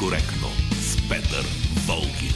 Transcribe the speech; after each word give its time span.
некоректно 0.00 0.48
с 0.80 0.96
Петър 1.08 1.46
Волгин. 1.86 2.29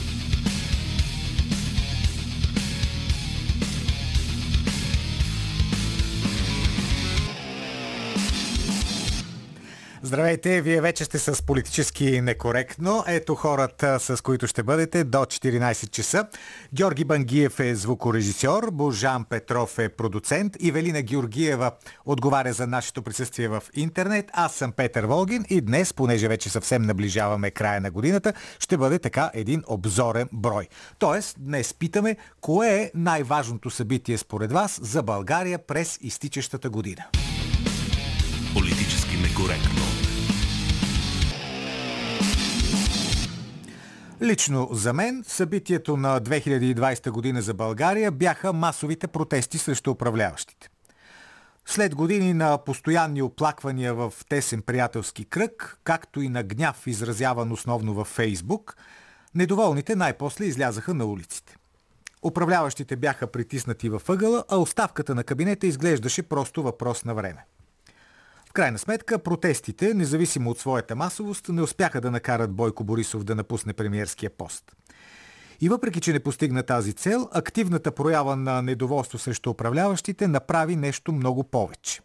Здравейте, 10.15 10.61
вие 10.61 10.81
вече 10.81 11.05
сте 11.05 11.19
с 11.19 11.43
политически 11.43 12.21
некоректно. 12.21 13.05
Ето 13.07 13.35
хората, 13.35 14.01
с 14.01 14.23
които 14.23 14.47
ще 14.47 14.62
бъдете 14.62 15.05
до 15.05 15.19
14 15.19 15.91
часа. 15.91 16.27
Георги 16.75 17.05
Бангиев 17.05 17.61
е 17.61 17.75
звукорежисьор, 17.75 18.71
Божан 18.73 19.25
Петров 19.25 19.79
е 19.79 19.89
продуцент, 19.89 20.57
Ивелина 20.61 21.02
Георгиева 21.02 21.73
отговаря 22.05 22.52
за 22.52 22.66
нашето 22.66 23.02
присъствие 23.02 23.48
в 23.48 23.62
интернет. 23.74 24.30
Аз 24.33 24.55
съм 24.55 24.73
Петър 24.73 25.05
Волгин 25.05 25.45
и 25.51 25.61
днес, 25.61 25.93
понеже 25.93 26.29
вече 26.29 26.51
съвсем 26.51 26.83
наближаваме 26.83 27.51
края 27.51 27.80
на 27.80 27.91
годината, 27.91 28.33
ще 28.59 28.77
бъде 28.77 28.99
така 28.99 29.30
един 29.35 29.62
обзорен 29.66 30.29
брой. 30.33 30.69
Тоест, 30.99 31.37
днес 31.41 31.74
питаме, 31.74 32.16
кое 32.41 32.74
е 32.74 32.91
най-важното 32.95 33.71
събитие 33.71 34.19
според 34.19 34.52
вас 34.52 34.80
за 34.83 35.02
България 35.02 35.59
през 35.59 35.99
изтичащата 36.01 36.71
година. 36.71 37.05
Политически 38.55 39.16
некоректно. 39.16 39.94
Лично 44.23 44.68
за 44.73 44.92
мен 44.92 45.24
събитието 45.27 45.96
на 45.96 46.20
2020 46.20 47.10
година 47.10 47.42
за 47.42 47.54
България 47.54 48.10
бяха 48.10 48.52
масовите 48.52 49.06
протести 49.06 49.59
срещу 49.59 49.90
управляващите. 49.90 50.68
След 51.66 51.95
години 51.95 52.34
на 52.34 52.59
постоянни 52.59 53.23
оплаквания 53.23 53.95
в 53.95 54.12
тесен 54.29 54.62
приятелски 54.62 55.24
кръг, 55.24 55.79
както 55.84 56.21
и 56.21 56.29
на 56.29 56.43
гняв 56.43 56.87
изразяван 56.87 57.52
основно 57.52 57.95
във 57.95 58.09
Фейсбук, 58.09 58.76
недоволните 59.34 59.96
най-после 59.96 60.45
излязаха 60.45 60.95
на 60.95 61.04
улиците. 61.04 61.56
Управляващите 62.23 62.96
бяха 62.96 63.26
притиснати 63.26 63.88
във 63.88 64.09
ъгъла, 64.09 64.44
а 64.49 64.56
оставката 64.56 65.15
на 65.15 65.25
кабинета 65.25 65.66
изглеждаше 65.66 66.22
просто 66.22 66.62
въпрос 66.62 67.04
на 67.04 67.15
време 67.15 67.44
крайна 68.55 68.78
сметка 68.78 69.19
протестите, 69.19 69.94
независимо 69.94 70.50
от 70.50 70.59
своята 70.59 70.97
масовост, 70.97 71.49
не 71.49 71.62
успяха 71.62 72.00
да 72.00 72.10
накарат 72.10 72.53
Бойко 72.53 72.84
Борисов 72.84 73.25
да 73.25 73.34
напусне 73.34 73.72
премиерския 73.72 74.31
пост. 74.31 74.77
И 75.61 75.69
въпреки, 75.69 76.00
че 76.00 76.12
не 76.12 76.21
постигна 76.21 76.62
тази 76.62 76.93
цел, 76.93 77.28
активната 77.33 77.93
проява 77.93 78.37
на 78.37 78.62
недоволство 78.62 79.19
срещу 79.19 79.50
управляващите 79.50 80.28
направи 80.28 80.77
нещо 80.77 81.12
много 81.12 81.44
повече. 81.44 82.00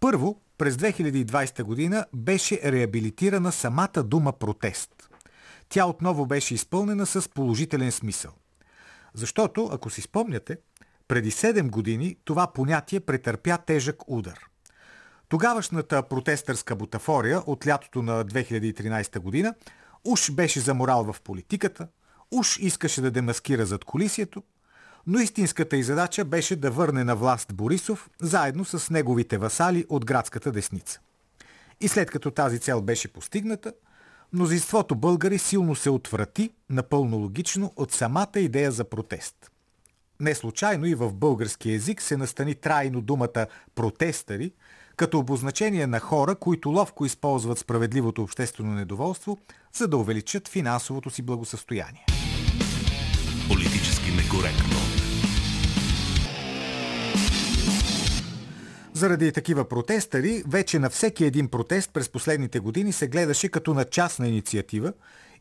Първо, 0.00 0.40
през 0.58 0.76
2020 0.76 1.62
година 1.62 2.06
беше 2.14 2.60
реабилитирана 2.64 3.52
самата 3.52 4.02
дума 4.04 4.32
протест. 4.32 5.10
Тя 5.68 5.86
отново 5.86 6.26
беше 6.26 6.54
изпълнена 6.54 7.06
с 7.06 7.28
положителен 7.28 7.92
смисъл. 7.92 8.32
Защото, 9.14 9.68
ако 9.72 9.90
си 9.90 10.00
спомняте, 10.02 10.56
преди 11.08 11.30
7 11.30 11.70
години 11.70 12.16
това 12.24 12.46
понятие 12.46 13.00
претърпя 13.00 13.58
тежък 13.58 13.96
удар. 14.06 14.49
Тогавашната 15.30 16.02
протестърска 16.02 16.76
бутафория 16.76 17.42
от 17.46 17.66
лятото 17.66 18.02
на 18.02 18.24
2013 18.24 19.18
година 19.18 19.54
уж 20.04 20.30
беше 20.30 20.60
за 20.60 20.74
морал 20.74 21.12
в 21.12 21.20
политиката, 21.20 21.88
уж 22.30 22.58
искаше 22.58 23.00
да 23.00 23.10
демаскира 23.10 23.66
зад 23.66 23.84
колисието, 23.84 24.42
но 25.06 25.18
истинската 25.18 25.76
и 25.76 25.82
задача 25.82 26.24
беше 26.24 26.56
да 26.56 26.70
върне 26.70 27.04
на 27.04 27.16
власт 27.16 27.54
Борисов 27.54 28.10
заедно 28.20 28.64
с 28.64 28.90
неговите 28.90 29.38
васали 29.38 29.86
от 29.88 30.04
градската 30.04 30.52
десница. 30.52 31.00
И 31.80 31.88
след 31.88 32.10
като 32.10 32.30
тази 32.30 32.58
цел 32.58 32.82
беше 32.82 33.12
постигната, 33.12 33.72
мнозинството 34.32 34.94
българи 34.94 35.38
силно 35.38 35.74
се 35.74 35.90
отврати, 35.90 36.50
напълно 36.70 37.16
логично, 37.16 37.72
от 37.76 37.92
самата 37.92 38.36
идея 38.36 38.72
за 38.72 38.84
протест. 38.84 39.50
Не 40.20 40.34
случайно 40.34 40.86
и 40.86 40.94
в 40.94 41.12
български 41.12 41.72
език 41.72 42.02
се 42.02 42.16
настани 42.16 42.54
трайно 42.54 43.00
думата 43.00 43.46
протестъри, 43.74 44.52
като 45.00 45.18
обозначение 45.18 45.86
на 45.86 46.00
хора, 46.00 46.34
които 46.34 46.70
ловко 46.70 47.04
използват 47.04 47.58
справедливото 47.58 48.22
обществено 48.22 48.74
недоволство, 48.74 49.38
за 49.72 49.88
да 49.88 49.96
увеличат 49.96 50.48
финансовото 50.48 51.10
си 51.10 51.22
благосъстояние. 51.22 52.06
Политически 53.48 54.10
некоректно. 54.10 54.76
Заради 58.92 59.32
такива 59.32 59.68
протестари, 59.68 60.42
вече 60.48 60.78
на 60.78 60.90
всеки 60.90 61.24
един 61.24 61.48
протест 61.48 61.90
през 61.92 62.08
последните 62.08 62.60
години 62.60 62.92
се 62.92 63.08
гледаше 63.08 63.48
като 63.48 63.74
на 63.74 63.84
частна 63.84 64.28
инициатива, 64.28 64.92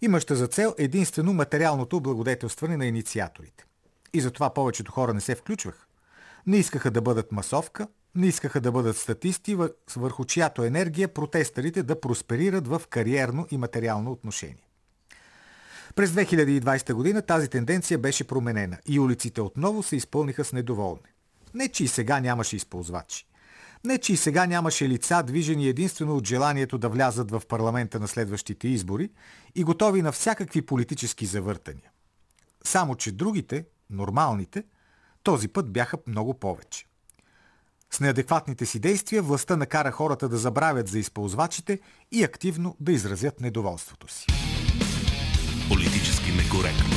имаща 0.01 0.35
за 0.35 0.47
цел 0.47 0.75
единствено 0.77 1.33
материалното 1.33 1.97
облагодетелстване 1.97 2.77
на 2.77 2.85
инициаторите. 2.85 3.65
И 4.13 4.21
затова 4.21 4.53
повечето 4.53 4.91
хора 4.91 5.13
не 5.13 5.21
се 5.21 5.35
включваха. 5.35 5.85
Не 6.47 6.57
искаха 6.57 6.91
да 6.91 7.01
бъдат 7.01 7.31
масовка, 7.31 7.87
не 8.15 8.27
искаха 8.27 8.61
да 8.61 8.71
бъдат 8.71 8.97
статисти, 8.97 9.57
върху 9.95 10.25
чиято 10.25 10.63
енергия 10.63 11.13
протестарите 11.13 11.83
да 11.83 12.01
просперират 12.01 12.67
в 12.67 12.81
кариерно 12.89 13.47
и 13.51 13.57
материално 13.57 14.11
отношение. 14.11 14.69
През 15.95 16.11
2020 16.11 16.93
година 16.93 17.21
тази 17.21 17.47
тенденция 17.47 17.97
беше 17.97 18.27
променена 18.27 18.77
и 18.87 18.99
улиците 18.99 19.41
отново 19.41 19.83
се 19.83 19.95
изпълниха 19.95 20.45
с 20.45 20.53
недоволни. 20.53 21.01
Не, 21.53 21.67
че 21.67 21.83
и 21.83 21.87
сега 21.87 22.19
нямаше 22.19 22.55
използвачи. 22.55 23.25
Не, 23.83 23.97
че 23.97 24.13
и 24.13 24.17
сега 24.17 24.45
нямаше 24.45 24.89
лица, 24.89 25.23
движени 25.23 25.67
единствено 25.67 26.15
от 26.15 26.27
желанието 26.27 26.77
да 26.77 26.89
влязат 26.89 27.31
в 27.31 27.41
парламента 27.47 27.99
на 27.99 28.07
следващите 28.07 28.67
избори 28.67 29.09
и 29.55 29.63
готови 29.63 30.01
на 30.01 30.11
всякакви 30.11 30.61
политически 30.61 31.25
завъртания. 31.25 31.91
Само, 32.63 32.95
че 32.95 33.11
другите, 33.11 33.65
нормалните, 33.89 34.63
този 35.23 35.47
път 35.47 35.71
бяха 35.71 35.97
много 36.07 36.33
повече. 36.33 36.88
С 37.91 37.99
неадекватните 37.99 38.65
си 38.65 38.79
действия 38.79 39.21
властта 39.21 39.55
накара 39.55 39.91
хората 39.91 40.29
да 40.29 40.37
забравят 40.37 40.87
за 40.87 40.99
използвачите 40.99 41.79
и 42.11 42.23
активно 42.23 42.75
да 42.79 42.91
изразят 42.91 43.41
недоволството 43.41 44.13
си. 44.13 44.25
Политически 45.69 46.31
некоректно. 46.31 46.95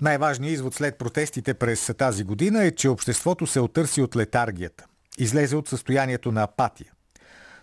Най-важният 0.00 0.54
извод 0.54 0.74
след 0.74 0.98
протестите 0.98 1.54
през 1.54 1.90
тази 1.98 2.24
година 2.24 2.64
е, 2.64 2.70
че 2.70 2.88
обществото 2.88 3.46
се 3.46 3.60
отърси 3.60 4.02
от 4.02 4.16
летаргията. 4.16 4.84
Излезе 5.18 5.56
от 5.56 5.68
състоянието 5.68 6.32
на 6.32 6.42
апатия. 6.42 6.93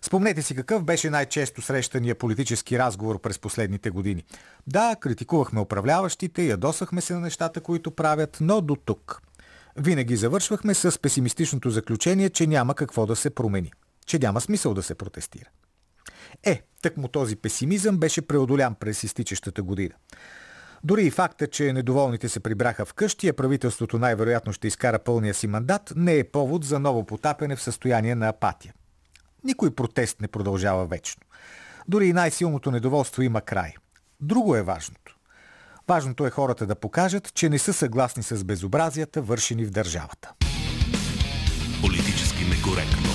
Спомнете 0.05 0.41
си 0.41 0.55
какъв 0.55 0.83
беше 0.83 1.09
най-често 1.09 1.61
срещания 1.61 2.15
политически 2.15 2.79
разговор 2.79 3.21
през 3.21 3.39
последните 3.39 3.89
години. 3.89 4.23
Да, 4.67 4.95
критикувахме 4.99 5.59
управляващите, 5.59 6.43
ядосахме 6.43 7.01
се 7.01 7.13
на 7.13 7.19
нещата, 7.19 7.61
които 7.61 7.91
правят, 7.91 8.37
но 8.41 8.61
до 8.61 8.75
тук. 8.75 9.21
Винаги 9.77 10.15
завършвахме 10.15 10.73
с 10.73 10.99
песимистичното 11.01 11.69
заключение, 11.69 12.29
че 12.29 12.47
няма 12.47 12.75
какво 12.75 13.05
да 13.05 13.15
се 13.15 13.29
промени. 13.29 13.71
Че 14.05 14.19
няма 14.19 14.41
смисъл 14.41 14.73
да 14.73 14.83
се 14.83 14.95
протестира. 14.95 15.49
Е, 16.43 16.61
так 16.81 16.97
му 16.97 17.07
този 17.07 17.35
песимизъм 17.35 17.97
беше 17.97 18.21
преодолян 18.21 18.75
през 18.75 19.03
изтичащата 19.03 19.63
година. 19.63 19.95
Дори 20.83 21.03
и 21.03 21.11
факта, 21.11 21.47
че 21.47 21.73
недоволните 21.73 22.29
се 22.29 22.39
прибраха 22.39 22.85
вкъщи, 22.85 23.27
а 23.27 23.33
правителството 23.33 23.99
най-вероятно 23.99 24.53
ще 24.53 24.67
изкара 24.67 24.99
пълния 24.99 25.33
си 25.33 25.47
мандат, 25.47 25.93
не 25.95 26.17
е 26.17 26.23
повод 26.23 26.63
за 26.63 26.79
ново 26.79 27.05
потапяне 27.05 27.55
в 27.55 27.61
състояние 27.61 28.15
на 28.15 28.27
апатия. 28.27 28.73
Никой 29.43 29.75
протест 29.75 30.21
не 30.21 30.27
продължава 30.27 30.85
вечно. 30.85 31.21
Дори 31.87 32.07
и 32.07 32.13
най-силното 32.13 32.71
недоволство 32.71 33.21
има 33.21 33.41
край. 33.41 33.73
Друго 34.19 34.55
е 34.55 34.61
важното. 34.61 35.17
Важното 35.87 36.25
е 36.25 36.29
хората 36.29 36.65
да 36.65 36.75
покажат, 36.75 37.33
че 37.33 37.49
не 37.49 37.59
са 37.59 37.73
съгласни 37.73 38.23
с 38.23 38.43
безобразията, 38.43 39.21
вършени 39.21 39.65
в 39.65 39.71
държавата. 39.71 40.33
Политически 41.81 42.45
некоректно. 42.45 43.09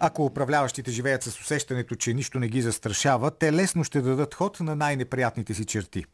Ако 0.00 0.24
управляващите 0.24 0.90
живеят 0.90 1.22
с 1.22 1.40
усещането, 1.40 1.94
че 1.94 2.14
нищо 2.14 2.38
не 2.38 2.48
ги 2.48 2.62
застрашава, 2.62 3.30
те 3.30 3.52
лесно 3.52 3.84
ще 3.84 4.00
дадат 4.00 4.34
ход 4.34 4.60
на 4.60 4.76
най-неприятните 4.76 5.54
си 5.54 5.64
черти. 5.64 6.04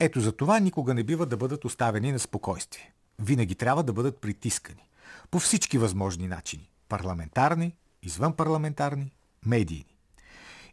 Ето 0.00 0.20
за 0.20 0.32
това 0.32 0.58
никога 0.58 0.94
не 0.94 1.04
бива 1.04 1.26
да 1.26 1.36
бъдат 1.36 1.64
оставени 1.64 2.12
на 2.12 2.18
спокойствие. 2.18 2.92
Винаги 3.18 3.54
трябва 3.54 3.82
да 3.82 3.92
бъдат 3.92 4.20
притискани 4.20 4.86
по 5.30 5.38
всички 5.38 5.78
възможни 5.78 6.28
начини. 6.28 6.70
Парламентарни, 6.88 7.76
извънпарламентарни, 8.02 9.12
медийни. 9.46 9.96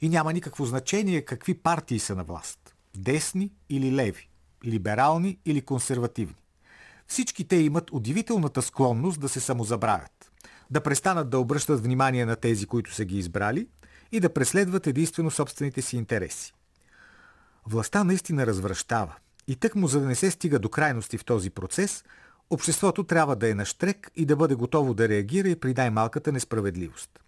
И 0.02 0.10
няма 0.10 0.34
никакво 0.34 0.66
значение 0.66 1.26
какви 1.26 1.54
партии 1.54 2.00
са 2.00 2.16
на 2.16 2.24
власт. 2.24 2.76
Десни 2.98 3.52
или 3.70 3.96
леви, 3.96 4.30
либерални 4.66 5.38
или 5.46 5.62
консервативни. 5.62 6.36
Всички 7.08 7.48
те 7.48 7.56
имат 7.56 7.92
удивителната 7.92 8.62
склонност 8.62 9.20
да 9.20 9.30
се 9.30 9.40
самозабравят, 9.40 10.32
да 10.70 10.82
престанат 10.82 11.30
да 11.30 11.40
обръщат 11.40 11.84
внимание 11.84 12.26
на 12.26 12.36
тези, 12.36 12.66
които 12.66 12.94
са 12.94 13.06
ги 13.06 13.18
избрали 13.18 13.68
и 14.12 14.20
да 14.20 14.34
преследват 14.34 14.88
единствено 14.88 15.32
собствените 15.32 15.82
си 15.82 15.98
интереси. 15.98 16.54
Властта 17.66 18.04
наистина 18.04 18.48
развръщава 18.48 19.16
и 19.48 19.56
тък 19.56 19.76
му 19.76 19.88
за 19.88 20.00
да 20.00 20.08
не 20.08 20.16
се 20.16 20.32
стига 20.32 20.60
до 20.60 20.70
крайности 20.70 21.18
в 21.18 21.26
този 21.26 21.50
процес– 21.50 22.04
Обществото 22.50 23.04
трябва 23.04 23.36
да 23.36 23.50
е 23.50 23.54
на 23.54 23.66
штрек 23.66 24.12
и 24.16 24.26
да 24.26 24.36
бъде 24.36 24.56
готово 24.56 24.94
да 24.94 25.10
реагира 25.10 25.50
и 25.50 25.60
при 25.60 25.74
най-малката 25.74 26.32
несправедливост. 26.32 27.20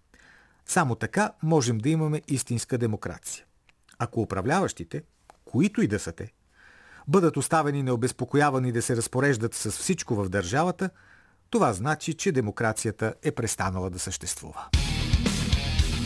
Само 0.66 0.94
така 0.94 1.32
можем 1.42 1.78
да 1.78 1.88
имаме 1.88 2.22
истинска 2.28 2.78
демокрация. 2.78 3.44
Ако 3.98 4.20
управляващите, 4.20 5.02
които 5.44 5.82
и 5.82 5.86
да 5.88 5.98
са 5.98 6.12
те, 6.12 6.32
бъдат 7.08 7.36
оставени 7.36 7.82
необезпокоявани 7.82 8.72
да 8.72 8.82
се 8.82 8.96
разпореждат 8.96 9.54
с 9.54 9.70
всичко 9.70 10.14
в 10.14 10.28
държавата, 10.28 10.90
това 11.50 11.72
значи, 11.72 12.14
че 12.14 12.32
демокрацията 12.32 13.14
е 13.22 13.32
престанала 13.32 13.90
да 13.90 13.98
съществува. 13.98 14.68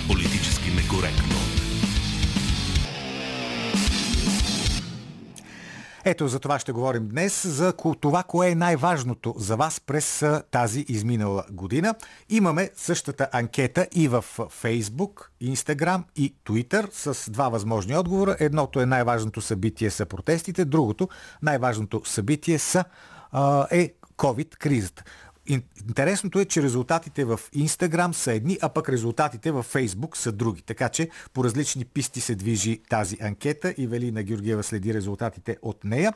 Политически 0.09 0.71
некоректно. 0.71 1.35
Ето 6.05 6.29
за 6.29 6.39
това 6.39 6.59
ще 6.59 6.73
говорим 6.73 7.09
днес, 7.09 7.47
за 7.47 7.73
това, 8.01 8.23
кое 8.23 8.51
е 8.51 8.55
най-важното 8.55 9.35
за 9.37 9.57
вас 9.57 9.81
през 9.81 10.25
тази 10.51 10.85
изминала 10.89 11.45
година. 11.51 11.95
Имаме 12.29 12.71
същата 12.77 13.29
анкета 13.33 13.87
и 13.95 14.09
в 14.09 14.25
Facebook, 14.39 15.29
Instagram 15.43 16.03
и 16.17 16.35
Twitter 16.47 16.89
с 16.93 17.31
два 17.31 17.49
възможни 17.49 17.97
отговора. 17.97 18.37
Едното 18.41 18.81
е 18.81 18.87
най-важното 18.87 19.41
събитие 19.41 19.91
са 19.91 20.07
протестите, 20.07 20.65
другото 20.65 21.09
най-важното 21.43 22.03
събитие 22.05 22.59
са, 22.59 22.85
е 23.71 23.95
COVID-кризата. 24.17 25.03
Интересното 25.47 26.41
е, 26.41 26.45
че 26.45 26.63
резултатите 26.63 27.25
в 27.25 27.41
Instagram 27.57 28.13
са 28.13 28.33
едни, 28.33 28.59
а 28.63 28.69
пък 28.69 28.89
резултатите 28.89 29.51
в 29.51 29.67
Facebook 29.73 30.17
са 30.17 30.33
други. 30.33 30.63
Така 30.63 30.89
че 30.89 31.09
по 31.35 31.45
различни 31.45 31.85
писти 31.85 32.21
се 32.21 32.35
движи 32.35 32.81
тази 32.89 33.17
анкета 33.21 33.75
и 33.79 33.87
Велина 33.87 34.23
Георгиева 34.23 34.63
следи 34.63 34.95
резултатите 34.95 35.57
от 35.63 35.85
нея. 35.85 36.13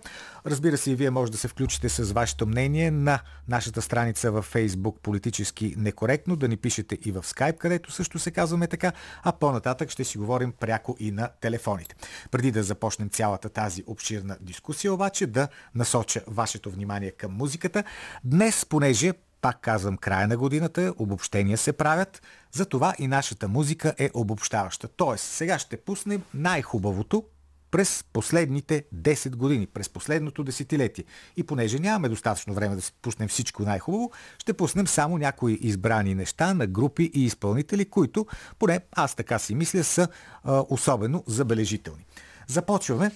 Разбира 0.47 0.77
се, 0.77 0.91
и 0.91 0.95
вие 0.95 1.11
може 1.11 1.33
да 1.33 1.39
се 1.39 1.49
включите 1.49 1.89
с 1.89 2.13
вашето 2.13 2.47
мнение 2.47 2.91
на 2.91 3.19
нашата 3.49 3.83
страница 3.83 4.31
в 4.31 4.47
Facebook 4.53 4.99
политически 4.99 5.75
некоректно, 5.79 6.37
да 6.37 6.49
ни 6.49 6.57
пишете 6.57 6.99
и 7.05 7.13
в 7.13 7.23
Skype, 7.23 7.59
където 7.59 7.93
също 7.93 8.19
се 8.19 8.31
казваме 8.31 8.67
така, 8.67 8.93
а 9.23 9.33
по-нататък 9.33 9.91
ще 9.91 10.05
си 10.05 10.19
говорим 10.19 10.53
пряко 10.53 10.97
и 11.01 11.11
на 11.11 11.29
телефоните. 11.41 11.95
Преди 12.31 12.51
да 12.51 12.63
започнем 12.63 13.09
цялата 13.09 13.49
тази 13.49 13.85
обширна 13.87 14.37
дискусия, 14.41 14.93
обаче 14.93 15.27
да 15.27 15.49
насоча 15.75 16.23
вашето 16.27 16.71
внимание 16.71 17.11
към 17.11 17.33
музиката. 17.33 17.85
Днес, 18.25 18.65
понеже 18.65 19.13
пак 19.45 19.61
казвам, 19.61 19.97
края 19.97 20.29
на 20.29 20.37
годината, 20.37 20.95
обобщения 20.99 21.59
се 21.59 21.73
правят, 21.73 22.23
затова 22.53 22.95
и 22.99 23.07
нашата 23.07 23.49
музика 23.49 23.95
е 23.99 24.11
обобщаваща. 24.15 24.89
Тоест, 24.89 25.25
сега 25.25 25.59
ще 25.59 25.77
пуснем 25.77 26.23
най-хубавото 26.35 27.25
през 27.71 28.05
последните 28.13 28.85
10 28.95 29.37
години, 29.37 29.67
през 29.67 29.89
последното 29.89 30.45
десетилетие. 30.45 31.05
И 31.37 31.43
понеже 31.43 31.79
нямаме 31.79 32.09
достатъчно 32.09 32.55
време 32.55 32.75
да 32.75 32.83
си 32.83 32.93
пуснем 33.03 33.29
всичко 33.29 33.63
най-хубаво, 33.63 34.13
ще 34.39 34.53
пуснем 34.53 34.87
само 34.87 35.19
някои 35.19 35.59
избрани 35.61 36.15
неща 36.15 36.55
на 36.55 36.67
групи 36.67 37.11
и 37.15 37.25
изпълнители, 37.25 37.85
които, 37.85 38.27
поне 38.59 38.81
аз 38.93 39.15
така 39.15 39.39
си 39.39 39.55
мисля, 39.55 39.85
са 39.85 40.09
а, 40.45 40.65
особено 40.69 41.25
забележителни. 41.27 42.05
Започваме 42.49 43.11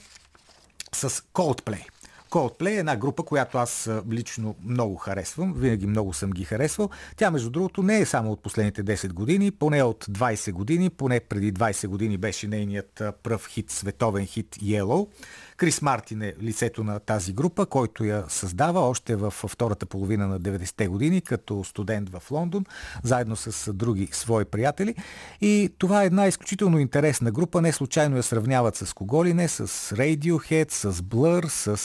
с 0.95 1.11
Coldplay. 1.11 1.98
Coldplay 2.31 2.71
е 2.71 2.79
една 2.79 2.97
група, 2.97 3.23
която 3.23 3.59
аз 3.59 3.91
лично 4.11 4.55
много 4.65 4.97
харесвам. 4.97 5.55
Винаги 5.57 5.87
много 5.87 6.13
съм 6.13 6.31
ги 6.31 6.45
харесвал. 6.45 6.91
Тя, 7.17 7.31
между 7.31 7.51
другото, 7.51 7.83
не 7.83 8.01
е 8.01 8.07
само 8.07 8.33
от 8.33 8.43
последните 8.43 8.85
10 8.85 9.13
години, 9.13 9.51
поне 9.51 9.83
от 9.83 10.05
20 10.05 10.53
години, 10.53 10.91
поне 10.91 11.21
преди 11.21 11.53
20 11.53 11.87
години 11.87 12.17
беше 12.17 12.49
нейният 12.49 13.03
пръв 13.23 13.47
хит, 13.47 13.71
световен 13.71 14.27
хит 14.27 14.57
Yellow. 14.57 15.09
Крис 15.58 15.82
Мартин 15.82 16.22
е 16.22 16.34
лицето 16.43 16.84
на 16.84 17.00
тази 17.00 17.32
група, 17.32 17.66
който 17.66 18.05
я 18.05 18.25
създава 18.28 18.81
още 18.81 19.16
в 19.16 19.31
втората 19.31 19.87
половина 19.87 20.28
на 20.28 20.40
90-те 20.40 20.88
години, 20.88 21.20
като 21.20 21.64
студент 21.64 22.08
в 22.08 22.31
Лондон, 22.31 22.64
заедно 23.02 23.37
с 23.37 23.72
други 23.72 24.08
свои 24.12 24.44
приятели. 24.44 24.94
И 25.40 25.70
това 25.78 26.02
е 26.02 26.06
една 26.06 26.26
изключително 26.26 26.78
интересна 26.78 27.31
група. 27.31 27.62
Не 27.62 27.72
случайно 27.72 28.16
я 28.16 28.22
сравняват 28.22 28.76
с 28.76 28.93
кого 28.93 29.25
ли 29.25 29.34
не, 29.34 29.49
с 29.49 29.66
Radiohead, 29.96 30.72
с 30.72 30.93
Blur, 30.93 31.49
с 31.49 31.76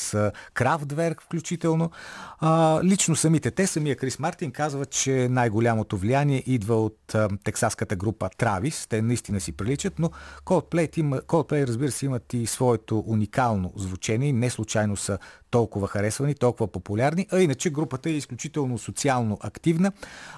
Kraftwerk 0.56 1.22
включително. 1.22 1.92
А, 2.40 2.80
лично 2.84 3.16
самите 3.16 3.52
те, 3.52 3.68
самия 3.68 3.96
Крис 3.96 4.20
Мартин 4.20 4.52
казва, 4.52 4.86
че 4.86 5.28
най-голямото 5.30 5.98
влияние 5.98 6.44
идва 6.46 6.86
от 6.86 7.16
а, 7.16 7.30
тексаската 7.44 7.96
група 7.96 8.30
Travis. 8.38 8.90
Те 8.90 9.02
наистина 9.02 9.40
си 9.40 9.52
приличат, 9.52 10.00
но 10.00 10.12
Coldplay, 10.46 10.98
има, 10.98 11.18
Coldplay 11.22 11.68
разбира 11.68 11.92
се 11.92 12.06
имат 12.06 12.34
и 12.34 12.48
своето 12.48 13.04
уникално 13.08 13.63
уникално 13.64 13.72
звучение 13.76 14.30
и 14.30 14.34
не 14.34 14.50
случайно 14.50 14.98
са 14.98 15.18
толкова 15.52 15.88
харесвани, 15.88 16.36
толкова 16.36 16.68
популярни, 16.68 17.28
а 17.32 17.40
иначе 17.40 17.70
групата 17.70 18.10
е 18.10 18.14
изключително 18.14 18.78
социално 18.78 19.38
активна. 19.42 19.92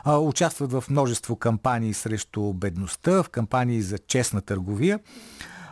А, 0.03 0.17
участват 0.17 0.71
в 0.71 0.83
множество 0.89 1.35
кампании 1.35 1.93
срещу 1.93 2.53
бедността, 2.53 3.23
в 3.23 3.29
кампании 3.29 3.81
за 3.81 3.97
честна 3.97 4.41
търговия. 4.41 4.99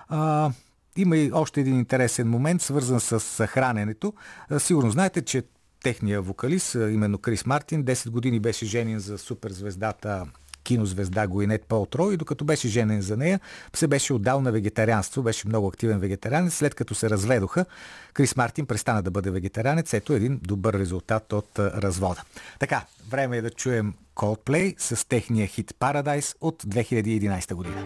А, 0.10 0.52
има 0.98 1.18
и 1.18 1.32
още 1.34 1.62
един 1.62 1.80
интересен 1.80 2.30
момент, 2.30 2.62
свързан 2.62 3.00
с 3.00 3.48
храненето. 3.48 4.14
Сигурно 4.58 4.92
знаете, 4.92 5.22
че 5.22 5.44
техния 5.84 6.22
вокалист, 6.22 6.76
именно 6.76 7.18
Крис 7.18 7.46
Мартин, 7.46 7.84
10 7.84 8.10
години 8.10 8.40
беше 8.40 8.66
женен 8.66 9.00
за 9.00 9.18
суперзвездата 9.18 10.26
кинозвезда 10.64 11.28
Гуинет 11.28 11.66
Полтро 11.66 12.12
и 12.12 12.18
докато 12.18 12.46
беше 12.46 12.68
женен 12.68 13.02
за 13.02 13.18
нея, 13.18 13.40
се 13.76 13.88
беше 13.88 14.14
отдал 14.14 14.42
на 14.42 14.52
вегетарианство, 14.52 15.24
беше 15.24 15.48
много 15.48 15.68
активен 15.68 16.00
вегетарианец. 16.00 16.54
След 16.54 16.76
като 16.76 16.96
се 16.96 17.10
разведоха, 17.10 17.66
Крис 18.14 18.36
Мартин 18.36 18.66
престана 18.66 19.02
да 19.02 19.12
бъде 19.12 19.32
вегетарианец. 19.32 19.94
Ето 19.94 20.14
един 20.14 20.40
добър 20.44 20.74
резултат 20.74 21.34
от 21.34 21.60
развода. 21.60 22.24
Така, 22.60 22.86
време 23.10 23.38
е 23.38 23.42
да 23.42 23.50
чуем 23.50 23.94
Coldplay 24.16 24.76
с 24.78 25.08
техния 25.08 25.48
хит 25.48 25.74
Paradise 25.80 26.36
от 26.42 26.64
2011 26.64 27.54
година. 27.54 27.86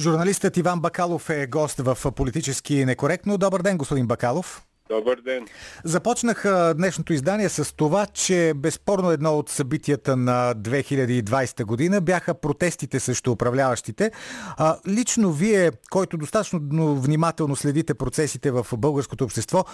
Журналистът 0.00 0.56
Иван 0.56 0.80
Бакалов 0.80 1.30
е 1.30 1.46
гост 1.46 1.78
в 1.78 2.12
Политически 2.12 2.84
некоректно. 2.84 3.38
Добър 3.38 3.62
ден, 3.62 3.78
господин 3.78 4.06
Бакалов. 4.06 4.62
Добър 4.88 5.20
ден. 5.20 5.46
Започнах 5.84 6.44
днешното 6.76 7.12
издание 7.12 7.48
с 7.48 7.76
това, 7.76 8.06
че 8.06 8.52
безспорно 8.56 9.10
едно 9.10 9.38
от 9.38 9.48
събитията 9.48 10.16
на 10.16 10.54
2020 10.56 11.64
година 11.64 12.00
бяха 12.00 12.34
протестите 12.34 13.00
срещу 13.00 13.32
управляващите. 13.32 14.10
А, 14.56 14.76
лично 14.88 15.32
вие, 15.32 15.70
който 15.90 16.16
достатъчно 16.16 16.60
внимателно 16.96 17.56
следите 17.56 17.94
процесите 17.94 18.50
в 18.50 18.66
българското 18.76 19.24
общество, 19.24 19.64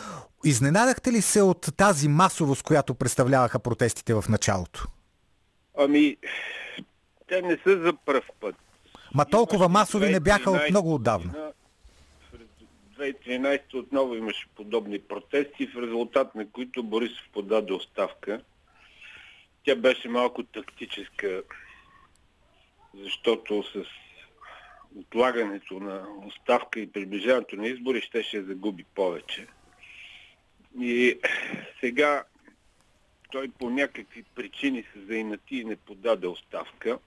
изненадахте 0.45 1.13
ли 1.13 1.23
се 1.23 1.43
от 1.43 1.69
тази 1.77 2.09
масовост, 2.09 2.63
която 2.63 2.95
представляваха 2.95 3.59
протестите 3.59 4.15
в 4.15 4.25
началото? 4.29 4.87
Ами, 5.79 6.17
те 7.29 7.43
не 7.43 7.59
са 7.67 7.83
за 7.83 7.93
пръв 8.07 8.25
път. 8.41 8.55
Ма 9.17 9.25
толкова 9.25 9.69
масови 9.69 10.11
не 10.11 10.21
бяха 10.21 10.51
от 10.51 10.71
много 10.71 10.95
отдавна. 10.95 11.53
В 12.97 12.99
2013 12.99 13.75
отново 13.75 14.15
имаше 14.15 14.47
подобни 14.57 14.99
протести, 14.99 15.67
в 15.67 15.83
резултат 15.83 16.35
на 16.35 16.51
които 16.51 16.83
Борисов 16.83 17.29
подаде 17.33 17.73
оставка. 17.73 18.41
Тя 19.65 19.77
беше 19.77 20.09
малко 20.09 20.43
тактическа, 20.43 21.43
защото 22.95 23.63
с 23.63 23.85
отлагането 24.97 25.81
на 25.81 26.07
оставка 26.27 26.81
и 26.81 26.93
приближаването 26.93 27.57
на 27.57 27.67
избори 27.67 28.01
ще 28.01 28.23
ще 28.23 28.43
загуби 28.43 28.85
повече. 28.95 29.47
И 30.81 31.19
сега 31.81 32.25
той 33.33 33.49
по 33.59 33.71
някакви 33.71 34.23
причини 34.35 34.85
се 34.93 35.05
заинати 35.05 35.57
и 35.57 35.65
не 35.65 35.77
подаде 35.77 36.27
оставка 36.27 36.99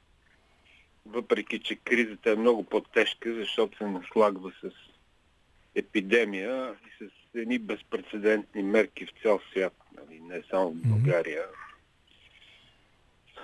въпреки 1.09 1.59
че 1.59 1.75
кризата 1.75 2.31
е 2.31 2.35
много 2.35 2.63
по-тежка, 2.63 3.33
защото 3.33 3.77
се 3.77 3.85
наслагва 3.85 4.51
с 4.61 4.71
епидемия 5.75 6.75
и 6.87 7.05
с 7.05 7.09
едни 7.35 7.59
безпредседентни 7.59 8.63
мерки 8.63 9.05
в 9.05 9.21
цял 9.21 9.39
свят, 9.51 9.73
нали, 9.97 10.19
не 10.19 10.41
само 10.49 10.69
в 10.69 10.75
България. 10.75 11.43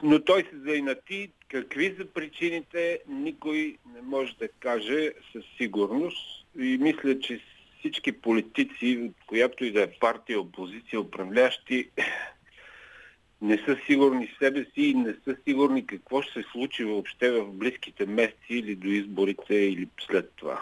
Но 0.03 0.23
той 0.23 0.43
се 0.43 0.57
заинати. 0.57 1.31
Какви 1.47 1.95
са 1.99 2.05
причините, 2.05 2.99
никой 3.07 3.77
не 3.95 4.01
може 4.01 4.35
да 4.35 4.47
каже 4.47 5.11
със 5.31 5.43
сигурност. 5.57 6.45
И 6.59 6.77
мисля, 6.77 7.19
че 7.19 7.41
всички 7.79 8.11
политици, 8.11 9.09
от 9.09 9.15
която 9.27 9.65
и 9.65 9.71
да 9.71 9.83
е 9.83 9.91
партия, 9.91 10.39
опозиция, 10.39 11.01
управлящи, 11.01 11.89
не 13.41 13.57
са 13.57 13.77
сигурни 13.85 14.27
в 14.27 14.43
себе 14.43 14.59
си 14.59 14.81
и 14.81 14.93
не 14.93 15.13
са 15.23 15.35
сигурни 15.47 15.87
какво 15.87 16.21
ще 16.21 16.33
се 16.33 16.47
случи 16.51 16.83
въобще 16.83 17.31
в 17.31 17.45
близките 17.45 18.05
месеци 18.05 18.37
или 18.49 18.75
до 18.75 18.87
изборите 18.87 19.55
или 19.55 19.87
след 20.07 20.31
това. 20.35 20.61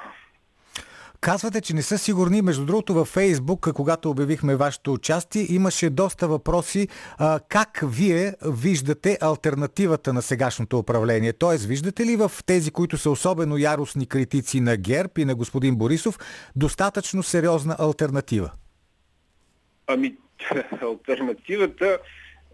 Казвате, 1.24 1.62
че 1.62 1.74
не 1.74 1.82
са 1.82 1.98
сигурни. 1.98 2.42
Между 2.42 2.66
другото, 2.66 2.94
във 2.94 3.08
Фейсбук, 3.08 3.74
когато 3.76 4.10
обявихме 4.10 4.56
вашето 4.56 4.94
участие, 4.94 5.46
имаше 5.50 5.90
доста 5.90 6.28
въпроси 6.28 6.88
а, 7.18 7.40
как 7.50 7.80
вие 7.84 8.34
виждате 8.46 9.18
альтернативата 9.22 10.14
на 10.14 10.22
сегашното 10.22 10.80
управление. 10.80 11.34
Тоест, 11.34 11.66
виждате 11.66 12.06
ли 12.06 12.16
в 12.16 12.32
тези, 12.46 12.72
които 12.72 12.98
са 12.98 13.10
особено 13.10 13.58
яростни 13.58 14.06
критици 14.06 14.62
на 14.62 14.78
ГЕРБ 14.78 15.12
и 15.18 15.26
на 15.26 15.36
господин 15.36 15.76
Борисов, 15.76 16.20
достатъчно 16.56 17.24
сериозна 17.24 17.76
альтернатива? 17.80 18.52
Ами, 19.88 20.16
альтернативата 20.82 21.98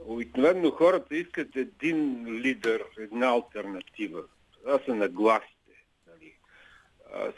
Обикновено 0.06 0.72
хората 0.72 1.16
искат 1.16 1.56
един 1.56 2.26
лидер, 2.42 2.84
една 2.98 3.28
альтернатива. 3.28 4.24
Това 4.54 4.80
са 4.86 4.96
нагласите. 4.96 5.84
Нали. 6.08 6.34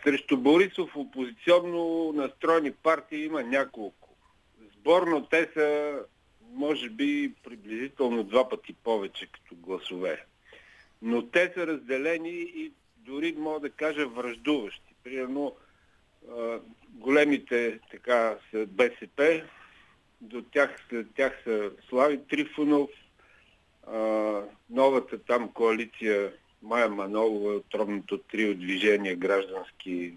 Срещу 0.04 0.38
Борисов 0.38 0.96
опозиционно 0.96 2.12
настроени 2.16 2.72
партии 2.72 3.26
има 3.26 3.44
няколко. 3.44 4.10
Сборно 4.74 5.26
те 5.26 5.50
са, 5.54 6.00
може 6.52 6.90
би, 6.90 7.34
приблизително 7.44 8.24
два 8.24 8.50
пъти 8.50 8.74
повече 8.74 9.28
като 9.32 9.56
гласове. 9.56 10.26
Но 11.02 11.28
те 11.28 11.52
са 11.54 11.68
разделени 11.68 12.30
и 12.30 12.72
дори 12.98 13.36
мога 13.38 13.60
да 13.60 13.70
кажа 13.70 14.08
връждуващи. 14.08 14.96
Примерно 15.04 15.56
големите 16.90 17.80
така 17.92 18.38
са 18.52 18.66
БСП, 18.66 19.44
до 20.22 20.42
тях, 20.42 20.70
след 20.90 21.08
тях 21.16 21.42
са 21.44 21.72
Слави 21.90 22.20
Трифонов, 22.30 22.90
а, 23.88 23.98
новата 24.70 25.18
там 25.18 25.50
коалиция 25.54 26.32
Майя 26.64 26.90
Манолова, 26.90 27.62
трудното 27.72 28.18
трио 28.18 28.56
движение 28.56 29.16
граждански 29.16 30.14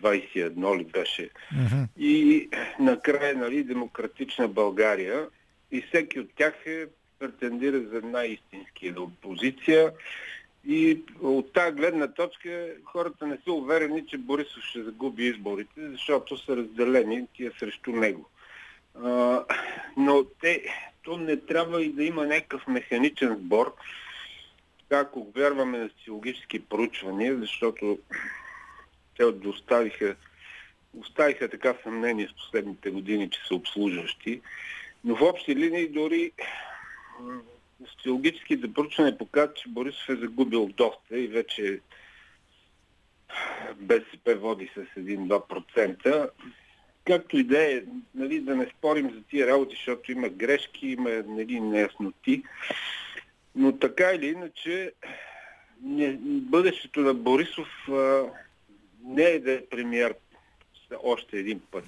21 0.00 0.78
ли 0.78 0.84
беше. 0.84 1.30
Mm-hmm. 1.30 1.86
И 1.98 2.48
накрая, 2.80 3.36
нали, 3.36 3.64
Демократична 3.64 4.48
България. 4.48 5.28
И 5.70 5.82
всеки 5.82 6.20
от 6.20 6.30
тях 6.36 6.54
е 6.66 6.86
претендира 7.18 7.80
за 7.80 8.00
най-истински 8.02 8.94
опозиция. 8.98 9.92
И 10.66 11.02
от 11.22 11.52
тази 11.52 11.76
гледна 11.76 12.08
точка 12.08 12.68
хората 12.84 13.26
не 13.26 13.38
са 13.44 13.52
уверени, 13.52 14.06
че 14.06 14.18
Борисов 14.18 14.62
ще 14.62 14.82
загуби 14.82 15.26
изборите, 15.26 15.90
защото 15.90 16.38
са 16.38 16.56
разделени 16.56 17.26
тия 17.36 17.52
срещу 17.58 17.92
него 17.92 18.30
но 19.96 20.24
те, 20.40 20.64
то 21.02 21.16
не 21.16 21.36
трябва 21.36 21.82
и 21.82 21.92
да 21.92 22.04
има 22.04 22.26
някакъв 22.26 22.66
механичен 22.66 23.36
сбор, 23.36 23.74
ако 24.90 25.32
вярваме 25.36 25.78
на 25.78 25.88
социологически 25.88 26.64
проучвания, 26.64 27.38
защото 27.38 27.98
те 29.16 29.24
оставиха, 29.24 30.16
оставиха 30.98 31.48
така 31.48 31.74
съмнение 31.82 32.28
с 32.28 32.36
последните 32.36 32.90
години, 32.90 33.30
че 33.30 33.40
са 33.48 33.54
обслужващи, 33.54 34.40
но 35.04 35.16
в 35.16 35.22
общи 35.22 35.56
линии 35.56 35.88
дори 35.88 36.32
социологическите 37.88 38.74
проучвания 38.74 39.18
показват, 39.18 39.56
че 39.56 39.68
Борисов 39.68 40.08
е 40.08 40.16
загубил 40.16 40.66
доста 40.66 41.18
и 41.18 41.26
вече 41.26 41.80
БСП 43.76 44.34
води 44.34 44.70
с 44.74 45.00
1-2%. 45.00 46.30
Както 47.04 47.38
и 47.38 47.44
да 47.44 47.72
е, 47.72 47.82
нали, 48.14 48.40
да 48.40 48.56
не 48.56 48.66
спорим 48.78 49.10
за 49.10 49.22
тия 49.22 49.46
работи, 49.46 49.74
защото 49.76 50.12
има 50.12 50.28
грешки, 50.28 50.88
има 50.88 51.10
нали, 51.10 51.60
неясноти. 51.60 52.42
Но 53.54 53.78
така 53.78 54.12
или 54.12 54.26
иначе, 54.26 54.92
не, 55.82 56.18
бъдещето 56.22 57.00
на 57.00 57.14
Борисов 57.14 57.68
а, 57.88 58.24
не 59.04 59.24
е 59.24 59.40
да 59.40 59.52
е 59.52 59.66
премьер 59.66 60.14
още 61.02 61.36
един 61.38 61.60
път. 61.70 61.84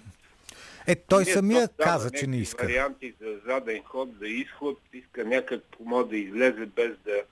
Е, 0.87 0.95
той 0.95 1.25
Ние 1.25 1.33
самия 1.33 1.69
каза, 1.69 2.11
че 2.11 2.27
не 2.27 2.37
иска. 2.37 2.67
Варианти 2.67 3.15
за 3.21 3.39
заден 3.47 3.83
ход, 3.85 4.09
за 4.21 4.27
изход, 4.27 4.81
иска 4.93 5.25
някакво 5.25 5.85
може 5.85 6.09
да 6.09 6.17
излезе 6.17 6.67
без 6.67 6.91
да 7.05 7.23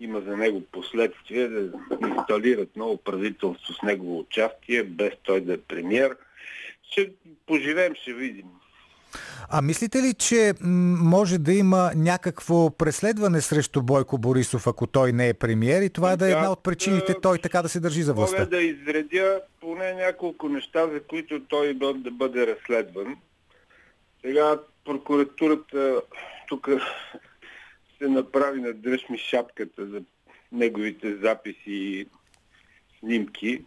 има 0.00 0.20
за 0.20 0.36
него 0.36 0.60
последствия, 0.60 1.50
да 1.50 1.72
инсталират 2.08 2.76
ново 2.76 2.96
правителство 2.96 3.72
с 3.72 3.82
негово 3.82 4.18
участие, 4.18 4.82
без 4.82 5.12
той 5.22 5.40
да 5.40 5.52
е 5.52 5.60
премьер. 5.60 6.16
Ще 6.90 7.10
поживеем, 7.46 7.94
ще 7.94 8.12
видим. 8.12 8.46
А 9.50 9.62
мислите 9.62 9.98
ли, 10.02 10.14
че 10.14 10.52
може 10.60 11.38
да 11.38 11.52
има 11.52 11.90
някакво 11.96 12.70
преследване 12.70 13.40
срещу 13.40 13.82
Бойко 13.82 14.18
Борисов, 14.18 14.66
ако 14.66 14.86
той 14.86 15.12
не 15.12 15.28
е 15.28 15.34
премиер 15.34 15.82
и 15.82 15.90
това 15.90 16.12
е 16.12 16.16
да 16.16 16.28
е 16.28 16.32
една 16.32 16.52
от 16.52 16.62
причините 16.62 17.14
той 17.22 17.38
така 17.38 17.62
да 17.62 17.68
се 17.68 17.80
държи 17.80 18.02
за 18.02 18.14
властта? 18.14 18.38
Мога 18.38 18.50
да 18.50 18.62
изредя 18.62 19.40
поне 19.60 19.94
няколко 19.94 20.48
неща, 20.48 20.88
за 20.92 21.02
които 21.02 21.44
той 21.44 21.74
да 21.74 22.10
бъде 22.10 22.46
разследван. 22.46 23.16
Сега 24.22 24.60
прокуратурата 24.84 26.00
тук 26.48 26.68
се 27.98 28.08
направи 28.08 28.60
на 28.60 28.72
дръжми 28.72 29.18
шапката 29.18 29.86
за 29.86 30.02
неговите 30.52 31.16
записи 31.16 31.60
и 31.66 32.06
снимки. 32.98 33.64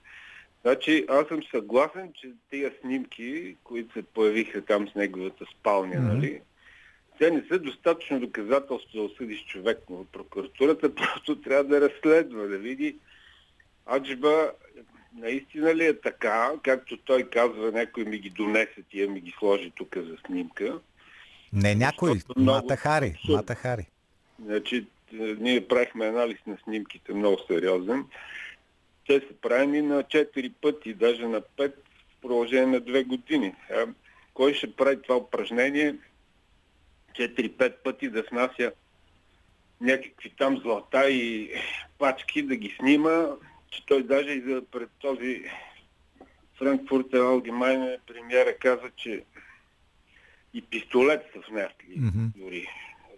Значи 0.61 1.05
аз 1.09 1.27
съм 1.27 1.43
съгласен, 1.51 2.13
че 2.21 2.31
тия 2.49 2.73
снимки, 2.81 3.55
които 3.63 3.93
се 3.93 4.01
появиха 4.01 4.61
там 4.61 4.87
с 4.87 4.95
неговата 4.95 5.45
спалня, 5.59 5.95
mm-hmm. 5.95 6.13
нали, 6.13 6.41
те 7.19 7.31
не 7.31 7.43
са 7.51 7.59
достатъчно 7.59 8.19
доказателство 8.19 8.89
да 8.93 9.01
осъдиш 9.01 9.45
човек, 9.45 9.77
но 9.89 10.05
прокуратурата 10.11 10.95
просто 10.95 11.41
трябва 11.41 11.63
да 11.63 11.81
разследва, 11.81 12.43
да 12.43 12.57
види 12.57 12.97
аджба 13.95 14.51
наистина 15.15 15.75
ли 15.75 15.85
е 15.85 15.99
така, 15.99 16.51
както 16.63 16.97
той 16.97 17.23
казва, 17.23 17.71
някой 17.71 18.03
ми 18.03 18.19
ги 18.19 18.29
донесе, 18.29 18.83
тия 18.91 19.09
ми 19.09 19.21
ги 19.21 19.33
сложи 19.39 19.71
тук 19.75 19.97
за 19.97 20.17
снимка. 20.25 20.79
Не 21.53 21.75
някой, 21.75 22.11
много... 22.37 22.55
Мата 22.55 22.75
Хари, 22.75 23.15
Мата 23.29 23.55
Хари. 23.55 23.85
Значи, 24.45 24.85
ние 25.13 25.67
правихме 25.67 26.05
анализ 26.05 26.37
на 26.47 26.57
снимките 26.63 27.13
много 27.13 27.37
сериозен 27.47 28.05
те 29.09 29.19
са 29.19 29.33
правени 29.41 29.81
на 29.81 30.03
4 30.03 30.53
пъти, 30.61 30.93
даже 30.93 31.27
на 31.27 31.41
5 31.41 31.73
в 32.09 32.21
продължение 32.21 32.65
на 32.65 32.81
2 32.81 33.05
години. 33.05 33.55
А, 33.71 33.85
кой 34.33 34.53
ще 34.53 34.75
прави 34.75 35.01
това 35.01 35.15
упражнение 35.15 35.95
4-5 37.13 37.73
пъти 37.83 38.09
да 38.09 38.23
внася 38.31 38.71
някакви 39.81 40.29
там 40.37 40.57
злата 40.57 41.09
и 41.09 41.51
пачки 41.99 42.41
да 42.41 42.55
ги 42.55 42.75
снима, 42.79 43.27
че 43.71 43.85
той 43.85 44.03
даже 44.03 44.29
и 44.29 44.41
за 44.41 44.61
пред 44.71 44.89
този 44.99 45.43
Франкфурт 46.57 47.13
Алгемайне 47.13 47.97
премиера 48.07 48.57
каза, 48.57 48.89
че 48.95 49.23
и 50.53 50.61
пистолет 50.61 51.21
са 51.33 51.39
внесли 51.49 51.99
mm-hmm. 51.99 52.31
дори. 52.35 52.67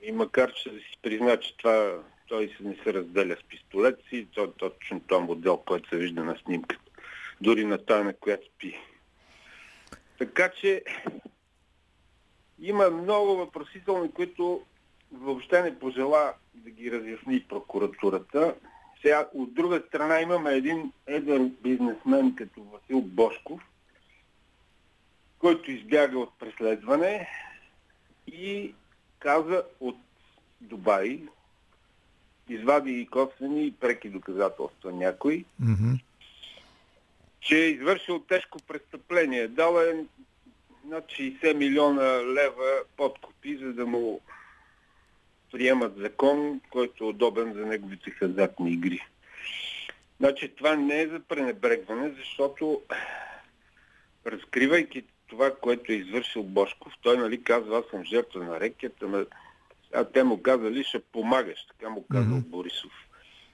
И 0.04 0.12
макар, 0.12 0.54
че 0.54 0.70
да 0.70 0.80
си 0.80 0.98
призна, 1.02 1.38
че 1.38 1.58
това 1.58 2.04
той 2.32 2.56
не 2.62 2.76
се 2.76 2.94
разделя 2.94 3.36
с 3.36 3.44
пистолет 3.44 4.00
си, 4.10 4.28
то 4.34 4.44
е 4.44 4.52
точно 4.52 5.00
този 5.00 5.24
модел, 5.24 5.58
който 5.58 5.90
се 5.90 5.98
вижда 5.98 6.24
на 6.24 6.38
снимката. 6.38 6.92
Дори 7.42 7.66
на 7.66 7.86
тази, 7.86 8.04
на 8.04 8.14
която 8.14 8.48
спи. 8.48 8.80
Така 10.18 10.52
че 10.62 10.84
има 12.60 12.90
много 12.90 13.36
въпросителни, 13.38 14.12
които 14.12 14.62
въобще 15.12 15.62
не 15.62 15.80
пожела 15.80 16.34
да 16.54 16.70
ги 16.70 16.92
разясни 16.92 17.44
прокуратурата. 17.44 18.56
Сега, 19.02 19.30
от 19.34 19.54
друга 19.54 19.84
страна, 19.88 20.22
имаме 20.22 20.54
един 20.54 20.92
едър 21.08 21.42
бизнесмен 21.62 22.36
като 22.36 22.64
Васил 22.64 23.02
Бошков, 23.02 23.62
който 25.40 25.72
избяга 25.72 26.20
от 26.20 26.40
преследване 26.40 27.30
и 28.28 28.74
каза 29.20 29.64
от 29.80 29.98
Дубай, 30.62 31.22
извади 32.54 32.92
и 32.92 33.08
косвени 33.08 33.66
и 33.66 33.72
преки 33.72 34.10
доказателства 34.10 34.92
някой, 34.92 35.46
mm-hmm. 35.64 36.00
че 37.40 37.58
е 37.58 37.70
извършил 37.70 38.20
тежко 38.20 38.60
престъпление. 38.68 39.48
Дал 39.48 39.80
е 39.82 40.06
над 40.86 41.06
60 41.06 41.54
милиона 41.54 42.34
лева 42.34 42.72
подкупи, 42.98 43.58
за 43.58 43.74
да 43.74 43.86
му 43.86 44.22
приемат 45.52 45.98
закон, 45.98 46.62
който 46.70 47.04
е 47.04 47.08
удобен 47.08 47.54
за 47.54 47.66
неговите 47.66 48.12
хазартни 48.12 48.72
игри. 48.72 49.06
Значи 50.20 50.50
това 50.56 50.76
не 50.76 51.02
е 51.02 51.08
за 51.08 51.20
пренебрегване, 51.20 52.12
защото 52.20 52.82
разкривайки 54.26 55.04
това, 55.28 55.56
което 55.56 55.92
е 55.92 55.96
извършил 55.96 56.44
Бошков, 56.44 56.94
той 57.02 57.18
нали 57.18 57.44
казва, 57.44 57.78
аз 57.78 57.86
съм 57.92 58.04
жертва 58.04 58.44
на 58.44 58.60
рекета, 58.60 59.26
а 59.94 60.04
те 60.04 60.24
му 60.24 60.42
казали, 60.42 60.84
ще 60.84 61.00
помагаш, 61.00 61.66
така 61.68 61.90
му 61.90 62.06
казал 62.12 62.38
mm-hmm. 62.38 62.48
Борисов. 62.48 62.92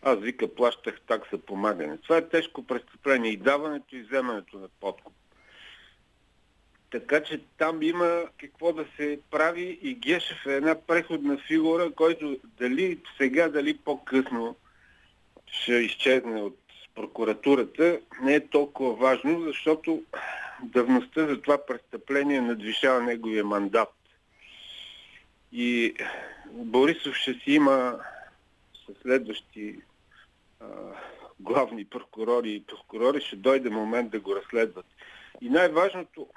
Аз 0.01 0.19
вика, 0.19 0.55
плащах 0.55 1.01
такса 1.07 1.37
помагане. 1.37 1.97
Това 1.97 2.17
е 2.17 2.29
тежко 2.29 2.63
престъпление 2.63 3.31
и 3.31 3.37
даването 3.37 3.95
и 3.95 4.01
вземането 4.01 4.57
на 4.57 4.67
подкуп. 4.79 5.13
Така 6.91 7.23
че 7.23 7.41
там 7.57 7.81
има 7.81 8.23
какво 8.37 8.73
да 8.73 8.85
се 8.97 9.19
прави 9.31 9.79
и 9.81 9.93
Гешев 9.93 10.45
е 10.45 10.55
една 10.55 10.75
преходна 10.87 11.37
фигура, 11.47 11.91
който 11.91 12.37
дали 12.59 12.99
сега, 13.17 13.49
дали 13.49 13.77
по-късно 13.77 14.55
ще 15.51 15.73
изчезне 15.73 16.41
от 16.41 16.57
прокуратурата, 16.95 17.99
не 18.21 18.35
е 18.35 18.47
толкова 18.47 18.93
важно, 18.93 19.41
защото 19.41 20.03
давността 20.63 21.27
за 21.27 21.41
това 21.41 21.65
престъпление 21.65 22.41
надвишава 22.41 23.01
неговия 23.01 23.45
мандат. 23.45 23.96
И 25.51 25.93
Борисов 26.51 27.15
ще 27.15 27.33
си 27.33 27.51
има 27.51 27.99
със 28.85 28.97
следващи 29.01 29.79
а, 30.59 30.65
главни 31.39 31.85
прокурори 31.85 32.53
и 32.53 32.63
прокурори, 32.63 33.21
ще 33.21 33.35
дойде 33.35 33.69
момент 33.69 34.11
да 34.11 34.19
го 34.19 34.35
разследват. 34.35 34.85
И 35.41 35.49
най-важното, 35.49 36.27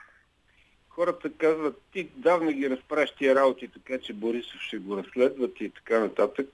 хората 0.89 1.33
казват, 1.33 1.83
ти 1.93 2.09
давна 2.17 2.53
ги 2.53 2.71
разправяш 2.71 3.15
тия 3.19 3.35
работи, 3.35 3.69
така 3.69 3.99
че 3.99 4.13
Борисов 4.13 4.61
ще 4.61 4.79
го 4.79 4.97
разследват 4.97 5.61
и 5.61 5.71
така 5.71 6.01
нататък. 6.01 6.49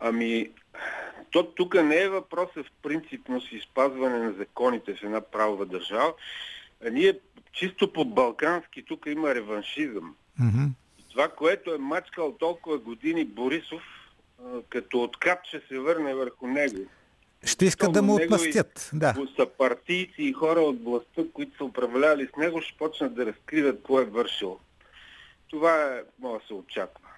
Ами, 0.00 0.50
то 1.30 1.46
тук 1.46 1.74
не 1.74 2.02
е 2.02 2.08
въпросът 2.08 2.66
в 2.66 2.72
принципност 2.82 3.52
и 3.52 3.60
спазване 3.60 4.18
на 4.18 4.32
законите 4.32 4.94
в 4.94 5.02
една 5.02 5.20
правова 5.20 5.66
държава. 5.66 6.12
А 6.86 6.90
ние 6.90 7.18
чисто 7.52 7.92
по-балкански 7.92 8.82
тук 8.82 9.06
има 9.06 9.34
реваншизъм. 9.34 10.16
Mm-hmm 10.40 10.70
това, 11.16 11.28
което 11.28 11.74
е 11.74 11.78
мачкал 11.78 12.32
толкова 12.32 12.78
години 12.78 13.24
Борисов, 13.24 13.82
като 14.68 15.02
откат 15.02 15.38
ще 15.48 15.60
се 15.68 15.78
върне 15.78 16.14
върху 16.14 16.46
него. 16.46 16.78
Ще 17.44 17.64
искат 17.64 17.92
да 17.92 18.02
му 18.02 18.14
отмъстят. 18.14 18.90
Да. 18.92 19.14
Са 19.36 19.46
партийци 19.58 20.22
и 20.22 20.32
хора 20.32 20.60
от 20.60 20.84
властта, 20.84 21.22
които 21.32 21.56
са 21.56 21.64
управлявали 21.64 22.28
с 22.34 22.36
него, 22.36 22.60
ще 22.60 22.78
почнат 22.78 23.14
да 23.14 23.26
разкриват 23.26 23.76
какво 23.76 24.00
е 24.00 24.04
вършил. 24.04 24.58
Това 25.50 25.84
е, 25.84 26.02
може 26.18 26.42
да 26.42 26.46
се 26.46 26.54
очаква. 26.54 27.08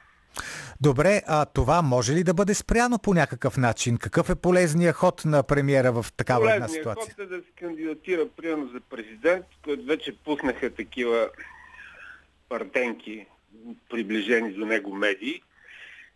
Добре, 0.80 1.22
а 1.26 1.44
това 1.44 1.82
може 1.82 2.12
ли 2.12 2.24
да 2.24 2.34
бъде 2.34 2.54
спряно 2.54 2.98
по 2.98 3.14
някакъв 3.14 3.56
начин? 3.56 3.98
Какъв 3.98 4.30
е 4.30 4.34
полезният 4.34 4.96
ход 4.96 5.24
на 5.24 5.42
премиера 5.42 5.92
в 5.92 6.06
такава 6.16 6.40
полезният 6.40 6.70
една 6.70 6.78
ситуация? 6.78 7.14
ход 7.14 7.24
е 7.24 7.26
да 7.26 7.36
се 7.36 7.50
кандидатира 7.58 8.28
примерно 8.36 8.68
за 8.68 8.80
президент, 8.80 9.46
който 9.64 9.84
вече 9.84 10.16
пуснаха 10.24 10.74
такива 10.74 11.30
партенки 12.48 13.26
приближени 13.90 14.52
до 14.52 14.66
него 14.66 14.94
медии, 14.94 15.42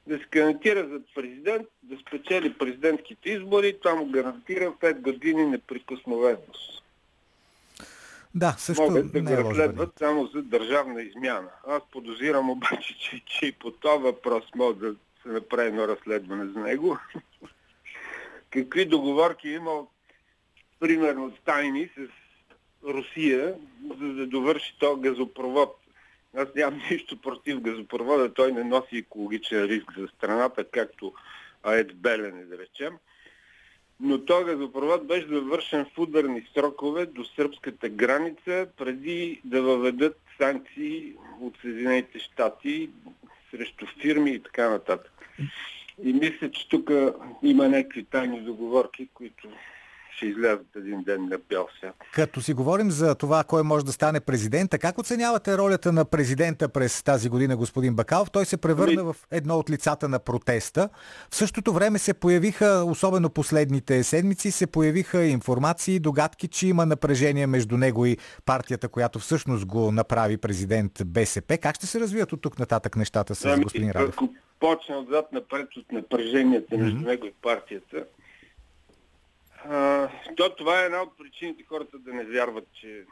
да 0.07 0.19
се 0.19 0.25
гарантира 0.31 0.89
за 0.89 1.01
президент, 1.15 1.67
да 1.83 1.97
спечели 1.99 2.59
президентските 2.59 3.31
избори, 3.31 3.79
това 3.83 3.95
му 3.95 4.07
гарантира 4.07 4.73
5 4.73 5.01
години 5.01 5.47
неприкосновеност. 5.47 6.83
Да, 8.35 8.55
също 8.59 8.83
Могат 8.83 9.13
да 9.13 9.23
не 9.23 9.35
го 9.37 9.41
е 9.41 9.45
разследват 9.45 9.99
само 9.99 10.27
за 10.27 10.43
държавна 10.43 11.03
измяна. 11.03 11.49
Аз 11.67 11.83
подозирам 11.93 12.51
обаче, 12.51 12.99
че, 12.99 13.23
че 13.27 13.47
и 13.47 13.53
по 13.53 13.71
този 13.71 14.03
въпрос 14.03 14.45
могат 14.57 14.79
да 14.79 14.95
се 15.23 15.29
направи 15.29 15.69
едно 15.69 15.89
разследване 15.89 16.53
за 16.53 16.61
него. 16.61 16.99
Какви 18.51 18.85
договорки 18.85 19.49
е 19.49 19.53
имал, 19.53 19.89
примерно, 20.81 21.33
тайни 21.45 21.89
с 21.97 22.09
Русия, 22.85 23.55
за 24.01 24.07
да 24.07 24.27
довърши 24.27 24.79
този 24.79 25.01
газопровод. 25.01 25.82
Аз 26.37 26.49
нямам 26.57 26.81
нищо 26.91 27.21
против 27.21 27.61
газопровода, 27.61 28.35
той 28.35 28.53
не 28.53 28.65
носи 28.65 28.97
екологичен 28.97 29.65
риск 29.65 29.99
за 29.99 30.09
страната, 30.09 30.65
както 30.65 31.13
АЕЦ 31.63 31.93
Белене, 31.95 32.45
да 32.45 32.59
речем. 32.59 32.95
Но 34.01 34.25
този 34.25 34.45
газопровод 34.45 35.07
беше 35.07 35.27
завършен 35.27 35.85
в 35.85 35.99
ударни 35.99 36.47
срокове 36.55 37.07
до 37.07 37.25
сръбската 37.25 37.89
граница, 37.89 38.67
преди 38.77 39.41
да 39.45 39.63
въведат 39.63 40.19
санкции 40.39 41.15
от 41.41 41.55
Съединените 41.61 42.19
щати 42.19 42.91
срещу 43.51 43.87
фирми 44.01 44.31
и 44.31 44.43
така 44.43 44.71
нататък. 44.71 45.13
И 46.03 46.13
мисля, 46.13 46.51
че 46.51 46.69
тук 46.69 46.91
има 47.43 47.69
някакви 47.69 48.05
тайни 48.05 48.41
договорки, 48.41 49.09
които 49.15 49.49
ще 50.17 50.27
излязат 50.27 50.67
един 50.77 51.03
ден 51.03 51.29
на 51.29 51.39
бял 51.49 51.69
свят. 51.79 51.95
Като 52.15 52.41
си 52.41 52.53
говорим 52.53 52.91
за 52.91 53.15
това, 53.15 53.45
кой 53.45 53.63
може 53.63 53.85
да 53.85 53.93
стане 53.93 54.21
президента, 54.21 54.79
как 54.79 54.99
оценявате 54.99 55.59
ролята 55.59 55.93
на 55.93 56.05
президента 56.05 56.69
през 56.69 57.03
тази 57.03 57.29
година, 57.29 57.57
господин 57.57 57.95
Бакалов? 57.95 58.31
Той 58.31 58.45
се 58.45 58.57
превърна 58.57 59.01
ами... 59.01 59.13
в 59.13 59.17
едно 59.31 59.59
от 59.59 59.71
лицата 59.71 60.09
на 60.09 60.19
протеста. 60.19 60.89
В 61.31 61.37
същото 61.37 61.73
време 61.73 61.99
се 61.99 62.15
появиха, 62.15 62.85
особено 62.87 63.31
последните 63.31 64.05
седмици, 64.05 64.51
се 64.51 64.67
появиха 64.67 65.25
информации, 65.25 66.01
догадки, 66.01 66.49
че 66.49 66.67
има 66.67 66.87
напрежение 66.87 67.47
между 67.47 67.77
него 67.77 68.07
и 68.07 68.17
партията, 68.47 68.89
която 68.89 69.19
всъщност 69.19 69.67
го 69.67 69.93
направи 69.93 70.37
президент 70.37 70.93
БСП. 71.07 71.59
Как 71.59 71.77
ще 71.77 71.87
се 71.87 72.01
развият 72.01 72.33
от 72.33 72.43
тук 72.43 72.59
нататък 72.59 72.97
нещата 72.97 73.35
с 73.35 73.45
ами, 73.45 73.63
господин 73.65 73.91
Радев? 73.91 74.15
Ако 74.15 74.29
почне 74.61 74.97
отзад 74.97 75.33
напред 75.33 75.69
от 75.77 75.93
напреженията 75.93 76.79
между 76.79 76.99
mm-hmm. 76.99 77.07
него 77.07 77.27
и 77.27 77.33
партията, 77.43 78.05
то 80.37 80.55
това 80.57 80.83
е 80.83 80.85
една 80.85 81.03
от 81.03 81.19
причините 81.19 81.65
хората 81.69 81.99
да 81.99 82.13
не 82.13 82.25
вярват, 82.25 82.69
че 82.81 83.05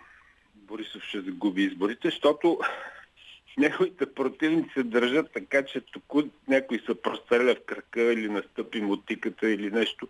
Борисов 0.55 1.03
ще 1.03 1.21
загуби 1.21 1.63
изборите, 1.63 2.09
защото 2.09 2.61
неговите 3.59 4.15
противници 4.15 4.71
се 4.75 4.83
държат 4.83 5.33
така, 5.33 5.65
че 5.65 5.81
тук 5.81 6.05
някой 6.49 6.79
се 6.87 7.03
простреля 7.03 7.55
в 7.55 7.65
крака 7.65 8.03
или 8.03 8.29
настъпи 8.29 8.81
мотиката 8.81 9.51
или 9.51 9.71
нещо. 9.71 10.09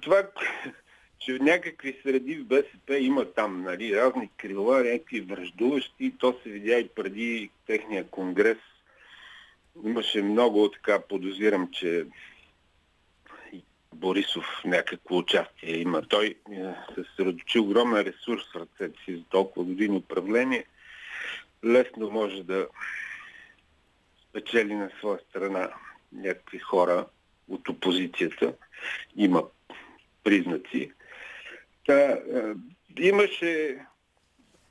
Това, 0.00 0.22
че 1.18 1.38
някакви 1.38 1.98
среди 2.02 2.34
в 2.34 2.44
БСП 2.44 2.98
има 2.98 3.24
там 3.24 3.62
нали, 3.62 3.96
разни 3.96 4.30
крила, 4.36 4.84
някакви 4.84 5.20
връждуващи, 5.20 6.14
то 6.18 6.38
се 6.42 6.50
видя 6.50 6.78
и 6.78 6.88
преди 6.88 7.50
техния 7.66 8.04
конгрес. 8.10 8.58
Имаше 9.84 10.22
много 10.22 10.70
така, 10.70 11.00
подозирам, 11.08 11.68
че 11.72 12.06
Борисов 13.96 14.44
някакво 14.64 15.16
участие 15.16 15.76
има. 15.76 16.02
Той 16.02 16.34
е, 16.52 16.56
се 16.94 17.04
съсредоточи 17.04 17.58
огромен 17.58 18.02
ресурс 18.02 18.42
в 18.52 18.56
ръцете 18.56 19.04
си 19.04 19.16
за 19.16 19.24
толкова 19.24 19.64
години 19.66 19.96
управление. 19.96 20.64
Лесно 21.64 22.10
може 22.10 22.42
да 22.42 22.66
спечели 24.28 24.74
на 24.74 24.90
своя 24.98 25.18
страна 25.30 25.70
някакви 26.12 26.58
хора 26.58 27.06
от 27.48 27.68
опозицията. 27.68 28.52
Има 29.16 29.42
признаци. 30.24 30.92
Та, 31.86 32.10
е, 32.10 32.20
имаше 32.98 33.78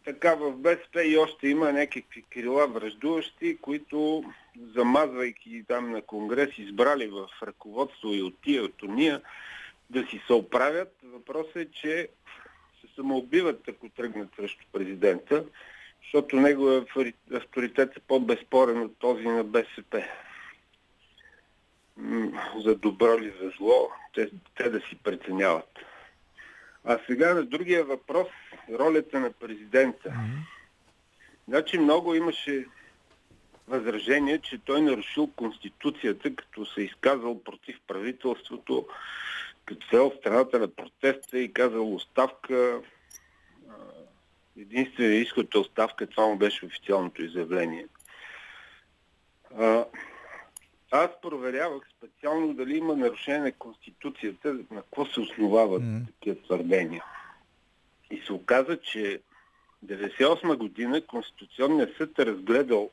така 0.05 0.35
в 0.35 0.51
БСП 0.51 1.03
и 1.03 1.17
още 1.17 1.47
има 1.47 1.71
някакви 1.71 2.23
крила 2.29 2.67
връждуващи, 2.67 3.57
които 3.61 4.23
замазвайки 4.75 5.63
там 5.67 5.91
на 5.91 6.01
конгрес, 6.01 6.57
избрали 6.57 7.07
в 7.07 7.27
ръководство 7.43 8.13
и 8.13 8.21
от 8.21 8.41
тия, 8.43 8.63
от 8.63 8.83
уния, 8.83 9.21
да 9.89 10.05
си 10.05 10.21
се 10.27 10.33
оправят. 10.33 10.95
Въпросът 11.03 11.55
е, 11.55 11.71
че 11.71 12.09
се 12.81 12.87
самоубиват, 12.95 13.67
ако 13.67 13.89
тръгнат 13.89 14.29
срещу 14.35 14.65
президента, 14.73 15.45
защото 16.03 16.35
неговият 16.35 16.89
авторитет 17.33 17.97
е 17.97 17.99
по-безспорен 17.99 18.81
от 18.81 18.97
този 18.99 19.27
на 19.27 19.43
БСП. 19.43 20.03
За 22.65 22.75
добро 22.75 23.19
ли, 23.19 23.33
за 23.41 23.49
зло, 23.49 23.89
те, 24.13 24.29
те 24.57 24.69
да 24.69 24.79
си 24.79 24.95
преценяват. 25.03 25.79
А 26.83 26.99
сега 27.07 27.33
на 27.33 27.43
другия 27.43 27.83
въпрос, 27.83 28.27
ролята 28.73 29.19
на 29.19 29.31
президента. 29.31 30.13
Значи 31.47 31.77
много 31.77 32.15
имаше 32.15 32.65
възражение, 33.67 34.39
че 34.39 34.57
той 34.57 34.81
нарушил 34.81 35.27
Конституцията, 35.35 36.35
като 36.35 36.65
се 36.65 36.81
изказал 36.81 37.43
против 37.43 37.79
правителството, 37.87 38.87
като 39.65 39.87
се 39.87 39.99
в 39.99 40.11
страната 40.19 40.59
на 40.59 40.67
протеста 40.67 41.39
и 41.39 41.53
казал 41.53 41.95
оставка. 41.95 42.81
Единственият 44.59 45.27
изход 45.27 45.55
е 45.55 45.57
оставка, 45.57 46.07
това 46.07 46.27
му 46.27 46.37
беше 46.37 46.65
официалното 46.65 47.23
изявление. 47.23 47.87
Аз 50.91 51.09
проверявах 51.21 51.83
специално 51.97 52.53
дали 52.53 52.77
има 52.77 52.95
нарушение 52.95 53.41
на 53.41 53.51
Конституцията, 53.51 54.53
на 54.53 54.81
какво 54.81 55.05
се 55.05 55.19
основават 55.19 55.81
mm. 55.81 56.05
такива 56.07 56.35
твърдения. 56.41 57.03
И 58.11 58.21
се 58.25 58.33
оказа, 58.33 58.77
че 58.77 59.21
1998 59.85 60.55
година 60.55 61.01
Конституционният 61.01 61.97
съд 61.97 62.19
е 62.19 62.25
разгледал 62.25 62.91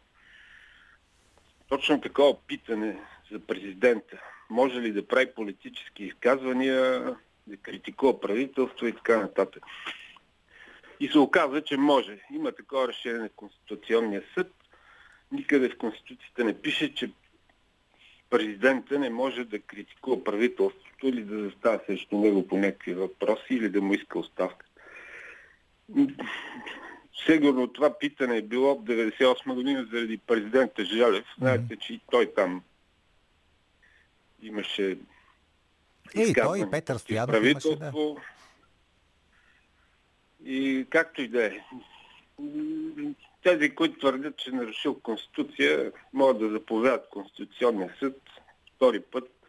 точно 1.68 2.00
такова 2.00 2.36
питане 2.46 3.00
за 3.32 3.40
президента. 3.40 4.22
Може 4.50 4.80
ли 4.80 4.92
да 4.92 5.06
прави 5.06 5.34
политически 5.34 6.04
изказвания, 6.04 7.16
да 7.46 7.56
критикува 7.56 8.20
правителство 8.20 8.86
и 8.86 8.92
така 8.92 9.18
нататък. 9.18 9.62
И 11.00 11.08
се 11.08 11.18
оказа, 11.18 11.62
че 11.62 11.76
може. 11.76 12.18
Има 12.34 12.52
такова 12.52 12.88
решение 12.88 13.20
на 13.20 13.28
Конституционния 13.28 14.22
съд. 14.34 14.52
Никъде 15.32 15.68
в 15.68 15.78
Конституцията 15.78 16.44
не 16.44 16.62
пише, 16.62 16.94
че 16.94 17.10
президента 18.30 18.98
не 18.98 19.10
може 19.10 19.44
да 19.44 19.58
критикува 19.58 20.24
правителството 20.24 21.06
или 21.06 21.24
да 21.24 21.38
застава 21.38 21.80
срещу 21.86 22.18
него 22.18 22.48
по 22.48 22.56
някакви 22.56 22.94
въпроси 22.94 23.46
или 23.54 23.68
да 23.68 23.80
му 23.80 23.94
иска 23.94 24.18
оставка. 24.18 24.66
Сигурно 27.26 27.72
това 27.72 27.98
питане 27.98 28.36
е 28.36 28.42
било 28.42 28.74
в 28.74 28.84
98 28.84 29.54
година 29.54 29.88
заради 29.92 30.18
президента 30.18 30.84
Желев. 30.84 31.24
Знаете, 31.38 31.76
че 31.76 31.94
и 31.94 32.00
той 32.10 32.34
там 32.34 32.62
имаше 34.42 34.98
и 36.14 36.34
той, 36.34 36.60
и 36.60 36.70
Петър 36.70 36.96
Стоянов. 36.96 37.44
Имаше, 37.44 37.76
да. 37.76 37.92
И 40.44 40.86
както 40.90 41.22
и 41.22 41.28
да 41.28 41.44
е. 41.44 41.60
Тези, 43.42 43.74
които 43.74 43.98
твърдят, 43.98 44.36
че 44.36 44.50
нарушил 44.50 45.00
Конституция, 45.00 45.92
могат 46.12 46.38
да 46.38 46.50
заповядат 46.50 47.08
Конституционния 47.10 47.94
съд 47.98 48.20
втори 48.76 49.00
път 49.00 49.41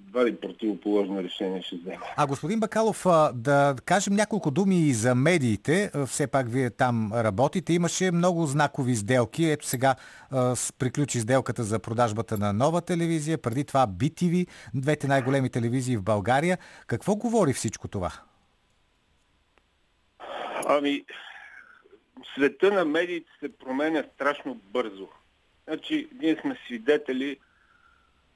едва 0.00 0.24
ли 0.24 0.36
противоположно 0.36 1.22
решение 1.22 1.62
ще 1.62 1.76
вземе. 1.76 1.98
А 2.16 2.26
господин 2.26 2.60
Бакалов, 2.60 3.06
да 3.34 3.74
кажем 3.84 4.14
няколко 4.14 4.50
думи 4.50 4.80
и 4.80 4.94
за 4.94 5.14
медиите. 5.14 5.90
Все 6.06 6.26
пак 6.26 6.48
вие 6.48 6.70
там 6.70 7.12
работите. 7.12 7.72
Имаше 7.72 8.10
много 8.10 8.46
знакови 8.46 8.94
сделки. 8.94 9.44
Ето 9.44 9.66
сега 9.66 9.94
приключи 10.78 11.20
сделката 11.20 11.62
за 11.62 11.78
продажбата 11.78 12.38
на 12.38 12.52
нова 12.52 12.80
телевизия. 12.80 13.38
Преди 13.38 13.64
това 13.64 13.86
BTV, 13.86 14.46
двете 14.74 15.06
най-големи 15.06 15.50
телевизии 15.50 15.96
в 15.96 16.02
България. 16.02 16.58
Какво 16.86 17.16
говори 17.16 17.52
всичко 17.52 17.88
това? 17.88 18.12
Ами, 20.68 21.04
света 22.34 22.72
на 22.72 22.84
медиите 22.84 23.30
се 23.40 23.58
променя 23.58 24.04
страшно 24.14 24.54
бързо. 24.54 25.08
Значи, 25.68 26.08
ние 26.22 26.36
сме 26.36 26.56
свидетели 26.66 27.38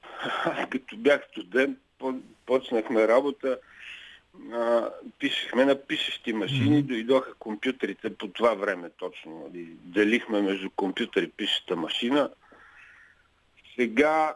като 0.69 0.97
бях 0.97 1.27
студент, 1.31 1.77
почнахме 2.45 3.07
работа, 3.07 3.59
а, 4.53 4.89
пишехме 5.19 5.65
на 5.65 5.75
пишещи 5.75 6.33
машини, 6.33 6.83
mm-hmm. 6.83 6.87
дойдоха 6.87 7.33
компютрите 7.33 8.15
по 8.15 8.27
това 8.27 8.53
време 8.53 8.89
точно. 8.89 9.39
Нали. 9.39 9.67
Делихме 9.83 10.41
между 10.41 10.69
компютър 10.69 11.23
и 11.23 11.31
пишеща 11.31 11.75
машина. 11.75 12.29
Сега 13.75 14.35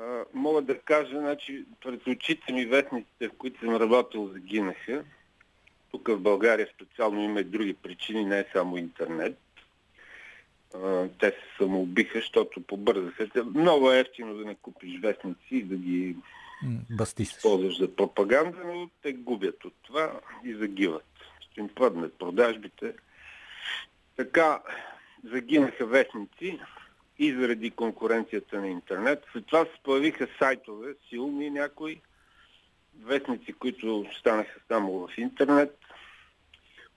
а, 0.00 0.24
мога 0.34 0.62
да 0.62 0.78
кажа, 0.78 1.18
значи, 1.18 1.64
пред 1.84 2.06
очите 2.06 2.52
ми 2.52 2.66
вестниците, 2.66 3.28
в 3.28 3.32
които 3.38 3.60
съм 3.60 3.76
работил, 3.76 4.30
загинаха. 4.32 5.04
Тук 5.90 6.08
в 6.08 6.18
България 6.18 6.68
специално 6.74 7.22
има 7.22 7.40
и 7.40 7.44
други 7.44 7.74
причини, 7.74 8.24
не 8.24 8.38
е 8.38 8.44
само 8.52 8.76
интернет 8.76 9.38
те 11.20 11.30
се 11.30 11.56
самоубиха, 11.58 12.18
защото 12.18 12.60
побързаха. 12.60 13.28
Много 13.54 13.92
е 13.92 13.98
ефтино 13.98 14.34
да 14.34 14.44
не 14.44 14.54
купиш 14.54 15.00
вестници 15.00 15.40
и 15.50 15.62
да 15.62 15.76
ги 15.76 16.16
Бастисаш. 16.90 17.36
използваш 17.36 17.78
за 17.78 17.96
пропаганда, 17.96 18.58
но 18.64 18.90
те 19.02 19.12
губят 19.12 19.64
от 19.64 19.74
това 19.82 20.20
и 20.44 20.54
загиват. 20.54 21.04
Ще 21.40 21.60
им 21.60 21.68
паднат 21.68 22.18
продажбите. 22.18 22.94
Така 24.16 24.62
загинаха 25.24 25.86
вестници 25.86 26.58
и 27.18 27.32
заради 27.32 27.70
конкуренцията 27.70 28.60
на 28.60 28.68
интернет. 28.68 29.24
След 29.32 29.46
това 29.46 29.64
се 29.64 29.82
появиха 29.82 30.28
сайтове, 30.38 30.94
силни 31.08 31.50
някои, 31.50 32.00
вестници, 33.02 33.52
които 33.52 34.04
станаха 34.18 34.60
само 34.68 34.92
в 34.92 35.18
интернет. 35.18 35.78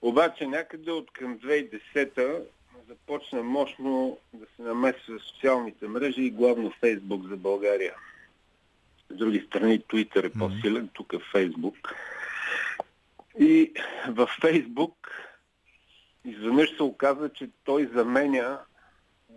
Обаче 0.02 0.46
някъде 0.46 0.90
от 0.90 1.12
към 1.12 1.38
2010-та 1.38 2.38
започна 2.88 3.42
мощно 3.42 4.18
да 4.32 4.46
се 4.56 4.62
намесва 4.62 5.18
социалните 5.20 5.88
мрежи 5.88 6.22
и 6.22 6.30
главно 6.30 6.72
Фейсбук 6.80 7.28
за 7.28 7.36
България. 7.36 7.94
С 9.10 9.14
други 9.14 9.44
страни 9.46 9.80
Twitter 9.80 10.24
е 10.24 10.38
по-силен, 10.38 10.88
тук 10.92 11.12
е 11.12 11.18
Фейсбук. 11.32 11.94
И 13.40 13.72
в 14.08 14.28
Фейсбук 14.40 15.10
изведнъж 16.24 16.76
се 16.76 16.82
оказа, 16.82 17.28
че 17.28 17.48
той 17.64 17.90
заменя 17.94 18.58
а, 19.30 19.34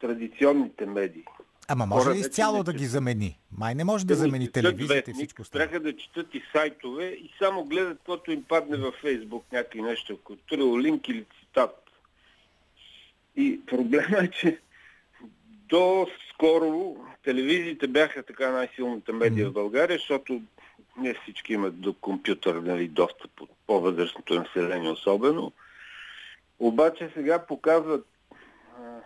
традиционните 0.00 0.86
медии. 0.86 1.24
Ама 1.68 1.86
може 1.86 2.10
ли 2.10 2.18
изцяло 2.18 2.62
да 2.62 2.72
ги 2.72 2.86
замени? 2.86 3.38
Май 3.52 3.74
не 3.74 3.84
може 3.84 4.06
да 4.06 4.14
замени 4.14 4.52
телевизията 4.52 5.10
и 5.10 5.14
всичко 5.14 5.42
останало. 5.42 5.70
Трябва 5.70 5.92
да 5.92 5.96
четат 5.96 6.34
и 6.34 6.42
сайтове 6.52 7.06
и 7.06 7.30
само 7.38 7.64
гледат 7.64 7.98
каквото 7.98 8.32
им 8.32 8.44
падне 8.44 8.76
във 8.76 8.94
Фейсбук, 8.94 9.44
някакви 9.52 9.82
нещо, 9.82 10.18
ако 10.22 10.78
линк 10.78 11.08
или 11.08 11.24
цитат. 11.40 11.85
И 13.36 13.60
проблема 13.66 14.18
е, 14.18 14.30
че 14.30 14.58
до 15.68 16.06
скоро 16.32 16.96
телевизиите 17.24 17.88
бяха 17.88 18.22
така 18.22 18.50
най-силната 18.50 19.12
медия 19.12 19.46
mm. 19.46 19.50
в 19.50 19.52
България, 19.52 19.98
защото 19.98 20.42
не 20.98 21.14
всички 21.14 21.52
имат 21.52 21.80
до 21.80 21.94
компютър 21.94 22.54
нали, 22.54 22.88
достъп 22.88 23.40
от 23.40 23.50
по-възрастното 23.66 24.34
население 24.34 24.90
особено. 24.90 25.52
Обаче 26.58 27.10
сега 27.14 27.46
показват 27.46 28.06
а, 28.78 28.98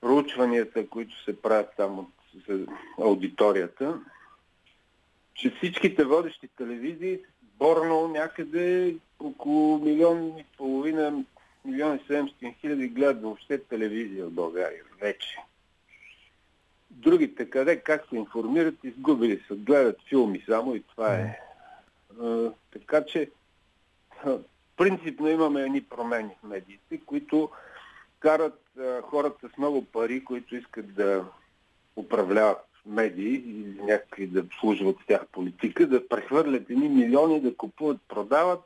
проучванията, 0.00 0.88
които 0.88 1.24
се 1.24 1.42
правят 1.42 1.72
там 1.76 1.98
от 1.98 2.08
за 2.48 2.66
аудиторията, 2.98 4.00
че 5.34 5.50
всичките 5.50 6.04
водещи 6.04 6.48
телевизии 6.48 7.18
борно 7.58 8.08
някъде 8.08 8.96
около 9.20 9.78
милион 9.78 10.38
и 10.38 10.44
половина, 10.56 11.24
милион 11.64 11.96
и 11.96 12.12
700 12.12 12.54
хиляди 12.60 12.88
гледат 12.88 13.22
въобще 13.22 13.58
телевизия 13.64 14.26
в 14.26 14.30
България 14.30 14.82
вече. 15.00 15.38
Другите 16.90 17.50
къде, 17.50 17.80
как 17.80 18.06
се 18.08 18.16
информират, 18.16 18.84
изгубили 18.84 19.42
се, 19.48 19.54
гледат 19.54 19.96
филми 20.08 20.44
само 20.48 20.74
и 20.74 20.82
това 20.82 21.14
е. 21.14 21.40
А, 22.22 22.50
така 22.72 23.04
че 23.04 23.30
принципно 24.76 25.28
имаме 25.28 25.62
едни 25.62 25.82
промени 25.82 26.30
в 26.42 26.48
медиите, 26.48 27.00
които 27.06 27.50
карат 28.20 28.60
а, 28.78 29.02
хората 29.02 29.48
с 29.48 29.58
много 29.58 29.84
пари, 29.84 30.24
които 30.24 30.56
искат 30.56 30.94
да 30.94 31.24
управляват 31.96 32.68
медии 32.86 33.34
или 33.34 33.82
някакви 33.82 34.26
да 34.26 34.44
служват 34.60 34.96
с 35.02 35.06
тях 35.06 35.26
политика, 35.32 35.86
да 35.86 36.08
прехвърлят 36.08 36.70
едни 36.70 36.88
милиони, 36.88 37.40
да 37.40 37.56
купуват, 37.56 37.98
продават. 38.08 38.60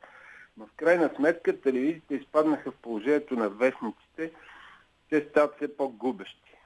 Но 0.57 0.67
в 0.67 0.73
крайна 0.77 1.11
сметка 1.17 1.61
телевизиите 1.61 2.15
изпаднаха 2.15 2.71
в 2.71 2.77
положението 2.77 3.35
на 3.35 3.49
вестниците. 3.49 4.31
Те 5.11 5.27
стават 5.31 5.57
все 5.57 5.77
по-губещи. 5.77 6.57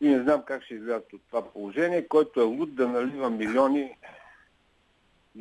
И 0.00 0.08
не 0.08 0.22
знам 0.22 0.42
как 0.46 0.64
ще 0.64 0.74
излязат 0.74 1.12
от 1.12 1.20
това 1.26 1.52
положение, 1.52 2.08
който 2.08 2.40
е 2.40 2.44
луд 2.44 2.74
да 2.74 2.88
налива 2.88 3.30
милиони 3.30 3.96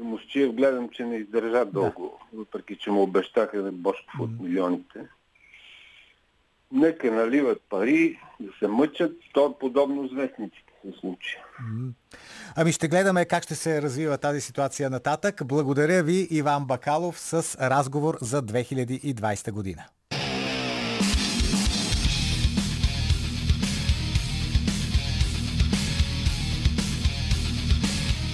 Мощиев 0.03 0.53
гледам, 0.53 0.89
че 0.89 1.05
не 1.05 1.15
издържа 1.15 1.65
дълго, 1.65 2.19
да. 2.31 2.37
въпреки 2.37 2.75
че 2.75 2.91
му 2.91 3.01
обещаха 3.01 3.61
да 3.61 3.71
Бошков 3.71 4.19
от 4.19 4.39
милионите. 4.39 5.07
Нека 6.71 7.11
наливат 7.11 7.61
пари, 7.69 8.19
да 8.39 8.53
се 8.59 8.67
мъчат, 8.67 9.17
то 9.33 9.49
е 9.49 9.59
подобно 9.59 10.07
с 10.07 10.13
вестниците 10.13 10.64
се 10.85 10.99
случи. 10.99 11.37
Ами 12.55 12.71
ще 12.71 12.87
гледаме 12.87 13.25
как 13.25 13.43
ще 13.43 13.55
се 13.55 13.81
развива 13.81 14.17
тази 14.17 14.41
ситуация 14.41 14.89
нататък. 14.89 15.41
Благодаря 15.45 16.03
ви, 16.03 16.27
Иван 16.31 16.65
Бакалов, 16.65 17.19
с 17.19 17.57
разговор 17.61 18.17
за 18.21 18.43
2020 18.43 19.51
година. 19.51 19.83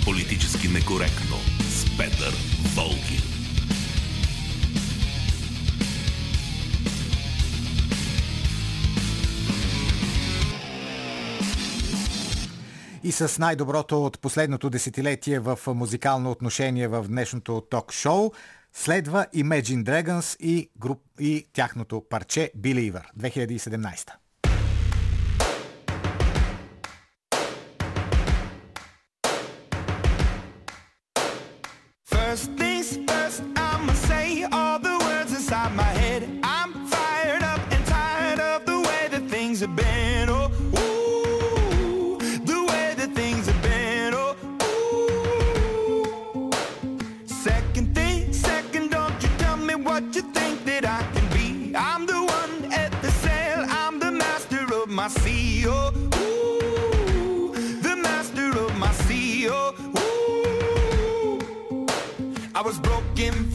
Политически 0.05 0.67
некоректно 0.67 1.60
И 13.11 13.13
с 13.13 13.39
най-доброто 13.39 14.05
от 14.05 14.19
последното 14.19 14.69
десетилетие 14.69 15.39
в 15.39 15.59
музикално 15.67 16.31
отношение 16.31 16.87
в 16.87 17.05
днешното 17.07 17.61
ток-шоу 17.69 18.31
следва 18.73 19.25
Imagine 19.35 19.83
Dragons 19.83 20.39
и, 20.39 20.69
груп, 20.79 21.01
и 21.19 21.45
тяхното 21.53 22.03
парче 22.09 22.51
Believer 22.57 23.03
2017. 23.19 24.09
First 32.11 32.60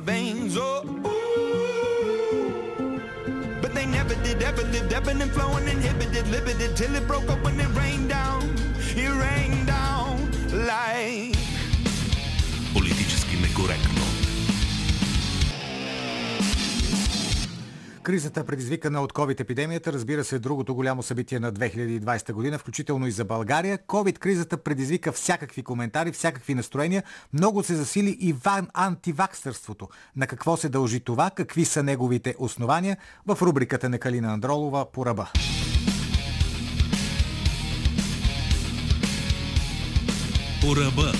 veins. 0.00 0.56
Oh, 0.56 0.82
ooh. 0.84 1.36
But 3.60 3.74
they 3.74 3.86
never 3.86 4.14
did, 4.22 4.42
ever 4.42 4.62
lived, 4.62 4.92
ebbing 4.92 5.20
and 5.20 5.30
flowing, 5.30 5.68
inhibited, 5.68 6.26
limited, 6.28 6.76
till 6.76 6.94
it 6.94 7.06
broke 7.06 7.28
up 7.28 7.42
when 7.44 7.60
it 7.60 7.68
rained 7.76 8.08
down. 8.08 8.42
It 8.96 9.10
rained 9.10 9.66
down 9.66 10.30
like. 10.52 11.36
Политически 12.72 13.36
некоректно. 13.36 13.99
Кризата, 18.03 18.43
предизвикана 18.43 19.01
от 19.01 19.13
COVID-епидемията, 19.13 19.93
разбира 19.93 20.23
се, 20.23 20.35
е 20.35 20.39
другото 20.39 20.75
голямо 20.75 21.03
събитие 21.03 21.39
на 21.39 21.53
2020 21.53 22.33
година, 22.33 22.57
включително 22.57 23.07
и 23.07 23.11
за 23.11 23.25
България. 23.25 23.77
COVID-кризата 23.77 24.57
предизвика 24.57 25.11
всякакви 25.11 25.63
коментари, 25.63 26.11
всякакви 26.11 26.55
настроения. 26.55 27.03
Много 27.33 27.63
се 27.63 27.75
засили 27.75 28.17
и 28.19 28.33
ван 28.33 28.67
антиваксърството. 28.73 29.87
На 30.15 30.27
какво 30.27 30.57
се 30.57 30.69
дължи 30.69 30.99
това, 30.99 31.29
какви 31.29 31.65
са 31.65 31.83
неговите 31.83 32.35
основания 32.39 32.97
в 33.27 33.37
рубриката 33.41 33.89
на 33.89 33.99
Калина 33.99 34.33
Андролова 34.33 34.91
по 34.91 35.05
ръба. 35.05 35.31
По 40.61 40.75
ръба. 40.75 41.11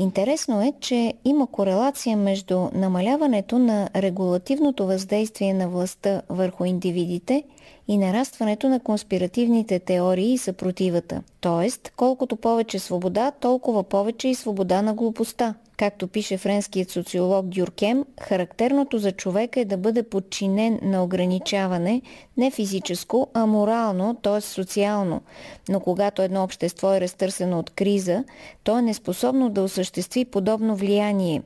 Интересно 0.00 0.62
е, 0.62 0.72
че 0.80 1.14
има 1.24 1.46
корелация 1.46 2.16
между 2.16 2.68
намаляването 2.74 3.58
на 3.58 3.88
регулативното 3.96 4.86
въздействие 4.86 5.54
на 5.54 5.68
властта 5.68 6.22
върху 6.28 6.64
индивидите 6.64 7.44
и 7.88 7.98
нарастването 7.98 8.68
на 8.68 8.80
конспиративните 8.80 9.78
теории 9.78 10.32
и 10.32 10.38
съпротивата. 10.38 11.22
Тоест, 11.40 11.92
колкото 11.96 12.36
повече 12.36 12.78
свобода, 12.78 13.30
толкова 13.30 13.82
повече 13.82 14.28
и 14.28 14.34
свобода 14.34 14.82
на 14.82 14.94
глупостта. 14.94 15.54
Както 15.80 16.08
пише 16.08 16.38
френският 16.38 16.90
социолог 16.90 17.46
Дюркем, 17.46 18.04
характерното 18.20 18.98
за 18.98 19.12
човека 19.12 19.60
е 19.60 19.64
да 19.64 19.76
бъде 19.76 20.02
подчинен 20.02 20.78
на 20.82 21.04
ограничаване 21.04 22.02
не 22.36 22.50
физическо, 22.50 23.28
а 23.34 23.46
морално, 23.46 24.14
т.е. 24.22 24.40
социално. 24.40 25.20
Но 25.68 25.80
когато 25.80 26.22
едно 26.22 26.44
общество 26.44 26.94
е 26.94 27.00
разтърсено 27.00 27.58
от 27.58 27.70
криза, 27.70 28.24
то 28.64 28.78
е 28.78 28.82
неспособно 28.82 29.50
да 29.50 29.62
осъществи 29.62 30.24
подобно 30.24 30.76
влияние. 30.76 31.42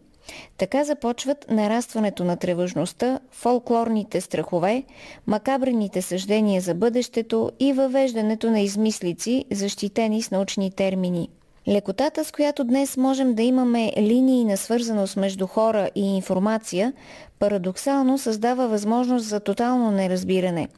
Така 0.58 0.84
започват 0.84 1.46
нарастването 1.50 2.24
на 2.24 2.36
тревожността, 2.36 3.20
фолклорните 3.30 4.20
страхове, 4.20 4.82
макабрените 5.26 6.02
съждения 6.02 6.60
за 6.60 6.74
бъдещето 6.74 7.50
и 7.60 7.72
въвеждането 7.72 8.50
на 8.50 8.60
измислици, 8.60 9.44
защитени 9.52 10.22
с 10.22 10.30
научни 10.30 10.70
термини– 10.70 11.28
Лекотата, 11.68 12.24
с 12.24 12.32
която 12.32 12.64
днес 12.64 12.96
можем 12.96 13.34
да 13.34 13.42
имаме 13.42 13.92
линии 13.98 14.44
на 14.44 14.56
свързаност 14.56 15.16
между 15.16 15.46
хора 15.46 15.90
и 15.94 16.16
информация, 16.16 16.92
парадоксално 17.38 18.18
създава 18.18 18.68
възможност 18.68 19.26
за 19.26 19.40
тотално 19.40 19.90
неразбиране. 19.90 20.68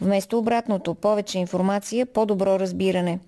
Вместо 0.00 0.38
обратното, 0.38 0.94
повече 0.94 1.38
информация, 1.38 2.06
по-добро 2.06 2.58
разбиране. 2.58 3.18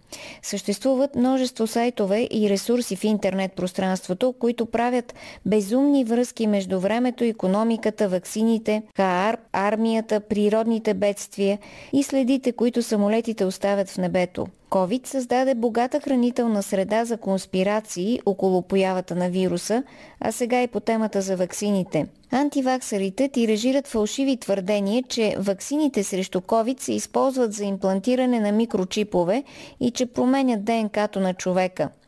Съществуват 0.43 1.15
множество 1.15 1.67
сайтове 1.67 2.29
и 2.33 2.51
ресурси 2.51 2.97
в 2.97 3.05
интернет 3.05 3.53
пространството, 3.53 4.35
които 4.39 4.67
правят 4.67 5.15
безумни 5.47 6.05
връзки 6.05 6.47
между 6.47 6.81
времето, 6.81 7.25
економиката, 7.25 8.09
ваксините, 8.09 8.83
КАР, 8.95 9.37
армията, 9.53 10.21
природните 10.21 10.95
бедствия 10.95 11.59
и 11.93 12.03
следите, 12.03 12.53
които 12.53 12.83
самолетите 12.83 13.45
оставят 13.45 13.89
в 13.89 13.99
небето. 13.99 14.47
COVID 14.71 15.07
създаде 15.07 15.55
богата 15.55 16.01
хранителна 16.01 16.63
среда 16.63 17.05
за 17.05 17.17
конспирации 17.17 18.21
около 18.27 18.63
появата 18.63 19.15
на 19.15 19.29
вируса, 19.29 19.83
а 20.21 20.33
сега 20.33 20.63
и 20.63 20.67
по 20.67 20.81
темата 20.81 21.21
за 21.21 21.37
ваксините. 21.37 22.07
Антиваксарите 22.37 23.29
тиражират 23.29 23.87
фалшиви 23.87 24.37
твърдения, 24.37 25.03
че 25.09 25.37
ваксините 25.39 26.05
срещу 26.05 26.41
COVID 26.41 26.81
се 26.81 26.93
използват 26.93 27.53
за 27.53 27.65
имплантиране 27.65 28.41
на 28.41 28.53
микрочипове 28.53 29.45
и 29.81 29.91
че 29.91 30.07
променят 30.07 30.65
ДНК-то 30.65 31.21
на 31.21 31.35
човека– 31.35 31.89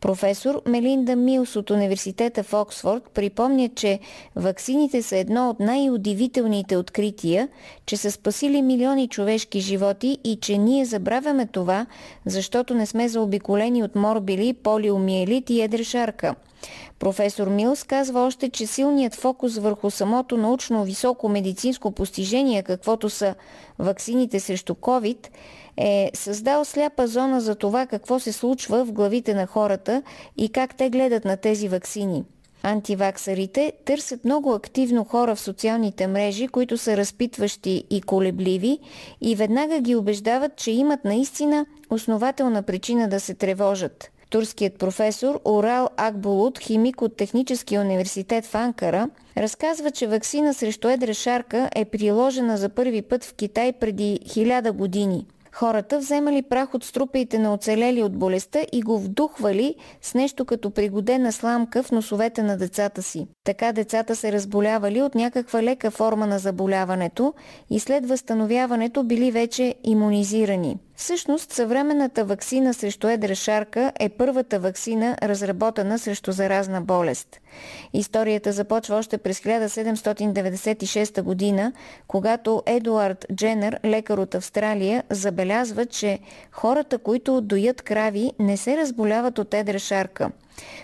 Професор 0.00 0.62
Мелинда 0.66 1.16
Милс 1.16 1.56
от 1.56 1.70
университета 1.70 2.42
в 2.42 2.54
Оксфорд 2.54 3.10
припомня, 3.14 3.68
че 3.68 3.98
ваксините 4.36 5.02
са 5.02 5.16
едно 5.16 5.50
от 5.50 5.60
най-удивителните 5.60 6.76
открития, 6.76 7.48
че 7.86 7.96
са 7.96 8.10
спасили 8.10 8.62
милиони 8.62 9.08
човешки 9.08 9.60
животи 9.60 10.18
и 10.24 10.36
че 10.36 10.58
ние 10.58 10.84
забравяме 10.84 11.46
това, 11.46 11.86
защото 12.26 12.74
не 12.74 12.86
сме 12.86 13.08
заобиколени 13.08 13.82
от 13.82 13.94
морбили, 13.94 14.52
полиомиелит 14.52 15.50
и 15.50 15.60
едрешарка. 15.60 16.34
Професор 16.98 17.48
Милс 17.48 17.84
казва 17.84 18.20
още, 18.20 18.48
че 18.48 18.66
силният 18.66 19.14
фокус 19.14 19.58
върху 19.58 19.90
самото 19.90 20.36
научно 20.36 20.84
високо 20.84 21.28
медицинско 21.28 21.90
постижение, 21.90 22.62
каквото 22.62 23.10
са 23.10 23.34
ваксините 23.78 24.40
срещу 24.40 24.74
COVID, 24.74 25.28
е 25.76 26.10
създал 26.14 26.64
сляпа 26.64 27.06
зона 27.06 27.40
за 27.40 27.54
това 27.54 27.86
какво 27.86 28.18
се 28.18 28.32
случва 28.32 28.84
в 28.84 28.92
главите 28.92 29.34
на 29.34 29.46
хората 29.46 30.02
и 30.36 30.48
как 30.48 30.74
те 30.74 30.90
гледат 30.90 31.24
на 31.24 31.36
тези 31.36 31.68
ваксини. 31.68 32.24
Антиваксарите 32.62 33.72
търсят 33.84 34.24
много 34.24 34.52
активно 34.52 35.04
хора 35.04 35.34
в 35.34 35.40
социалните 35.40 36.06
мрежи, 36.06 36.48
които 36.48 36.78
са 36.78 36.96
разпитващи 36.96 37.84
и 37.90 38.02
колебливи 38.02 38.78
и 39.20 39.34
веднага 39.34 39.80
ги 39.80 39.96
убеждават, 39.96 40.56
че 40.56 40.70
имат 40.70 41.04
наистина 41.04 41.66
основателна 41.90 42.62
причина 42.62 43.08
да 43.08 43.20
се 43.20 43.34
тревожат. 43.34 44.10
Турският 44.30 44.78
професор 44.78 45.40
Орал 45.44 45.88
Акбулут, 45.96 46.58
химик 46.58 47.02
от 47.02 47.16
Техническия 47.16 47.80
университет 47.80 48.46
в 48.46 48.54
Анкара, 48.54 49.10
разказва, 49.36 49.90
че 49.90 50.06
вакцина 50.06 50.54
срещу 50.54 50.88
едра 50.88 51.14
шарка 51.14 51.70
е 51.74 51.84
приложена 51.84 52.56
за 52.56 52.68
първи 52.68 53.02
път 53.02 53.24
в 53.24 53.34
Китай 53.34 53.72
преди 53.72 54.20
хиляда 54.26 54.72
години– 54.72 55.26
Хората 55.58 55.98
вземали 55.98 56.42
прах 56.42 56.74
от 56.74 56.84
струпеите 56.84 57.38
на 57.38 57.54
оцелели 57.54 58.02
от 58.02 58.16
болестта 58.16 58.60
и 58.72 58.82
го 58.82 58.98
вдухвали 58.98 59.74
с 60.02 60.14
нещо 60.14 60.44
като 60.44 60.70
пригодена 60.70 61.32
сламка 61.32 61.82
в 61.82 61.90
носовете 61.90 62.42
на 62.42 62.56
децата 62.56 63.02
си. 63.02 63.26
Така 63.44 63.72
децата 63.72 64.16
се 64.16 64.32
разболявали 64.32 65.02
от 65.02 65.14
някаква 65.14 65.62
лека 65.62 65.90
форма 65.90 66.26
на 66.26 66.38
заболяването 66.38 67.34
и 67.70 67.80
след 67.80 68.08
възстановяването 68.08 69.02
били 69.02 69.30
вече 69.30 69.74
иммунизирани. 69.84 70.76
Всъщност, 71.00 71.52
съвременната 71.52 72.24
вакцина 72.24 72.74
срещу 72.74 73.08
едра 73.08 73.34
шарка 73.34 73.92
е 74.00 74.08
първата 74.08 74.60
вакцина, 74.60 75.16
разработена 75.22 75.98
срещу 75.98 76.32
заразна 76.32 76.80
болест. 76.80 77.40
Историята 77.92 78.52
започва 78.52 78.96
още 78.96 79.18
през 79.18 79.40
1796 79.40 81.22
година, 81.22 81.72
когато 82.08 82.62
Едуард 82.66 83.26
Дженър, 83.34 83.80
лекар 83.84 84.18
от 84.18 84.34
Австралия, 84.34 85.04
забелязва, 85.10 85.86
че 85.86 86.18
хората, 86.52 86.98
които 86.98 87.40
доят 87.40 87.82
крави, 87.82 88.32
не 88.38 88.56
се 88.56 88.76
разболяват 88.76 89.38
от 89.38 89.54
едра 89.54 89.78
шарка. 89.78 90.30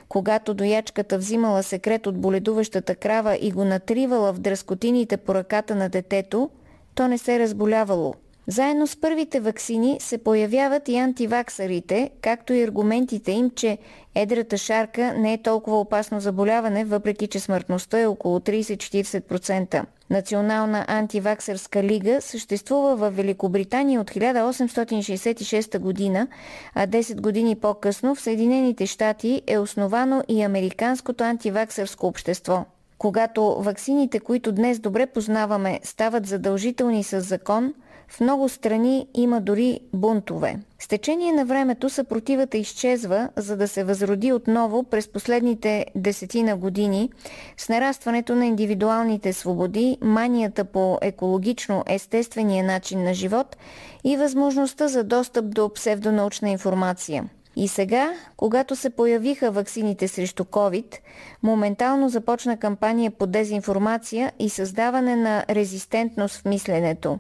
Когато 0.08 0.54
доячката 0.54 1.18
взимала 1.18 1.62
секрет 1.62 2.06
от 2.06 2.18
боледуващата 2.18 2.94
крава 2.94 3.38
и 3.40 3.50
го 3.50 3.64
натривала 3.64 4.32
в 4.32 4.38
дръскотините 4.38 5.16
по 5.16 5.34
ръката 5.34 5.74
на 5.74 5.88
детето, 5.88 6.50
то 6.94 7.08
не 7.08 7.18
се 7.18 7.38
разболявало– 7.38 8.14
заедно 8.46 8.86
с 8.86 8.96
първите 9.00 9.40
ваксини 9.40 9.96
се 10.00 10.18
появяват 10.18 10.88
и 10.88 10.96
антиваксарите, 10.96 12.10
както 12.20 12.52
и 12.52 12.62
аргументите 12.62 13.32
им, 13.32 13.50
че 13.50 13.78
едрата 14.14 14.58
шарка 14.58 15.14
не 15.18 15.32
е 15.32 15.42
толкова 15.42 15.80
опасно 15.80 16.20
заболяване, 16.20 16.84
въпреки 16.84 17.26
че 17.26 17.40
смъртността 17.40 18.00
е 18.00 18.06
около 18.06 18.38
30-40%. 18.38 19.84
Национална 20.10 20.84
антиваксърска 20.88 21.82
лига 21.82 22.20
съществува 22.20 22.96
в 22.96 23.10
Великобритания 23.10 24.00
от 24.00 24.10
1866 24.10 25.78
година, 25.78 26.26
а 26.74 26.86
10 26.86 27.20
години 27.20 27.56
по-късно 27.56 28.14
в 28.14 28.20
Съединените 28.20 28.86
щати 28.86 29.42
е 29.46 29.58
основано 29.58 30.22
и 30.28 30.42
Американското 30.42 31.24
антиваксърско 31.24 32.06
общество. 32.06 32.64
Когато 32.98 33.56
ваксините, 33.62 34.20
които 34.20 34.52
днес 34.52 34.78
добре 34.78 35.06
познаваме, 35.06 35.80
стават 35.82 36.26
задължителни 36.26 37.04
с 37.04 37.20
закон– 37.20 37.74
в 38.14 38.20
много 38.20 38.48
страни 38.48 39.06
има 39.14 39.40
дори 39.40 39.80
бунтове. 39.92 40.56
С 40.78 40.88
течение 40.88 41.32
на 41.32 41.44
времето 41.44 41.90
съпротивата 41.90 42.58
изчезва, 42.58 43.28
за 43.36 43.56
да 43.56 43.68
се 43.68 43.84
възроди 43.84 44.32
отново 44.32 44.82
през 44.82 45.08
последните 45.08 45.86
десетина 45.94 46.56
години 46.56 47.10
с 47.56 47.68
нарастването 47.68 48.34
на 48.34 48.46
индивидуалните 48.46 49.32
свободи, 49.32 49.98
манията 50.00 50.64
по 50.64 50.98
екологично 51.02 51.84
естествения 51.86 52.64
начин 52.64 53.02
на 53.02 53.14
живот 53.14 53.56
и 54.04 54.16
възможността 54.16 54.88
за 54.88 55.04
достъп 55.04 55.54
до 55.54 55.72
псевдонаучна 55.74 56.50
информация. 56.50 57.24
И 57.56 57.68
сега, 57.68 58.12
когато 58.36 58.76
се 58.76 58.90
появиха 58.90 59.50
ваксините 59.50 60.08
срещу 60.08 60.44
COVID, 60.44 60.96
моментално 61.42 62.08
започна 62.08 62.56
кампания 62.56 63.10
по 63.10 63.26
дезинформация 63.26 64.32
и 64.38 64.50
създаване 64.50 65.16
на 65.16 65.44
резистентност 65.50 66.36
в 66.36 66.44
мисленето. 66.44 67.18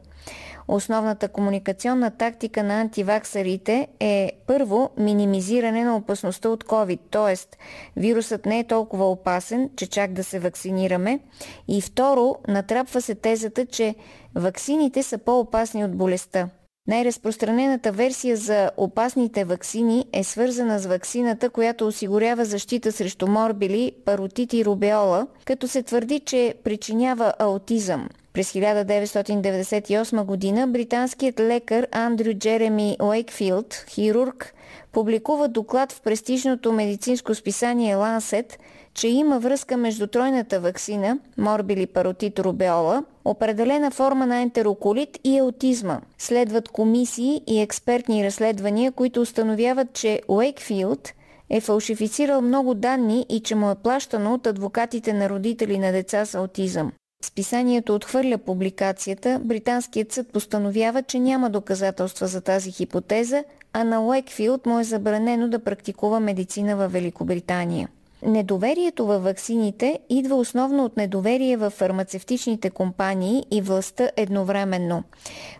Основната 0.68 1.28
комуникационна 1.28 2.10
тактика 2.10 2.62
на 2.62 2.80
антиваксарите 2.80 3.88
е 4.00 4.32
първо 4.46 4.90
минимизиране 4.98 5.84
на 5.84 5.96
опасността 5.96 6.48
от 6.48 6.64
COVID, 6.64 7.00
т.е. 7.10 7.58
вирусът 8.00 8.46
не 8.46 8.58
е 8.58 8.64
толкова 8.64 9.10
опасен, 9.10 9.70
че 9.76 9.86
чак 9.86 10.12
да 10.12 10.24
се 10.24 10.38
вакцинираме. 10.38 11.20
И 11.68 11.80
второ, 11.80 12.36
натрапва 12.48 13.00
се 13.00 13.14
тезата, 13.14 13.66
че 13.66 13.94
ваксините 14.34 15.02
са 15.02 15.18
по-опасни 15.18 15.84
от 15.84 15.96
болестта. 15.96 16.48
Най-разпространената 16.86 17.92
версия 17.92 18.36
за 18.36 18.70
опасните 18.76 19.44
ваксини 19.44 20.06
е 20.12 20.24
свързана 20.24 20.78
с 20.78 20.86
ваксината, 20.86 21.50
която 21.50 21.86
осигурява 21.86 22.44
защита 22.44 22.92
срещу 22.92 23.26
морбили, 23.26 23.92
паротит 24.04 24.52
и 24.52 24.64
рубеола, 24.64 25.26
като 25.44 25.68
се 25.68 25.82
твърди, 25.82 26.20
че 26.20 26.54
причинява 26.64 27.32
аутизъм. 27.38 28.08
През 28.34 28.52
1998 28.52 30.24
година 30.24 30.66
британският 30.66 31.40
лекар 31.40 31.86
Андрю 31.92 32.34
Джереми 32.34 32.96
Уейкфилд, 33.02 33.84
хирург, 33.88 34.54
публикува 34.92 35.48
доклад 35.48 35.92
в 35.92 36.00
престижното 36.00 36.72
медицинско 36.72 37.34
списание 37.34 37.96
Lancet, 37.96 38.52
че 38.94 39.08
има 39.08 39.38
връзка 39.38 39.76
между 39.76 40.06
тройната 40.06 40.60
вакцина, 40.60 41.18
морбили 41.38 41.86
паротит 41.86 42.38
рубеола, 42.38 43.04
определена 43.24 43.90
форма 43.90 44.26
на 44.26 44.40
ентероколит 44.40 45.18
и 45.24 45.38
аутизма. 45.38 46.00
Следват 46.18 46.68
комисии 46.68 47.40
и 47.46 47.60
експертни 47.60 48.26
разследвания, 48.26 48.92
които 48.92 49.20
установяват, 49.20 49.92
че 49.92 50.22
Уейкфилд 50.28 51.12
е 51.50 51.60
фалшифицирал 51.60 52.40
много 52.40 52.74
данни 52.74 53.26
и 53.28 53.40
че 53.40 53.54
му 53.54 53.70
е 53.70 53.74
плащано 53.74 54.34
от 54.34 54.46
адвокатите 54.46 55.12
на 55.12 55.28
родители 55.28 55.78
на 55.78 55.92
деца 55.92 56.24
с 56.24 56.34
аутизъм. 56.34 56.92
Списанието 57.24 57.94
отхвърля 57.94 58.38
публикацията, 58.38 59.40
британският 59.44 60.12
съд 60.12 60.28
постановява, 60.32 61.02
че 61.02 61.18
няма 61.18 61.50
доказателства 61.50 62.26
за 62.26 62.40
тази 62.40 62.72
хипотеза, 62.72 63.44
а 63.72 63.84
на 63.84 64.06
Уекфилд 64.06 64.66
му 64.66 64.78
е 64.80 64.84
забранено 64.84 65.48
да 65.48 65.58
практикува 65.58 66.20
медицина 66.20 66.76
във 66.76 66.92
Великобритания. 66.92 67.88
Недоверието 68.24 69.06
във 69.06 69.22
ваксините 69.22 69.98
идва 70.08 70.36
основно 70.36 70.84
от 70.84 70.96
недоверие 70.96 71.56
в 71.56 71.70
фармацевтичните 71.70 72.70
компании 72.70 73.46
и 73.50 73.60
властта 73.62 74.10
едновременно. 74.16 75.02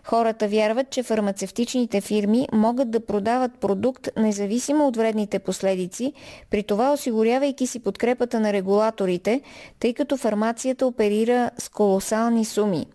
Хората 0.03 0.47
вярват, 0.47 0.89
че 0.89 1.03
фармацевтичните 1.03 2.01
фирми 2.01 2.47
могат 2.53 2.91
да 2.91 2.99
продават 2.99 3.51
продукт 3.59 4.09
независимо 4.17 4.87
от 4.87 4.97
вредните 4.97 5.39
последици, 5.39 6.13
при 6.49 6.63
това 6.63 6.93
осигурявайки 6.93 7.67
си 7.67 7.79
подкрепата 7.79 8.39
на 8.39 8.53
регулаторите, 8.53 9.41
тъй 9.79 9.93
като 9.93 10.17
фармацията 10.17 10.87
оперира 10.87 11.51
с 11.57 11.69
колосални 11.69 12.45
суми. 12.45 12.85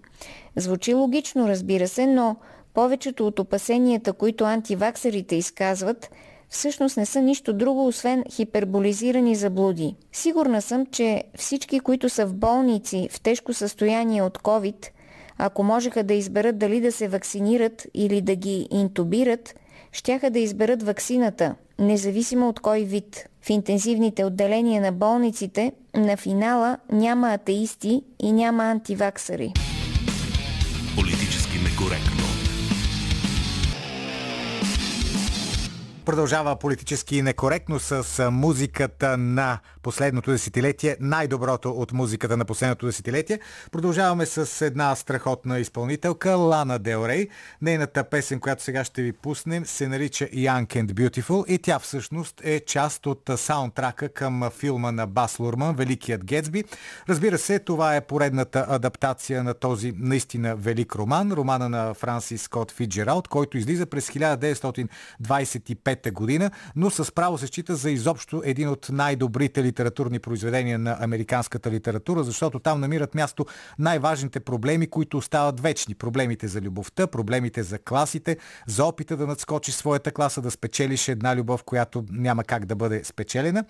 Звучи 0.57 0.95
логично, 0.95 1.49
разбира 1.49 1.89
се, 1.89 2.07
но 2.07 2.37
повечето 2.75 3.27
от 3.27 3.39
опасенията, 3.39 4.13
които 4.13 4.45
антиваксерите 4.45 5.37
изказват– 5.37 6.11
всъщност 6.51 6.97
не 6.97 7.07
са 7.07 7.23
нищо 7.23 7.53
друго, 7.53 7.87
освен 7.87 8.25
хиперболизирани 8.31 9.35
заблуди. 9.35 9.95
Сигурна 10.13 10.63
съм, 10.63 10.87
че 10.87 11.25
всички, 11.37 11.81
които 11.81 12.09
са 12.09 12.27
в 12.27 12.35
болници 12.35 13.09
в 13.13 13.21
тежко 13.21 13.53
състояние 13.53 14.23
от 14.23 14.39
COVID, 14.39 14.87
ако 15.39 15.63
можеха 15.63 16.03
да 16.03 16.15
изберат 16.15 16.59
дали 16.59 16.81
да 16.81 16.93
се 16.93 17.09
вакцинират 17.09 17.87
или 17.95 18.21
да 18.21 18.35
ги 18.35 18.69
интубират, 18.71 19.55
щяха 19.93 20.31
да 20.31 20.39
изберат 20.39 20.83
ваксината, 20.83 21.55
независимо 21.79 22.49
от 22.49 22.61
кой 22.61 22.81
вид. 22.81 23.27
В 23.43 23.51
интензивните 23.51 24.25
отделения 24.25 24.83
на 24.83 24.93
болниците 24.93 25.73
на 25.95 26.17
финала 26.17 26.79
няма 26.93 27.29
атеисти 27.29 28.03
и 28.19 28.33
няма 28.33 28.65
антиваксари. 28.65 29.53
Политически 30.97 31.59
некоректно. 31.59 32.20
Продължава 36.05 36.57
политически 36.57 37.23
некоректно 37.23 37.79
с 37.79 38.31
музиката 38.31 39.17
на 39.17 39.59
последното 39.83 40.31
десетилетие, 40.31 40.97
най-доброто 41.01 41.71
от 41.71 41.93
музиката 41.93 42.37
на 42.37 42.45
последното 42.45 42.87
десетилетие. 42.87 43.41
Продължаваме 43.73 44.27
с 44.27 44.67
една 44.67 44.97
страхотна 44.97 45.59
изпълнителка, 45.59 46.31
Лана 46.31 46.79
Дел 46.79 47.05
Рей. 47.07 47.29
Нейната 47.63 48.05
песен, 48.05 48.41
която 48.41 48.63
сега 48.63 48.85
ще 48.85 49.03
ви 49.03 49.13
пуснем, 49.13 49.67
се 49.67 49.89
нарича 49.89 50.25
Young 50.25 50.67
and 50.67 50.93
Beautiful 50.93 51.47
и 51.47 51.59
тя 51.59 51.79
всъщност 51.79 52.41
е 52.45 52.61
част 52.61 53.07
от 53.07 53.31
саундтрака 53.37 54.09
към 54.09 54.51
филма 54.59 54.93
на 54.93 55.07
Бас 55.07 55.39
Лурман, 55.39 55.77
Великият 55.77 56.25
Гетсби. 56.25 56.65
Разбира 57.09 57.39
се, 57.39 57.59
това 57.59 57.97
е 57.97 58.01
поредната 58.01 58.67
адаптация 58.69 59.45
на 59.45 59.55
този 59.55 59.93
наистина 59.97 60.57
велик 60.57 60.97
роман, 60.97 61.33
романа 61.33 61.69
на 61.69 61.95
Франсис 61.95 62.43
Скот 62.43 62.73
Фиджералд, 62.73 63.29
който 63.29 63.59
излиза 63.59 63.87
през 63.87 64.11
1925 64.11 66.00
1995 66.01 66.13
година, 66.13 66.51
но 66.77 66.91
с 66.91 67.13
право 67.13 67.39
се 67.39 67.47
счита 67.47 67.77
за 67.77 67.91
изобщо 67.91 68.43
един 68.45 68.69
от 68.69 68.89
най-добрите 68.93 69.63
литературни 69.63 70.19
произведения 70.19 70.79
на 70.79 70.97
американската 71.01 71.71
литература, 71.71 72.25
защото 72.25 72.59
там 72.59 72.81
намират 72.81 73.15
място 73.15 73.47
най-важните 73.79 74.41
проблеми, 74.41 74.87
които 74.87 75.19
остават 75.19 75.61
вечни. 75.61 75.95
Проблемите 75.95 76.49
за 76.49 76.61
любовта, 76.61 77.07
проблемите 77.07 77.63
за 77.63 77.79
класите, 77.79 78.37
за 78.67 78.85
опита 78.85 79.17
да 79.17 79.27
надскочи 79.27 79.73
своята 79.73 80.13
класа, 80.13 80.43
да 80.43 80.51
спечелиш 80.51 81.09
една 81.09 81.37
любов, 81.37 81.63
която 81.65 82.05
няма 82.11 82.45
как 82.45 82.65
да 82.65 82.75
бъде 82.75 83.05
спечелена. 83.05 83.65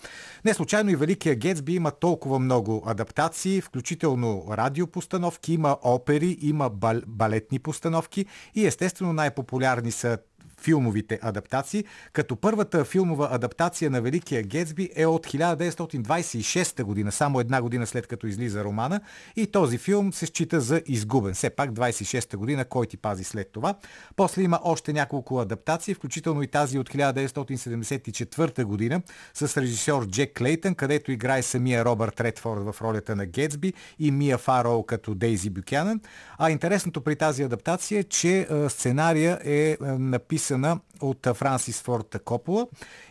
Не 0.45 0.55
случайно 0.55 0.91
и 0.91 0.97
Великия 0.97 1.35
Гетсби 1.35 1.75
има 1.75 1.91
толкова 1.91 2.39
много 2.39 2.83
адаптации, 2.87 3.61
включително 3.61 4.45
радиопостановки, 4.51 5.53
има 5.53 5.77
опери, 5.83 6.39
има 6.41 6.71
балетни 7.07 7.59
постановки 7.59 8.27
и 8.55 8.67
естествено 8.67 9.13
най-популярни 9.13 9.91
са 9.91 10.19
филмовите 10.61 11.19
адаптации, 11.23 11.85
като 12.13 12.37
първата 12.37 12.85
филмова 12.85 13.29
адаптация 13.31 13.91
на 13.91 14.03
Великия 14.03 14.43
Гетсби 14.43 14.91
е 14.97 15.07
от 15.07 15.27
1926 15.27 16.83
година, 16.83 17.13
само 17.13 17.41
една 17.41 17.63
година 17.63 17.87
след 17.87 18.07
като 18.07 18.27
излиза 18.27 18.65
романа 18.65 19.01
и 19.37 19.47
този 19.47 19.79
филм 19.79 20.13
се 20.13 20.27
счита 20.27 20.61
за 20.61 20.83
изгубен. 20.87 21.35
Все 21.35 21.51
пак 21.51 21.71
26 21.71 22.37
година, 22.37 22.65
кой 22.65 22.87
ти 22.87 22.97
пази 22.97 23.25
след 23.25 23.53
това. 23.53 23.75
После 24.17 24.43
има 24.43 24.61
още 24.65 24.93
няколко 24.93 25.41
адаптации, 25.41 25.95
включително 25.95 26.43
и 26.43 26.47
тази 26.47 26.79
от 26.79 26.91
1974 26.91 28.65
година 28.65 29.03
с 29.35 29.61
режисьор 29.61 30.07
Джек 30.07 30.39
Клейтън, 30.39 30.75
където 30.75 31.13
играе 31.13 31.43
самия 31.43 31.85
Робърт 31.85 32.21
Редфорд 32.21 32.61
в 32.61 32.77
ролята 32.83 33.17
на 33.17 33.27
Гетсби 33.27 33.73
и 33.99 34.11
Мия 34.11 34.39
Фароу 34.39 34.83
като 34.83 35.15
Дейзи 35.15 35.51
Бюкянен. 35.51 36.01
А 36.39 36.51
интересното 36.51 37.01
при 37.01 37.17
тази 37.17 37.43
адаптация 37.43 38.01
е, 38.01 38.05
че 38.05 38.49
сценария 38.69 39.39
е 39.45 39.77
написан 39.81 40.50
написана 40.51 40.81
от 41.01 41.27
Франсис 41.35 41.83
Форд 41.83 42.17
Копола. 42.25 42.67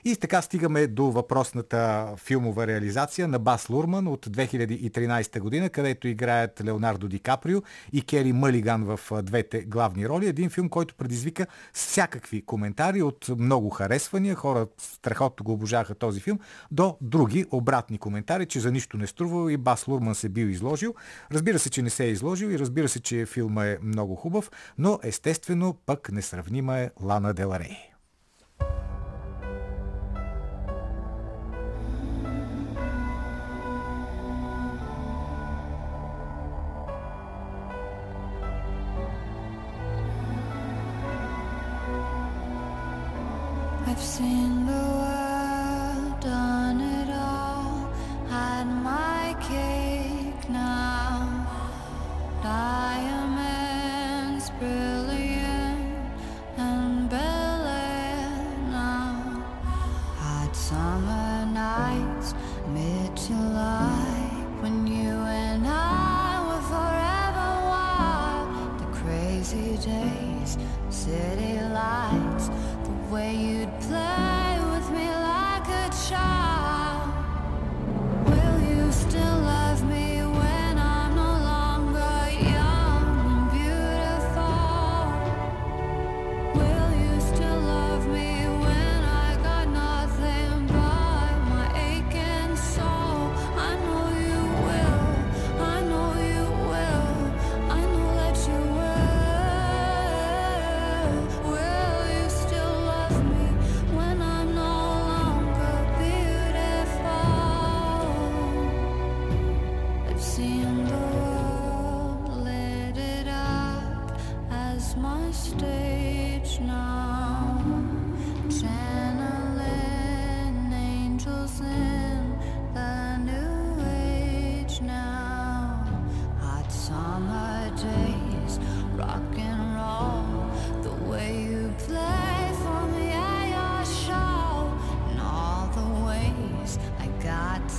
И 0.05 0.15
така 0.15 0.41
стигаме 0.41 0.87
до 0.87 1.05
въпросната 1.05 2.07
филмова 2.17 2.67
реализация 2.67 3.27
на 3.27 3.39
Бас 3.39 3.69
Лурман 3.69 4.07
от 4.07 4.27
2013 4.27 5.39
година, 5.39 5.69
където 5.69 6.07
играят 6.07 6.63
Леонардо 6.65 7.07
Ди 7.07 7.19
Каприо 7.19 7.61
и 7.93 8.01
Кери 8.01 8.33
Мълиган 8.33 8.83
в 8.83 8.99
двете 9.23 9.61
главни 9.61 10.09
роли. 10.09 10.27
Един 10.27 10.49
филм, 10.49 10.69
който 10.69 10.95
предизвика 10.95 11.47
всякакви 11.73 12.45
коментари 12.45 13.01
от 13.01 13.29
много 13.37 13.69
харесвания. 13.69 14.35
Хора 14.35 14.67
страхотно 14.77 15.43
го 15.43 15.53
обожаха 15.53 15.95
този 15.95 16.19
филм, 16.19 16.39
до 16.71 16.97
други 17.01 17.45
обратни 17.51 17.97
коментари, 17.97 18.45
че 18.45 18.59
за 18.59 18.71
нищо 18.71 18.97
не 18.97 19.07
струва 19.07 19.53
и 19.53 19.57
Бас 19.57 19.87
Лурман 19.87 20.15
се 20.15 20.29
бил 20.29 20.45
изложил. 20.45 20.93
Разбира 21.31 21.59
се, 21.59 21.69
че 21.69 21.81
не 21.81 21.89
се 21.89 22.03
е 22.03 22.09
изложил 22.09 22.47
и 22.47 22.59
разбира 22.59 22.89
се, 22.89 22.99
че 22.99 23.25
филма 23.25 23.65
е 23.65 23.77
много 23.83 24.15
хубав, 24.15 24.51
но 24.77 24.99
естествено 25.03 25.77
пък 25.85 26.11
несравнима 26.11 26.79
е 26.79 26.89
Лана 27.01 27.28
Lana 27.29 27.33
Del 27.33 27.59
Rey. 27.59 27.88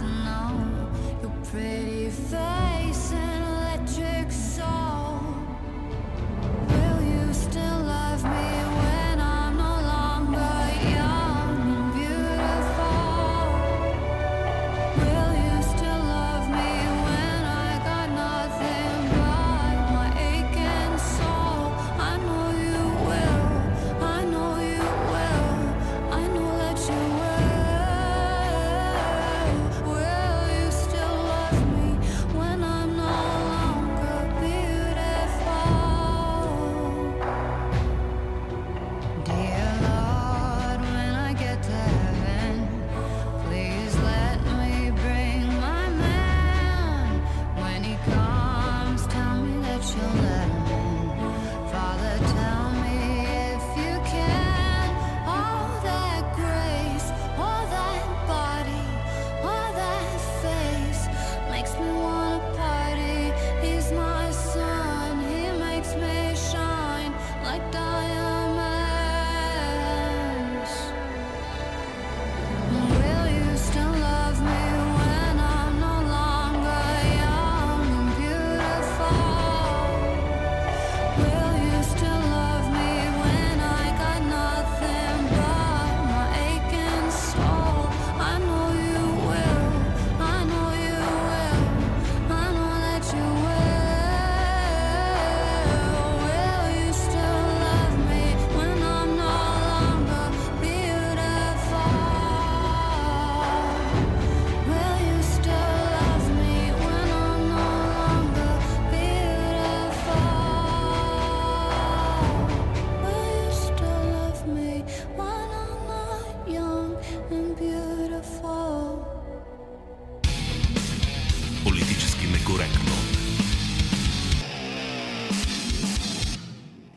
now 0.03 0.53
your 1.23 1.33
pretty 1.51 2.11
fast. 2.11 2.60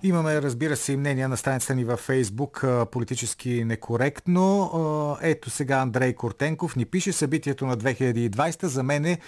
Имаме, 0.05 0.41
разбира 0.41 0.75
се, 0.75 0.93
и 0.93 0.97
мнения 0.97 1.29
на 1.29 1.37
страницата 1.37 1.75
ни 1.75 1.85
във 1.85 1.99
Фейсбук, 1.99 2.65
политически 2.91 3.63
некоректно. 3.63 5.17
Ето 5.21 5.49
сега 5.49 5.75
Андрей 5.75 6.13
Кортенков 6.13 6.75
ни 6.75 6.85
пише 6.85 7.11
събитието 7.11 7.65
на 7.65 7.77
2020 7.77 8.65
за 8.65 8.83
мен 8.83 9.05
е 9.05 9.19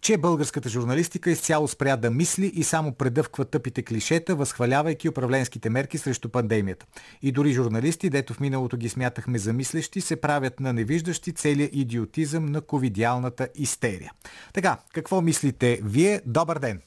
че 0.00 0.16
българската 0.16 0.68
журналистика 0.68 1.30
изцяло 1.30 1.68
спря 1.68 1.96
да 1.96 2.10
мисли 2.10 2.46
и 2.46 2.64
само 2.64 2.92
предъвква 2.92 3.44
тъпите 3.44 3.82
клишета, 3.82 4.34
възхвалявайки 4.34 5.08
управленските 5.08 5.70
мерки 5.70 5.98
срещу 5.98 6.28
пандемията. 6.28 6.86
И 7.22 7.32
дори 7.32 7.52
журналисти, 7.52 8.10
дето 8.10 8.34
в 8.34 8.40
миналото 8.40 8.76
ги 8.76 8.88
смятахме 8.88 9.38
за 9.38 9.52
мислещи, 9.52 10.00
се 10.00 10.16
правят 10.16 10.60
на 10.60 10.72
невиждащи 10.72 11.32
целият 11.32 11.70
идиотизъм 11.74 12.46
на 12.46 12.60
ковидиалната 12.60 13.48
истерия. 13.54 14.12
Така, 14.52 14.78
какво 14.94 15.20
мислите 15.20 15.80
вие? 15.82 16.20
Добър 16.26 16.58
ден! 16.58 16.80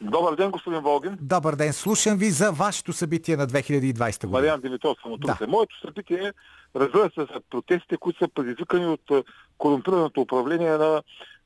Добър 0.00 0.36
ден, 0.36 0.50
господин 0.50 0.80
Волгин. 0.80 1.18
Добър 1.20 1.54
ден, 1.54 1.72
слушам 1.72 2.18
ви 2.18 2.30
за 2.30 2.52
вашето 2.52 2.92
събитие 2.92 3.36
на 3.36 3.46
2020 3.46 4.26
година. 4.26 4.40
Мариан 4.40 4.60
Димитров 4.60 4.96
съм 5.02 5.12
от 5.12 5.20
Да. 5.20 5.38
Моето 5.48 5.80
събитие 5.80 6.18
е, 6.18 6.32
разбира 6.76 7.10
се, 7.14 7.20
за 7.20 7.40
протестите, 7.50 7.96
които 7.96 8.18
са 8.18 8.28
предизвикани 8.34 8.86
от 8.86 9.24
корумпираното 9.58 10.20
управление 10.20 10.70
на 10.70 11.02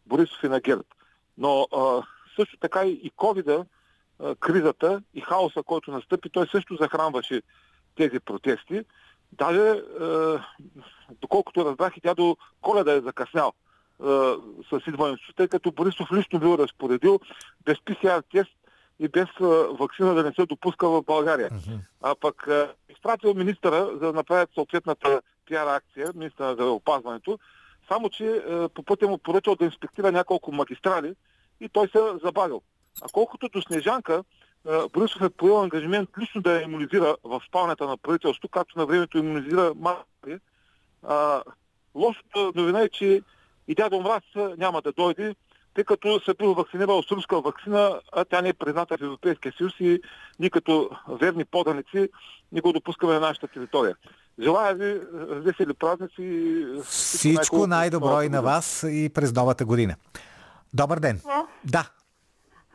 Борисов 0.06 0.38
и 0.44 0.48
на 0.48 0.60
ГЕРБ. 0.60 0.84
Но 1.38 1.66
а, 1.76 2.02
също 2.36 2.56
така 2.60 2.84
и 2.84 3.10
а, 3.20 3.64
кризата 4.40 5.02
и 5.14 5.20
хаоса, 5.20 5.62
който 5.62 5.90
настъпи, 5.90 6.30
той 6.30 6.46
също 6.46 6.76
захранваше 6.76 7.42
тези 7.96 8.20
протести. 8.20 8.84
Даже, 9.32 9.60
а, 9.60 10.44
доколкото 11.20 11.64
разбрах, 11.64 11.96
и 11.96 12.00
тя 12.00 12.14
до 12.14 12.36
коледа 12.60 12.92
е 12.92 13.00
закъснял 13.00 13.52
с 14.70 14.86
идването, 14.86 15.32
тъй 15.36 15.48
като 15.48 15.72
Борисов 15.72 16.12
лично 16.12 16.38
бил 16.38 16.56
разпоредил 16.58 17.20
без 17.64 17.78
ПСР 17.84 18.22
тест 18.32 18.50
и 18.98 19.08
без 19.08 19.28
а, 19.40 19.44
вакцина 19.80 20.14
да 20.14 20.22
не 20.22 20.32
се 20.32 20.46
допуска 20.46 20.88
в 20.88 21.02
България. 21.02 21.50
А 22.02 22.14
пък 22.14 22.48
а, 22.48 22.72
изпратил 22.88 23.34
министъра 23.34 23.86
за 23.92 23.98
да 23.98 24.12
направят 24.12 24.50
съответната 24.54 25.22
пиар 25.46 25.66
акция, 25.66 26.12
министъра 26.14 26.46
на 26.46 26.54
здравеопазването, 26.54 27.38
само 27.88 28.08
че 28.08 28.26
а, 28.26 28.68
по 28.68 28.82
пътя 28.82 29.08
му 29.08 29.18
поръчал 29.18 29.54
да 29.54 29.64
инспектира 29.64 30.12
няколко 30.12 30.52
магистрали 30.52 31.14
и 31.60 31.68
той 31.68 31.88
се 31.88 31.98
забавил. 32.24 32.62
А 33.02 33.06
колкото 33.12 33.48
до 33.48 33.62
Снежанка, 33.62 34.24
а, 34.68 34.88
Борисов 34.88 35.22
е 35.22 35.30
поел 35.30 35.62
ангажимент 35.62 36.08
лично 36.20 36.42
да 36.42 36.52
я 36.52 36.62
иммунизира 36.62 37.16
в 37.24 37.42
спалнята 37.48 37.86
на 37.86 37.96
правителството, 37.96 38.48
както 38.48 38.78
на 38.78 38.86
времето 38.86 39.18
иммунизира 39.18 39.72
Мария. 39.74 40.40
Лошата 41.94 42.52
новина 42.54 42.80
е, 42.80 42.88
че 42.88 43.22
и 43.68 43.74
дядо 43.74 44.00
Мраз 44.00 44.22
няма 44.58 44.82
да 44.82 44.92
дойде, 44.92 45.34
тъй 45.74 45.84
като 45.84 46.20
се 46.20 46.34
бил 46.34 46.54
вакцинирал 46.54 47.02
с 47.02 47.10
руска 47.10 47.40
вакцина, 47.40 48.00
а 48.12 48.24
тя 48.24 48.42
не 48.42 48.48
е 48.48 48.52
призната 48.54 48.96
в 48.98 49.02
Европейския 49.02 49.52
съюз 49.52 49.72
и 49.80 50.00
ние 50.40 50.50
като 50.50 50.90
верни 51.10 51.44
поданици 51.44 52.08
не 52.52 52.60
го 52.60 52.72
допускаме 52.72 53.12
на 53.12 53.20
нашата 53.20 53.48
територия. 53.48 53.96
Желая 54.38 54.74
ви 54.74 55.00
весели 55.16 55.74
празници. 55.74 56.14
и 56.18 56.66
Всичко 56.82 57.66
най-добро 57.66 58.22
и 58.22 58.28
на 58.28 58.42
вас 58.42 58.84
и 58.84 59.10
през 59.14 59.32
новата 59.32 59.64
година. 59.64 59.94
Добър 60.74 60.98
ден. 60.98 61.20
О, 61.26 61.46
Да, 61.64 61.90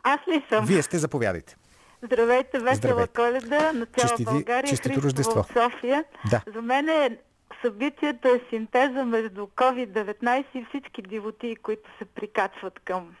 Аз 0.02 0.20
ли 0.28 0.44
съм? 0.48 0.64
вие 0.66 0.82
сте, 0.82 0.98
заповядайте. 0.98 1.56
Здравейте, 2.02 2.58
весела 2.58 2.74
Здравейте. 2.74 3.12
коледа 3.12 3.72
на 3.72 3.86
цяла 3.86 4.08
Честити- 4.08 4.24
България. 4.24 4.70
честито 4.70 4.88
Христо 4.90 5.06
Рождество. 5.06 5.42
в 5.42 5.46
София. 5.46 6.04
Да. 6.30 6.42
За 6.54 6.62
мен 6.62 6.88
е 6.88 7.18
събитието 7.62 8.28
е 8.28 8.40
синтеза 8.50 9.04
между 9.04 9.46
COVID-19 9.46 10.44
и 10.54 10.64
всички 10.64 11.02
дивотии, 11.02 11.56
които 11.56 11.90
се 11.98 12.04
прикачват 12.04 12.80
към 12.84 13.14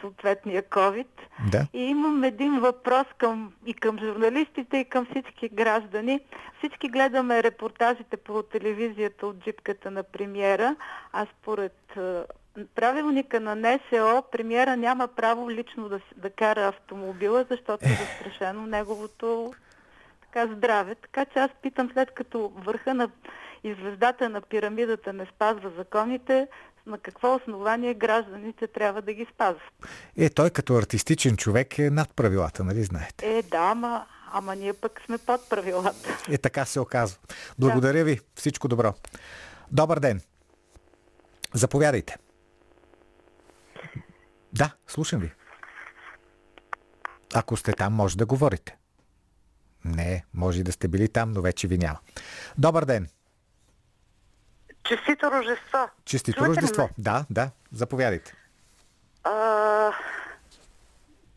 съответния 0.00 0.62
COVID. 0.62 1.06
Да. 1.50 1.66
И 1.72 1.82
имам 1.82 2.24
един 2.24 2.60
въпрос 2.60 3.06
към, 3.18 3.52
и 3.66 3.74
към 3.74 3.98
журналистите, 3.98 4.76
и 4.76 4.84
към 4.84 5.06
всички 5.06 5.48
граждани. 5.48 6.20
Всички 6.58 6.88
гледаме 6.88 7.42
репортажите 7.42 8.16
по 8.16 8.42
телевизията 8.42 9.26
от 9.26 9.44
джипката 9.44 9.90
на 9.90 10.02
премиера, 10.02 10.76
а 11.12 11.26
според 11.26 11.76
е, 11.96 12.22
правилника 12.74 13.40
на 13.40 13.54
НСО 13.54 14.22
премиера 14.32 14.76
няма 14.76 15.08
право 15.08 15.50
лично 15.50 15.88
да, 15.88 16.00
да 16.16 16.30
кара 16.30 16.68
автомобила, 16.68 17.44
защото 17.50 17.84
е 17.84 17.88
застрашено 17.88 18.66
неговото 18.66 19.52
така 20.20 20.54
здраве. 20.54 20.94
Така 20.94 21.24
че 21.24 21.38
аз 21.38 21.50
питам, 21.62 21.90
след 21.92 22.10
като 22.10 22.52
върха 22.56 22.94
на 22.94 23.10
и 23.64 23.74
звездата 23.74 24.28
на 24.28 24.40
пирамидата 24.40 25.12
не 25.12 25.26
спазва 25.26 25.70
законите, 25.78 26.48
на 26.86 26.98
какво 26.98 27.34
основание 27.34 27.94
гражданите 27.94 28.66
трябва 28.66 29.02
да 29.02 29.12
ги 29.12 29.26
спазват? 29.34 29.72
Е, 30.16 30.30
той 30.30 30.50
като 30.50 30.76
артистичен 30.76 31.36
човек 31.36 31.78
е 31.78 31.90
над 31.90 32.14
правилата, 32.16 32.64
нали 32.64 32.84
знаете? 32.84 33.38
Е, 33.38 33.42
да, 33.42 33.58
ама, 33.58 34.06
ама 34.32 34.56
ние 34.56 34.72
пък 34.72 35.00
сме 35.06 35.18
под 35.18 35.48
правилата. 35.48 36.18
Е, 36.30 36.38
така 36.38 36.64
се 36.64 36.80
оказва. 36.80 37.18
Благодаря 37.58 38.04
ви. 38.04 38.20
Всичко 38.34 38.68
добро. 38.68 38.94
Добър 39.72 39.98
ден. 39.98 40.20
Заповядайте. 41.54 42.16
Да, 44.52 44.70
слушам 44.86 45.20
ви. 45.20 45.32
Ако 47.34 47.56
сте 47.56 47.72
там, 47.72 47.92
може 47.92 48.16
да 48.16 48.26
говорите. 48.26 48.76
Не, 49.84 50.24
може 50.34 50.60
и 50.60 50.62
да 50.62 50.72
сте 50.72 50.88
били 50.88 51.08
там, 51.08 51.32
но 51.32 51.40
вече 51.40 51.68
ви 51.68 51.78
няма. 51.78 51.98
Добър 52.58 52.84
ден. 52.84 53.08
Честито 54.84 55.30
Рождество. 55.30 55.88
Честито 56.04 56.38
Чувате 56.38 56.52
ли 56.52 56.56
Рождество. 56.56 56.88
Да, 56.98 57.24
да, 57.30 57.50
заповядайте. 57.72 58.34
А, 59.24 59.32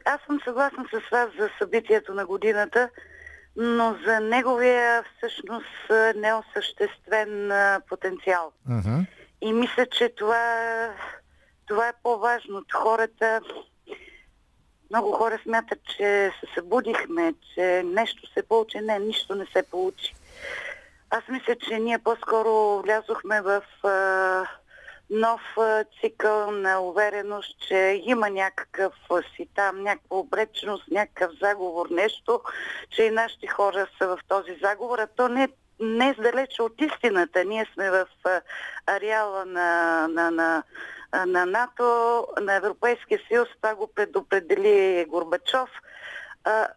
аз 0.05 0.21
съм 0.27 0.39
съгласна 0.43 0.85
с 0.93 1.09
вас 1.09 1.29
за 1.39 1.49
събитието 1.59 2.13
на 2.13 2.25
годината, 2.25 2.89
но 3.55 3.97
за 4.05 4.19
неговия 4.19 5.03
всъщност 5.17 5.89
неосъществен 6.15 7.51
потенциал. 7.89 8.51
Мгм. 8.65 8.99
И 9.41 9.53
мисля, 9.53 9.85
че 9.85 10.09
това, 10.09 10.89
това 11.65 11.87
е 11.87 11.93
по-важното. 12.03 12.77
Хората, 12.77 13.41
много 14.89 15.11
хора 15.11 15.39
смятат, 15.43 15.79
че 15.97 16.31
се 16.39 16.53
събудихме, 16.55 17.33
че 17.55 17.83
нещо 17.85 18.33
се 18.33 18.47
получи. 18.47 18.77
Не, 18.77 18.99
нищо 18.99 19.35
не 19.35 19.45
се 19.45 19.63
получи. 19.63 20.15
Аз 21.15 21.23
мисля, 21.29 21.55
че 21.55 21.79
ние 21.79 21.99
по-скоро 21.99 22.81
влязохме 22.81 23.41
в 23.41 23.61
а, 23.83 24.47
нов 25.09 25.41
цикъл 26.01 26.51
на 26.51 26.79
увереност, 26.79 27.59
че 27.67 28.01
има 28.05 28.29
някакъв 28.29 28.93
си 29.35 29.47
там, 29.55 29.83
някаква 29.83 30.17
обреченост, 30.17 30.83
някакъв 30.91 31.31
заговор, 31.41 31.87
нещо, 31.91 32.41
че 32.89 33.03
и 33.03 33.11
нашите 33.11 33.47
хора 33.47 33.87
са 33.97 34.07
в 34.07 34.19
този 34.27 34.57
заговор, 34.63 34.99
а 34.99 35.07
то 35.07 35.27
не, 35.27 35.47
не 35.79 36.09
е 36.09 36.13
далече 36.13 36.61
от 36.61 36.81
истината. 36.81 37.45
Ние 37.45 37.65
сме 37.73 37.91
в 37.91 38.07
ареала 38.85 39.45
на, 39.45 40.07
на, 40.07 40.31
на, 40.31 40.63
на 41.25 41.45
НАТО, 41.45 42.27
на 42.41 42.53
Европейския 42.53 43.19
съюз, 43.27 43.47
това 43.61 43.75
го 43.75 43.89
предопредели 43.95 45.05
Горбачов. 45.09 45.69
А, 46.43 46.67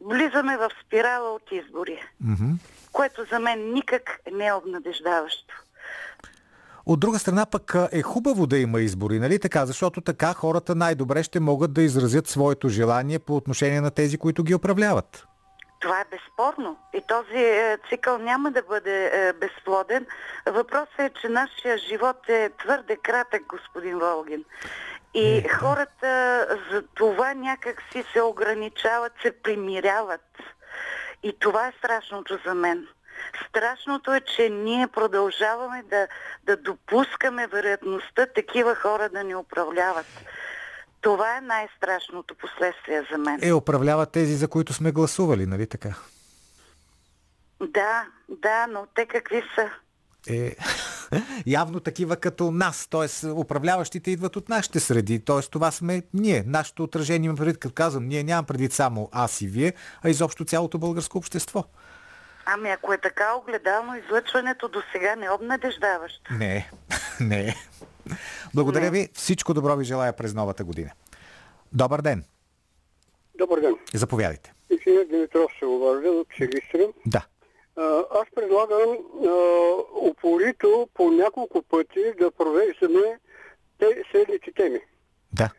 влизаме 0.00 0.56
в 0.56 0.70
спирала 0.86 1.30
от 1.30 1.52
избори 1.52 2.02
Мгм. 2.20 2.52
Което 2.92 3.24
за 3.32 3.38
мен 3.38 3.72
никак 3.72 4.20
не 4.32 4.46
е 4.46 4.52
обнадеждаващо. 4.52 5.54
От 6.86 7.00
друга 7.00 7.18
страна 7.18 7.46
пък 7.46 7.74
е 7.92 8.02
хубаво 8.02 8.46
да 8.46 8.58
има 8.58 8.80
избори, 8.80 9.18
нали 9.18 9.38
така? 9.38 9.66
Защото 9.66 10.00
така 10.00 10.34
хората 10.34 10.74
най-добре 10.74 11.22
ще 11.22 11.40
могат 11.40 11.72
да 11.72 11.82
изразят 11.82 12.28
своето 12.28 12.68
желание 12.68 13.18
по 13.18 13.36
отношение 13.36 13.80
на 13.80 13.90
тези, 13.90 14.18
които 14.18 14.42
ги 14.42 14.54
управляват. 14.54 15.26
Това 15.80 16.00
е 16.00 16.04
безспорно. 16.10 16.76
И 16.94 17.00
този 17.08 17.38
е, 17.38 17.78
цикъл 17.88 18.18
няма 18.18 18.50
да 18.50 18.62
бъде 18.62 19.06
е, 19.06 19.32
безплоден. 19.32 20.06
Въпросът 20.46 20.98
е, 20.98 21.10
че 21.20 21.28
нашия 21.28 21.78
живот 21.78 22.28
е 22.28 22.50
твърде 22.58 22.96
кратък, 22.96 23.42
господин 23.48 23.98
Волгин. 23.98 24.44
И 25.14 25.48
хората 25.48 26.46
за 26.72 26.82
това 26.94 27.34
някак 27.34 27.82
си 27.92 28.04
се 28.12 28.22
ограничават, 28.22 29.12
се 29.22 29.32
примиряват. 29.42 30.20
И 31.22 31.36
това 31.38 31.66
е 31.68 31.72
страшното 31.78 32.38
за 32.46 32.54
мен. 32.54 32.86
Страшното 33.48 34.14
е, 34.14 34.20
че 34.20 34.48
ние 34.50 34.86
продължаваме 34.86 35.82
да, 35.82 36.08
да 36.44 36.56
допускаме 36.56 37.46
вероятността 37.46 38.26
такива 38.26 38.74
хора 38.74 39.08
да 39.08 39.24
ни 39.24 39.34
управляват. 39.34 40.06
Това 41.00 41.36
е 41.36 41.40
най-страшното 41.40 42.34
последствие 42.34 43.06
за 43.12 43.18
мен. 43.18 43.38
Е, 43.42 43.52
управляват 43.52 44.12
тези, 44.12 44.34
за 44.34 44.48
които 44.48 44.72
сме 44.72 44.92
гласували, 44.92 45.46
нали 45.46 45.66
така? 45.66 45.94
Да, 47.60 48.06
да, 48.28 48.66
но 48.66 48.86
те 48.94 49.06
какви 49.06 49.42
са? 49.54 49.70
Е, 50.28 50.56
явно 51.46 51.80
такива 51.80 52.16
като 52.16 52.50
нас, 52.50 52.86
т.е. 52.86 53.26
управляващите 53.30 54.10
идват 54.10 54.36
от 54.36 54.48
нашите 54.48 54.80
среди, 54.80 55.24
т.е. 55.24 55.40
това 55.50 55.70
сме 55.70 56.02
ние, 56.14 56.44
нашето 56.46 56.82
отражение 56.82 57.26
има 57.26 57.36
предвид, 57.36 57.58
като 57.58 57.74
казвам, 57.74 58.08
ние 58.08 58.22
нямам 58.22 58.44
предвид 58.44 58.72
само 58.72 59.08
аз 59.12 59.40
и 59.40 59.46
вие, 59.46 59.72
а 60.02 60.10
изобщо 60.10 60.44
цялото 60.44 60.78
българско 60.78 61.18
общество. 61.18 61.64
Ами 62.46 62.70
ако 62.70 62.92
е 62.92 62.98
така 62.98 63.34
огледално, 63.36 63.96
излъчването 63.96 64.68
до 64.68 64.82
сега 64.92 65.16
не 65.16 65.26
е 65.26 65.30
обнадеждаващо. 65.30 66.34
Не, 66.34 66.70
не. 67.20 67.56
Благодаря 68.54 68.90
ви, 68.90 69.08
всичко 69.14 69.54
добро 69.54 69.76
ви 69.76 69.84
желая 69.84 70.12
през 70.12 70.34
новата 70.34 70.64
година. 70.64 70.90
Добър 71.72 72.02
ден, 72.02 72.24
Добър 73.38 73.60
ден. 73.60 73.74
заповядайте. 73.94 74.52
Инженер 74.70 75.04
Димитров 75.10 75.52
се 75.58 75.64
обажда 75.64 76.10
от 76.10 76.26
Силистра. 76.36 76.86
Да, 77.06 77.26
Аз 78.10 78.24
предлагам 78.34 78.98
упорито 80.02 80.88
по 80.94 81.10
няколко 81.10 81.62
пъти 81.62 82.12
да 82.18 82.30
провеждаме 82.30 83.18
те 83.78 84.02
следните 84.10 84.52
теми. 84.52 84.80
да, 85.32 85.50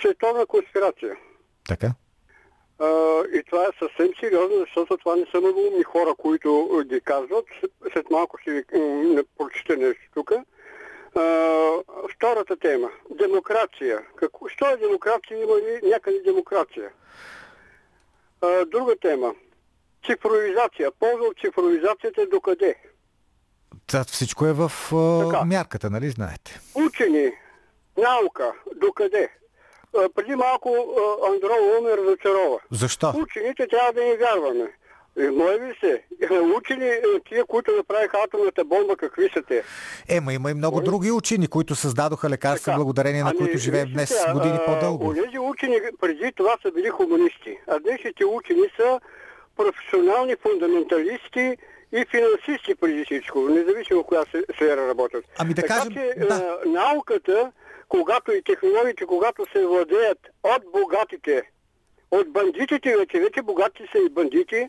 Световна 0.00 0.46
конспирация. 0.46 1.16
така. 1.68 1.90
А, 2.80 2.86
и 3.34 3.42
това 3.46 3.62
е 3.64 3.78
съвсем 3.78 4.12
сериозно, 4.20 4.58
защото 4.58 4.96
това 4.96 5.16
не 5.16 5.26
са 5.30 5.40
много 5.40 5.60
умни 5.60 5.82
хора, 5.82 6.14
които 6.18 6.82
ги 6.86 7.00
казват. 7.00 7.44
След 7.92 8.10
малко 8.10 8.38
ще 8.38 8.50
ви 8.50 8.64
прочита 9.38 9.76
нещо 9.76 10.02
тук. 10.14 10.32
Втората 12.14 12.56
тема. 12.56 12.90
Демокрация. 13.10 14.02
Какво, 14.16 14.48
що 14.48 14.70
е 14.70 14.76
демокрация? 14.76 15.42
Има 15.42 15.56
ли 15.56 15.80
някъде 15.82 16.20
демокрация? 16.20 16.90
А, 18.40 18.64
друга 18.64 18.96
тема. 18.96 19.34
Цифровизация. 20.06 20.90
Полза 21.00 21.24
от 21.24 21.36
цифровизацията 21.40 22.26
докъде? 22.30 22.74
Та, 23.86 24.04
всичко 24.04 24.46
е 24.46 24.52
в 24.52 24.72
а, 24.92 25.24
Така. 25.30 25.44
мярката, 25.44 25.90
нали 25.90 26.10
знаете? 26.10 26.60
Учени, 26.74 27.32
наука, 27.98 28.52
докъде? 28.76 29.28
А, 29.96 30.08
преди 30.14 30.34
малко 30.34 30.68
а, 30.68 31.32
Андрол 31.32 31.82
ме 31.82 31.96
разочарова. 31.96 32.58
Защо? 32.70 33.12
Учените 33.16 33.66
трябва 33.68 33.92
да 33.92 34.04
ни 34.04 34.16
вярваме. 34.16 34.72
Е, 35.18 35.30
Моля 35.30 35.58
ви 35.58 35.74
се, 35.80 36.02
е, 36.34 36.38
учени 36.40 36.86
е, 36.86 37.02
тия, 37.28 37.44
които 37.44 37.70
направиха 37.76 38.16
атомната 38.24 38.64
бомба, 38.64 38.96
какви 38.96 39.30
са 39.34 39.42
те? 39.42 39.62
Ема 40.08 40.32
има 40.32 40.50
и 40.50 40.54
много 40.54 40.80
други 40.80 41.10
учени, 41.10 41.46
които 41.48 41.74
създадоха 41.74 42.30
лекарства, 42.30 42.74
благодарение 42.76 43.22
на 43.22 43.30
Ами, 43.30 43.38
които 43.38 43.58
живеем 43.58 43.88
днес 43.92 44.24
години 44.32 44.58
по-дълго. 44.66 45.08
Онези 45.08 45.38
учени 45.38 45.80
преди 46.00 46.32
това 46.36 46.56
са 46.62 46.70
били 46.70 46.88
хуманисти, 46.88 47.58
а 47.68 47.78
днешните 47.78 48.24
учени 48.24 48.66
са 48.76 49.00
професионални 49.58 50.36
фундаменталисти 50.42 51.56
и 51.92 52.04
финансисти 52.10 52.74
преди 52.80 53.04
всичко, 53.04 53.40
независимо 53.40 54.02
в 54.02 54.06
коя 54.06 54.24
сфера 54.54 54.88
работят. 54.88 55.24
Ами 55.38 55.54
да 55.54 55.62
така 55.62 55.74
кажем, 55.74 55.92
че 55.92 56.14
да. 56.16 56.58
а, 56.64 56.68
науката, 56.68 57.52
когато 57.88 58.32
и 58.32 58.42
технологиите, 58.42 59.06
когато 59.06 59.46
се 59.52 59.66
владеят 59.66 60.18
от 60.42 60.62
богатите, 60.72 61.42
от 62.10 62.32
бандитите 62.32 62.96
вече, 62.96 63.20
вече 63.20 63.42
богати 63.42 63.82
са 63.92 63.98
и 63.98 64.08
бандити, 64.10 64.68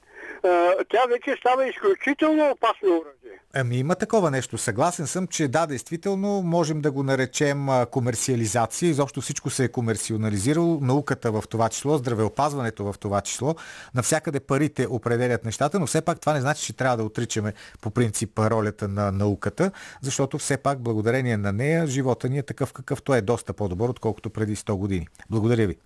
тя 0.89 1.05
вече 1.09 1.35
става 1.39 1.67
изключително 1.67 2.51
опасно 2.51 2.89
оръжие. 2.89 3.39
Ами 3.53 3.77
има 3.77 3.95
такова 3.95 4.31
нещо. 4.31 4.57
Съгласен 4.57 5.07
съм, 5.07 5.27
че 5.27 5.47
да, 5.47 5.65
действително 5.65 6.41
можем 6.41 6.81
да 6.81 6.91
го 6.91 7.03
наречем 7.03 7.67
комерциализация. 7.91 8.89
Изобщо 8.89 9.21
всичко 9.21 9.49
се 9.49 9.63
е 9.63 9.67
комерциализирало. 9.67 10.79
Науката 10.81 11.31
в 11.31 11.43
това 11.49 11.69
число, 11.69 11.97
здравеопазването 11.97 12.83
в 12.83 12.95
това 12.99 13.21
число. 13.21 13.55
Навсякъде 13.95 14.39
парите 14.39 14.87
определят 14.89 15.45
нещата, 15.45 15.79
но 15.79 15.87
все 15.87 16.01
пак 16.01 16.19
това 16.19 16.33
не 16.33 16.41
значи, 16.41 16.65
че 16.65 16.73
трябва 16.73 16.97
да 16.97 17.03
отричаме 17.03 17.53
по 17.81 17.91
принцип 17.91 18.39
ролята 18.39 18.87
на 18.87 19.11
науката, 19.11 19.71
защото 20.01 20.37
все 20.37 20.57
пак 20.57 20.79
благодарение 20.79 21.37
на 21.37 21.53
нея 21.53 21.87
живота 21.87 22.29
ни 22.29 22.37
е 22.37 22.43
такъв 22.43 22.73
какъвто 22.73 23.13
е 23.13 23.21
доста 23.21 23.53
по-добър, 23.53 23.89
отколкото 23.89 24.29
преди 24.29 24.55
100 24.55 24.73
години. 24.73 25.07
Благодаря 25.29 25.67
ви. 25.67 25.77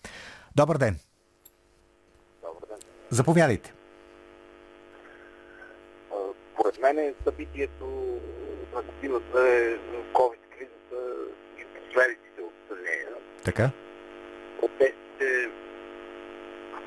Добър 0.56 0.78
ден. 0.78 1.00
Заповядайте. 3.14 3.74
Поред 6.56 6.80
мен 6.82 7.14
събитието 7.24 7.86
на 8.76 8.82
годината 8.82 9.40
е 9.40 9.78
COVID-кризата 10.14 11.00
и 11.60 11.64
последиците 11.66 12.42
от 12.42 12.78
нея. 12.86 13.10
Така. 13.46 13.70
Протестите 14.60 15.50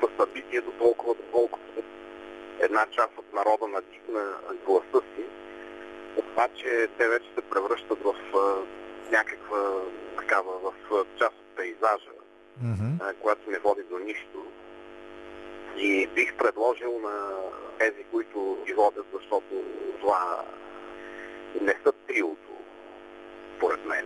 са 0.01 0.07
събитието 0.19 0.71
толкова, 0.71 1.15
доколкото 1.15 1.83
една 2.59 2.85
част 2.91 3.17
от 3.17 3.33
народа 3.33 3.67
надигна 3.67 4.37
гласа 4.65 5.05
си. 5.15 5.25
Обаче 6.17 6.87
те 6.97 7.07
вече 7.07 7.25
се 7.35 7.41
превръщат 7.41 7.99
в 8.03 8.13
някаква 9.11 9.81
такава, 10.17 10.51
в 10.63 11.05
част 11.19 11.35
от 11.35 11.55
пейзажа, 11.55 12.11
а, 13.01 13.13
която 13.13 13.49
не 13.49 13.59
води 13.59 13.81
до 13.89 13.99
нищо. 13.99 14.45
И 15.77 16.07
бих 16.07 16.37
предложил 16.37 16.99
на 16.99 17.35
тези, 17.79 18.03
които 18.11 18.57
ги 18.65 18.73
водят, 18.73 19.05
защото 19.13 19.63
това 20.01 20.43
не 21.61 21.75
са 21.85 21.91
триото, 22.07 22.51
според 23.57 23.85
мен, 23.85 24.05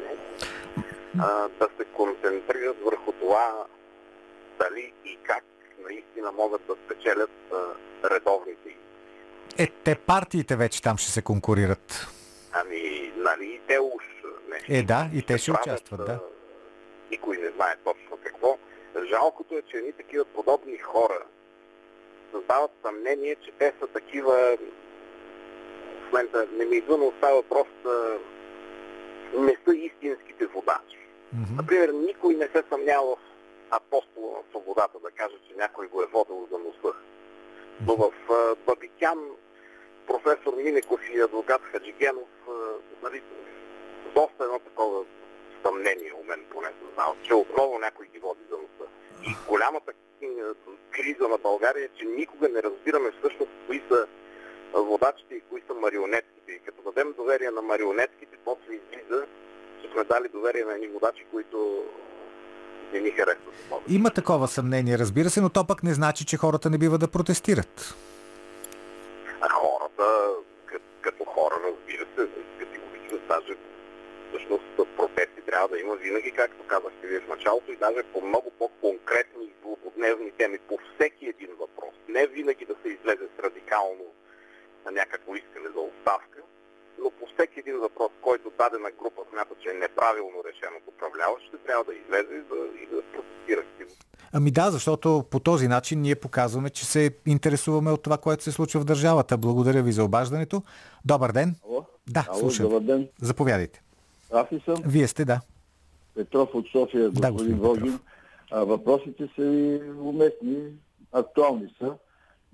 а, 1.20 1.48
да 1.48 1.70
се 1.78 1.86
концентрират 1.86 2.78
върху 2.84 3.12
това 3.12 3.66
дали 4.60 4.94
и 5.06 5.18
как 5.24 5.44
наистина 5.90 6.32
могат 6.32 6.62
да 6.68 6.76
спечелят 6.86 7.32
а, 7.54 7.58
редовните 8.10 8.70
избори. 8.70 8.78
Е, 9.58 9.68
те 9.84 9.96
партиите 9.96 10.56
вече 10.56 10.82
там 10.82 10.98
ще 10.98 11.12
се 11.12 11.22
конкурират. 11.22 12.08
Ами, 12.52 13.14
нали, 13.16 13.46
и 13.46 13.62
те 13.68 13.80
уж 13.80 14.04
нещо. 14.50 14.74
Е, 14.74 14.84
да, 14.84 15.10
и 15.14 15.26
те 15.26 15.38
ще 15.38 15.52
правят, 15.52 15.68
участват, 15.68 16.06
да. 16.06 16.20
Никой 17.12 17.38
не 17.38 17.50
знае 17.50 17.76
точно 17.84 18.18
какво. 18.24 18.58
Жалкото 19.10 19.56
е, 19.56 19.62
че 19.62 19.78
едни 19.78 19.94
такива 19.94 20.26
подобни 20.26 20.78
хора 20.78 21.26
създават 22.32 22.72
съмнение, 22.86 23.36
че 23.36 23.52
те 23.52 23.74
са 23.80 23.88
такива 23.88 24.58
в 26.02 26.12
момента 26.12 26.48
не 26.52 26.66
ми 26.66 26.76
идва, 26.76 26.98
но 26.98 27.14
става 27.18 27.44
а, 27.86 28.18
не 29.34 29.58
са 29.68 29.76
истинските 29.76 30.46
водачи. 30.46 30.98
Например, 31.56 31.90
никой 31.90 32.34
не 32.34 32.48
се 32.48 32.64
съмнява 32.70 33.16
в 33.16 33.20
апостола 33.72 34.32
на 34.38 34.44
свободата 34.50 35.00
да 35.04 35.12
каже, 35.12 35.36
че 35.48 35.56
някой 35.58 35.88
го 35.88 36.02
е 36.02 36.06
водил 36.06 36.48
за 36.52 36.58
носа. 36.58 36.98
Но 37.88 37.96
в 37.96 38.12
Бабикян 38.66 39.20
професор 40.08 40.54
Минеков 40.58 41.00
и 41.14 41.22
адвокат 41.22 41.62
Хаджигенов 41.62 42.30
нали, 43.04 43.22
доста 44.16 44.44
едно 44.44 44.60
такова 44.60 45.06
съмнение 45.66 46.14
у 46.22 46.24
мен 46.24 46.46
поне 46.50 46.68
съзнавам, 46.82 47.18
че 47.24 47.34
отново 47.34 47.80
някой 47.80 48.08
ги 48.08 48.20
води 48.20 48.42
за 48.50 48.58
носа. 48.58 48.92
И 49.24 49.36
голямата 49.50 49.94
криза 50.92 51.28
на 51.28 51.38
България 51.38 51.86
е, 51.86 51.98
че 52.00 52.06
никога 52.06 52.50
не 52.50 52.64
разбираме 52.64 53.12
всъщност 53.20 53.52
кои 53.68 53.82
са 53.92 54.08
водачите 54.74 55.36
и 55.36 55.42
кои 55.50 55.62
са 55.68 55.74
марионетките. 55.74 56.52
И 56.52 56.60
като 56.60 56.82
дадем 56.92 57.14
доверие 57.18 57.52
на 57.52 57.62
марионетките, 57.62 58.38
после 58.46 58.74
излиза, 58.74 59.26
че 59.82 59.92
сме 59.92 60.04
дали 60.04 60.28
доверие 60.28 60.66
на 60.66 60.74
едни 60.74 60.88
водачи, 60.88 61.26
които 61.32 61.84
не 62.94 63.00
ни 63.00 63.12
харесват. 63.12 63.54
Има 63.88 64.10
такова 64.10 64.48
съмнение, 64.48 64.98
разбира 64.98 65.30
се, 65.30 65.42
но 65.42 65.50
то 65.50 65.68
пък 65.68 65.84
не 65.84 65.94
значи, 65.94 66.26
че 66.26 66.38
хората 66.38 66.70
не 66.70 66.78
бива 66.78 66.98
да 66.98 67.08
протестират. 67.08 67.96
А 69.42 69.50
хората, 69.50 70.04
като, 71.02 71.26
хора, 71.26 71.56
разбира 71.64 72.06
се, 72.16 72.30
категорично, 72.60 73.20
даже 73.28 73.54
всъщност 74.30 74.96
протести 74.98 75.31
трябва 75.52 75.68
да 75.68 75.80
има 75.80 75.96
винаги, 75.96 76.32
както 76.32 76.68
казахте 76.68 77.08
вие 77.08 77.20
в 77.20 77.32
началото, 77.36 77.72
и 77.72 77.84
даже 77.86 78.02
по 78.14 78.20
много 78.22 78.50
по-конкретни 78.60 79.46
и 79.46 79.54
злободневни 79.62 80.32
теми, 80.32 80.58
по 80.70 80.76
всеки 80.88 81.26
един 81.26 81.52
въпрос. 81.64 81.94
Не 82.08 82.28
винаги 82.28 82.66
да 82.72 82.76
се 82.82 82.90
излезе 82.96 83.26
с 83.34 83.44
радикално 83.46 84.06
на 84.86 84.92
някакво 84.92 85.36
искане 85.36 85.70
за 85.76 85.82
оставка, 85.90 86.40
но 87.02 87.10
по 87.18 87.26
всеки 87.34 87.60
един 87.60 87.78
въпрос, 87.88 88.12
който 88.22 88.52
дадена 88.60 88.92
група 89.02 89.22
смята, 89.30 89.54
че 89.62 89.70
е 89.70 89.82
неправилно 89.86 90.38
решен 90.48 90.74
от 90.80 90.86
управляващите, 90.94 91.58
трябва 91.58 91.84
да 91.84 91.94
излезе 92.02 92.34
и 92.42 92.44
да, 92.52 92.60
и 92.82 92.86
да 92.92 93.02
протестира. 93.14 93.64
Ами 94.34 94.52
да, 94.52 94.72
защото 94.72 95.24
по 95.32 95.40
този 95.40 95.68
начин 95.68 96.02
ние 96.02 96.16
показваме, 96.16 96.70
че 96.70 96.86
се 96.86 97.12
интересуваме 97.26 97.92
от 97.92 98.04
това, 98.04 98.18
което 98.18 98.44
се 98.44 98.52
случва 98.52 98.80
в 98.80 98.86
държавата. 98.86 99.38
Благодаря 99.38 99.84
ви 99.84 99.92
за 99.92 100.04
обаждането. 100.04 100.64
Добър 101.06 101.32
ден. 101.32 101.56
Ало? 101.66 101.86
Да, 102.10 102.26
Ало, 102.30 102.40
слушам. 102.40 102.66
добър 102.66 102.82
ден. 102.82 103.10
Заповядайте. 103.22 103.82
Аз 104.34 104.52
ли 104.52 104.62
съм? 104.66 104.76
Вие 104.86 105.08
сте, 105.08 105.26
да. 105.26 105.42
Петров 106.16 106.50
от 106.54 106.66
София, 106.68 107.10
господин 107.10 107.32
господин 107.34 107.58
Волгин. 107.58 108.00
А, 108.52 108.64
въпросите 108.64 109.30
са 109.36 109.42
ви 109.42 109.82
уместни, 110.00 110.58
актуални 111.12 111.76
са, 111.80 111.94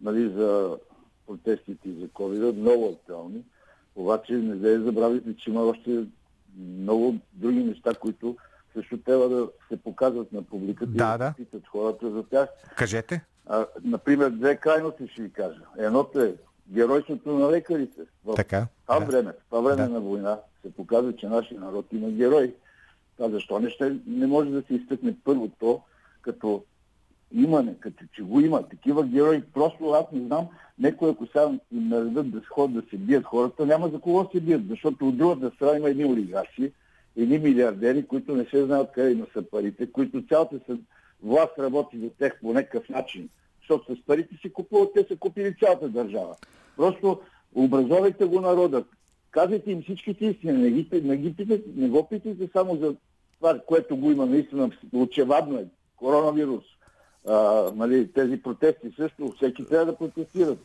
нали, 0.01 0.29
за 0.29 0.77
протестите 1.27 1.89
и 1.89 1.99
за 2.01 2.07
COVID, 2.07 2.51
много 2.55 2.89
актуални. 2.89 3.41
Обаче 3.95 4.33
не 4.33 4.55
да 4.55 4.83
забравяйте, 4.83 5.35
че 5.37 5.49
има 5.49 5.61
още 5.61 6.03
много 6.57 7.15
други 7.33 7.63
неща, 7.63 7.93
които 7.93 8.37
също 8.73 8.97
трябва 8.97 9.29
да 9.29 9.47
се 9.69 9.77
показват 9.77 10.31
на 10.31 10.41
публиката 10.43 10.91
Да, 10.91 10.95
и 10.95 10.97
да. 10.97 11.17
да 11.17 11.33
питат 11.37 11.67
хората 11.67 12.11
за 12.11 12.23
тях. 12.23 12.49
Кажете. 12.75 13.21
А, 13.45 13.65
например, 13.83 14.29
две 14.29 14.55
крайности 14.57 15.07
ще 15.07 15.21
ви 15.21 15.31
кажа. 15.31 15.61
Едното 15.77 16.19
е 16.21 16.35
геройството 16.69 17.29
на 17.31 17.51
лекарите. 17.51 18.01
В 18.25 18.35
Така. 18.35 18.67
това 18.87 18.99
да. 18.99 19.05
време, 19.05 19.33
това 19.49 19.61
време 19.61 19.83
Да. 19.83 19.89
на 19.89 19.99
война 19.99 20.39
се 20.67 20.73
показва, 20.73 21.15
че 21.15 21.27
нашия 21.27 21.59
народ 21.59 21.85
има 21.91 22.09
герои. 22.09 22.53
А 23.19 23.29
защо 23.29 23.59
не, 23.59 23.69
ще, 23.69 23.95
не 24.07 24.27
може 24.27 24.49
да 24.49 24.61
се 24.61 24.73
изтъкне 24.73 25.15
първо 25.23 25.49
то, 25.59 25.81
като 26.21 26.63
имане, 27.31 27.75
като 27.79 28.03
че 28.15 28.23
го 28.23 28.39
има 28.39 28.63
такива 28.63 29.03
герои. 29.05 29.43
Просто 29.53 29.89
аз 29.89 30.05
не 30.11 30.25
знам, 30.27 30.47
некои 30.79 31.09
ако 31.09 31.25
сега 31.25 31.49
им 31.71 31.89
наредат 31.89 32.31
да 32.31 32.41
ходят 32.49 32.83
да 32.83 32.89
се 32.89 32.97
бият 32.97 33.25
хората, 33.25 33.65
няма 33.65 33.89
за 33.89 33.99
кого 33.99 34.29
се 34.31 34.39
бият, 34.39 34.67
защото 34.67 35.07
от 35.07 35.17
другата 35.17 35.55
страна 35.55 35.77
има 35.77 35.89
едни 35.89 36.05
олигарси, 36.05 36.71
едни 37.17 37.39
милиардери, 37.39 38.07
които 38.07 38.35
не 38.35 38.45
се 38.45 38.65
знаят 38.65 38.91
къде 38.91 39.11
има 39.11 39.25
са 39.33 39.41
парите, 39.41 39.91
които 39.91 40.27
цялата 40.27 40.59
са 40.65 40.77
власт 41.23 41.59
работи 41.59 41.99
за 41.99 42.09
тях 42.09 42.39
по 42.41 42.53
някакъв 42.53 42.89
начин. 42.89 43.29
Защото 43.61 43.95
с 43.95 44.05
парите 44.05 44.35
си 44.41 44.53
купуват, 44.53 44.93
те 44.93 45.05
са 45.07 45.17
купили 45.17 45.55
цялата 45.59 45.89
държава. 45.89 46.35
Просто 46.77 47.21
образовайте 47.55 48.25
го 48.25 48.41
народа. 48.41 48.83
Казвайте 49.37 49.71
им 49.71 49.81
всичките 49.81 50.25
истини. 50.25 50.53
Не, 50.53 50.71
ги, 50.71 51.01
не, 51.03 51.17
ги 51.17 51.35
питайте, 51.35 51.69
не 51.75 51.89
го 51.89 52.09
питайте 52.09 52.49
само 52.53 52.75
за 52.75 52.95
това, 53.37 53.59
което 53.67 53.97
го 53.97 54.11
има 54.11 54.25
наистина 54.25 54.71
очевадно 54.93 55.59
е. 55.59 55.65
Коронавирус. 55.95 56.63
А, 57.27 57.35
нали, 57.75 58.13
тези 58.13 58.41
протести 58.41 58.91
също. 58.95 59.33
Всеки 59.35 59.65
трябва 59.65 59.85
да 59.85 59.97
протестират. 59.97 60.59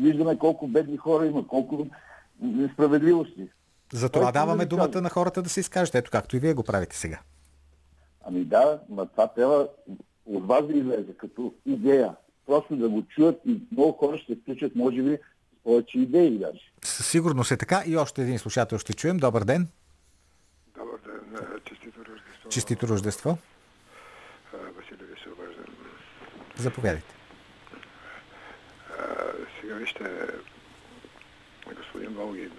Виждаме 0.00 0.38
колко 0.38 0.66
бедни 0.66 0.96
хора 0.96 1.26
има, 1.26 1.46
колко 1.46 1.86
несправедливости. 2.40 3.48
Затова 3.92 4.24
ще 4.24 4.32
даваме 4.32 4.64
да 4.64 4.68
думата 4.68 5.00
на 5.00 5.08
хората 5.08 5.42
да 5.42 5.48
се 5.48 5.60
изкажат, 5.60 5.94
ето 5.94 6.10
както 6.10 6.36
и 6.36 6.40
вие 6.40 6.54
го 6.54 6.62
правите 6.62 6.96
сега. 6.96 7.20
Ами 8.24 8.44
да, 8.44 8.80
но 8.88 9.06
това 9.06 9.28
трябва 9.28 9.68
от 10.26 10.46
вас 10.46 10.66
да 10.66 10.78
излезе 10.78 11.12
като 11.16 11.54
идея. 11.66 12.14
Просто 12.46 12.76
да 12.76 12.88
го 12.88 13.02
чуят 13.02 13.40
и 13.46 13.60
много 13.72 13.92
хора 13.92 14.18
ще 14.18 14.32
се 14.32 14.40
включат, 14.40 14.76
може 14.76 15.02
би, 15.02 15.18
повече 15.64 15.98
идеи 15.98 16.38
даже. 16.38 16.60
Със 16.84 17.06
сигурност 17.06 17.50
е 17.50 17.56
така. 17.56 17.82
И 17.86 17.96
още 17.96 18.22
един 18.22 18.38
слушател 18.38 18.78
ще 18.78 18.94
чуем. 18.94 19.16
Добър 19.16 19.44
ден. 19.44 19.68
Добър 20.78 20.98
ден, 20.98 21.36
е, 21.56 21.60
честито 21.64 22.00
Рождество. 22.00 22.48
Честито 22.50 22.88
Рождество. 22.88 23.38
А, 24.54 24.56
Василий 24.56 25.06
ви 25.14 25.20
се 25.22 25.28
обаждам. 25.28 25.74
Заповядайте. 26.56 27.14
А, 28.98 29.04
Сега 29.60 29.74
вижте, 29.74 30.10
господин 31.76 32.10
Волгин, 32.14 32.52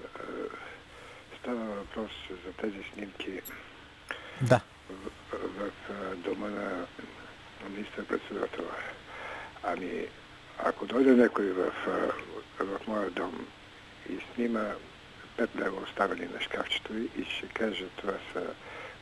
става 1.42 1.66
въпрос 1.66 2.12
за 2.46 2.54
тези 2.54 2.84
снимки 2.94 3.42
Да. 4.42 4.62
в, 4.90 5.38
в, 5.60 5.72
а, 5.90 6.16
дома 6.16 6.48
на, 6.50 6.86
министър-председателя. 7.70 8.76
Ами, 9.64 10.08
ако 10.58 10.86
дойде 10.86 11.12
някой 11.12 11.52
в, 11.52 11.72
в 12.64 12.88
моя 12.88 13.10
дом 13.10 13.48
и 14.10 14.20
снима 14.36 14.66
5 15.38 15.48
лева 15.56 15.82
оставени 15.84 16.26
на 16.34 16.42
шкафчето 16.42 16.98
и 16.98 17.26
ще 17.38 17.48
каже, 17.48 17.86
това 17.98 18.14
са 18.34 18.42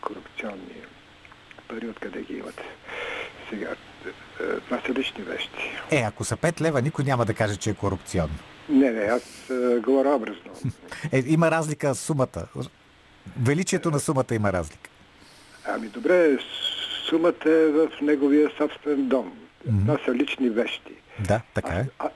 корупционни 0.01 0.81
пари, 1.67 1.87
откъде 1.87 2.21
ги 2.21 2.33
имате. 2.33 2.63
Сега, 3.49 3.67
е, 4.05 4.09
е, 4.43 4.59
това 4.59 4.81
са 4.85 4.93
лични 4.93 5.23
вещи. 5.23 5.71
Е, 5.91 5.97
ако 5.97 6.23
са 6.23 6.37
5 6.37 6.61
лева, 6.61 6.81
никой 6.81 7.05
няма 7.05 7.25
да 7.25 7.33
каже, 7.33 7.55
че 7.55 7.69
е 7.69 7.73
корупционно. 7.73 8.35
Не, 8.69 8.91
не, 8.91 9.01
аз 9.01 9.49
е, 9.49 9.79
говоря 9.79 10.15
образно. 10.15 10.71
Е, 11.11 11.23
има 11.27 11.51
разлика 11.51 11.95
с 11.95 11.99
сумата. 11.99 12.47
Величието 13.41 13.91
на 13.91 13.99
сумата 13.99 14.25
има 14.31 14.53
разлика. 14.53 14.89
Ами 15.65 15.87
добре, 15.87 16.37
сумата 17.09 17.49
е 17.49 17.67
в 17.67 17.89
неговия 18.01 18.51
собствен 18.57 19.07
дом. 19.07 19.37
Това 19.85 19.97
са 20.05 20.13
лични 20.13 20.49
вещи. 20.49 20.93
Да, 21.19 21.41
така 21.53 21.73
е. 21.73 21.85
А, 21.99 22.09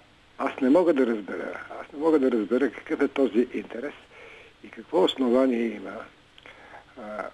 аз 0.43 0.61
не 0.61 0.69
мога 0.69 0.93
да 0.93 1.07
разбера. 1.07 1.59
Аз 1.81 1.93
не 1.93 1.99
мога 1.99 2.19
да 2.19 2.31
разбера 2.31 2.71
какъв 2.71 3.01
е 3.01 3.07
този 3.07 3.47
интерес 3.53 3.93
и 4.63 4.69
какво 4.69 5.03
основание 5.03 5.65
има 5.65 5.95
а, 7.01 7.29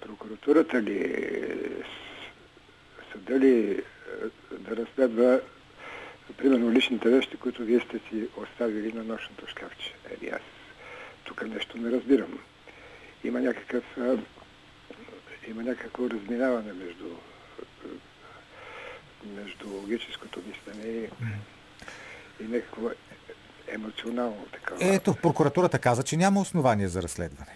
прокуратурата 0.00 0.82
ли, 0.82 1.24
съда 3.12 3.38
ли 3.38 3.82
да 4.58 4.76
разследва 4.76 5.40
примерно 6.36 6.72
личните 6.72 7.08
вещи, 7.08 7.36
които 7.36 7.62
вие 7.62 7.80
сте 7.80 7.98
си 7.98 8.28
оставили 8.36 8.92
на 8.92 9.04
нощното 9.04 9.46
шкафче. 9.46 9.94
Ели 10.10 10.28
аз 10.28 10.42
тук 11.24 11.48
нещо 11.48 11.78
не 11.78 11.90
разбирам. 11.90 12.38
Има 13.24 13.40
някакъв 13.40 13.84
а, 13.98 14.16
има 15.48 15.62
някакво 15.62 16.10
разминаване 16.10 16.72
между 16.72 17.06
между 19.36 19.68
логическото 19.68 20.40
мислене 20.46 20.88
и, 20.88 21.08
и 22.40 22.44
някакво 22.44 22.90
емоционално 23.68 24.46
такова. 24.52 24.94
Ето, 24.94 25.14
прокуратурата 25.22 25.78
каза, 25.78 26.02
че 26.02 26.16
няма 26.16 26.40
основание 26.40 26.88
за 26.88 27.02
разследване. 27.02 27.50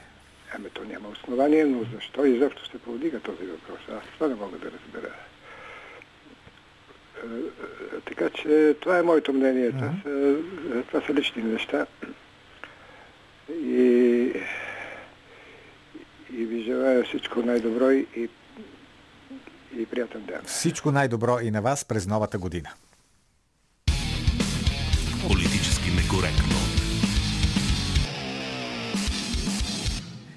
Ами 0.55 0.71
то 0.71 0.85
няма 0.85 1.09
основание, 1.09 1.65
но 1.65 1.85
защо 1.95 2.25
изобщо 2.25 2.71
се 2.71 2.79
повдига 2.79 3.21
този 3.21 3.47
въпрос? 3.47 3.81
Аз 3.89 4.03
това 4.15 4.29
не 4.29 4.35
мога 4.35 4.59
да 4.59 4.71
разбера. 4.71 5.15
Е, 7.23 7.27
е, 7.27 8.01
Така 8.07 8.31
че 8.31 8.77
това 8.81 8.99
е 8.99 9.03
моето 9.03 9.33
мнение. 9.33 9.71
Това, 9.73 9.93
са, 10.03 10.39
е, 10.79 10.83
това 10.83 11.07
са 11.07 11.15
лични 11.15 11.43
неща. 11.43 11.87
И, 13.51 14.33
и 16.33 16.45
ви 16.45 16.63
желая 16.63 17.05
всичко 17.05 17.43
най-добро 17.43 17.91
и, 17.91 18.07
и, 18.17 18.29
и 19.77 19.87
приятен 19.87 20.25
ден. 20.25 20.41
Всичко 20.47 20.93
най-добро 20.93 21.39
и 21.41 21.51
на 21.51 21.63
вас 21.63 21.85
през 21.85 22.07
новата 22.07 22.39
година. 22.39 22.71
Некоректно. 26.19 26.57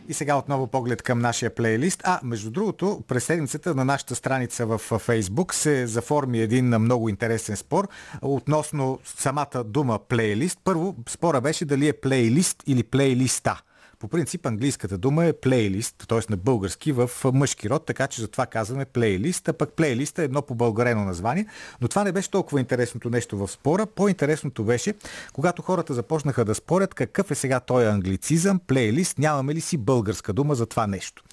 И 0.08 0.14
сега 0.14 0.36
отново 0.36 0.68
поглед 0.68 1.02
към 1.02 1.20
нашия 1.20 1.56
плейлист. 1.56 2.02
А, 2.04 2.20
между 2.24 2.52
другото, 2.52 3.04
през 3.08 3.24
седмицата 3.24 3.76
на 3.76 3.86
нашата 3.86 4.16
страница 4.16 4.66
в 4.66 4.78
Фейсбук 4.78 5.54
се 5.54 5.88
заформи 5.88 6.40
един 6.40 6.66
много 6.66 7.10
интересен 7.10 7.58
спор 7.58 7.88
относно 8.22 9.00
самата 9.06 9.64
дума 9.66 10.00
плейлист. 10.10 10.60
Първо, 10.64 10.96
спора 11.10 11.42
беше 11.42 11.66
дали 11.66 11.88
е 11.88 11.94
плейлист 11.94 12.64
или 12.68 12.84
плейлиста. 12.84 13.62
По 14.02 14.08
принцип 14.08 14.46
английската 14.46 14.98
дума 14.98 15.26
е 15.26 15.34
плейлист, 15.34 16.06
т.е. 16.08 16.20
на 16.30 16.38
български 16.38 16.92
в 16.92 17.10
мъжки 17.34 17.70
род, 17.70 17.86
така 17.86 18.08
че 18.08 18.22
затова 18.22 18.46
казваме 18.46 18.86
плейлист, 18.86 19.48
а 19.50 19.54
пък 19.54 19.74
плейлист 19.74 20.20
е 20.20 20.24
едно 20.24 20.42
побългарено 20.42 21.06
название. 21.06 21.46
Но 21.82 21.88
това 21.88 22.04
не 22.04 22.12
беше 22.12 22.32
толкова 22.32 22.60
интересното 22.60 23.10
нещо 23.10 23.38
в 23.38 23.52
спора. 23.52 23.86
По-интересното 23.86 24.64
беше, 24.64 24.94
когато 25.34 25.62
хората 25.62 25.94
започнаха 25.94 26.46
да 26.46 26.56
спорят 26.56 26.94
какъв 26.94 27.32
е 27.32 27.36
сега 27.36 27.60
този 27.60 27.86
англицизъм, 27.86 28.60
плейлист, 28.68 29.18
нямаме 29.18 29.56
ли 29.56 29.62
си 29.62 29.78
българска 29.78 30.34
дума 30.34 30.56
за 30.56 30.66
това 30.66 30.88
нещо. 30.88 31.24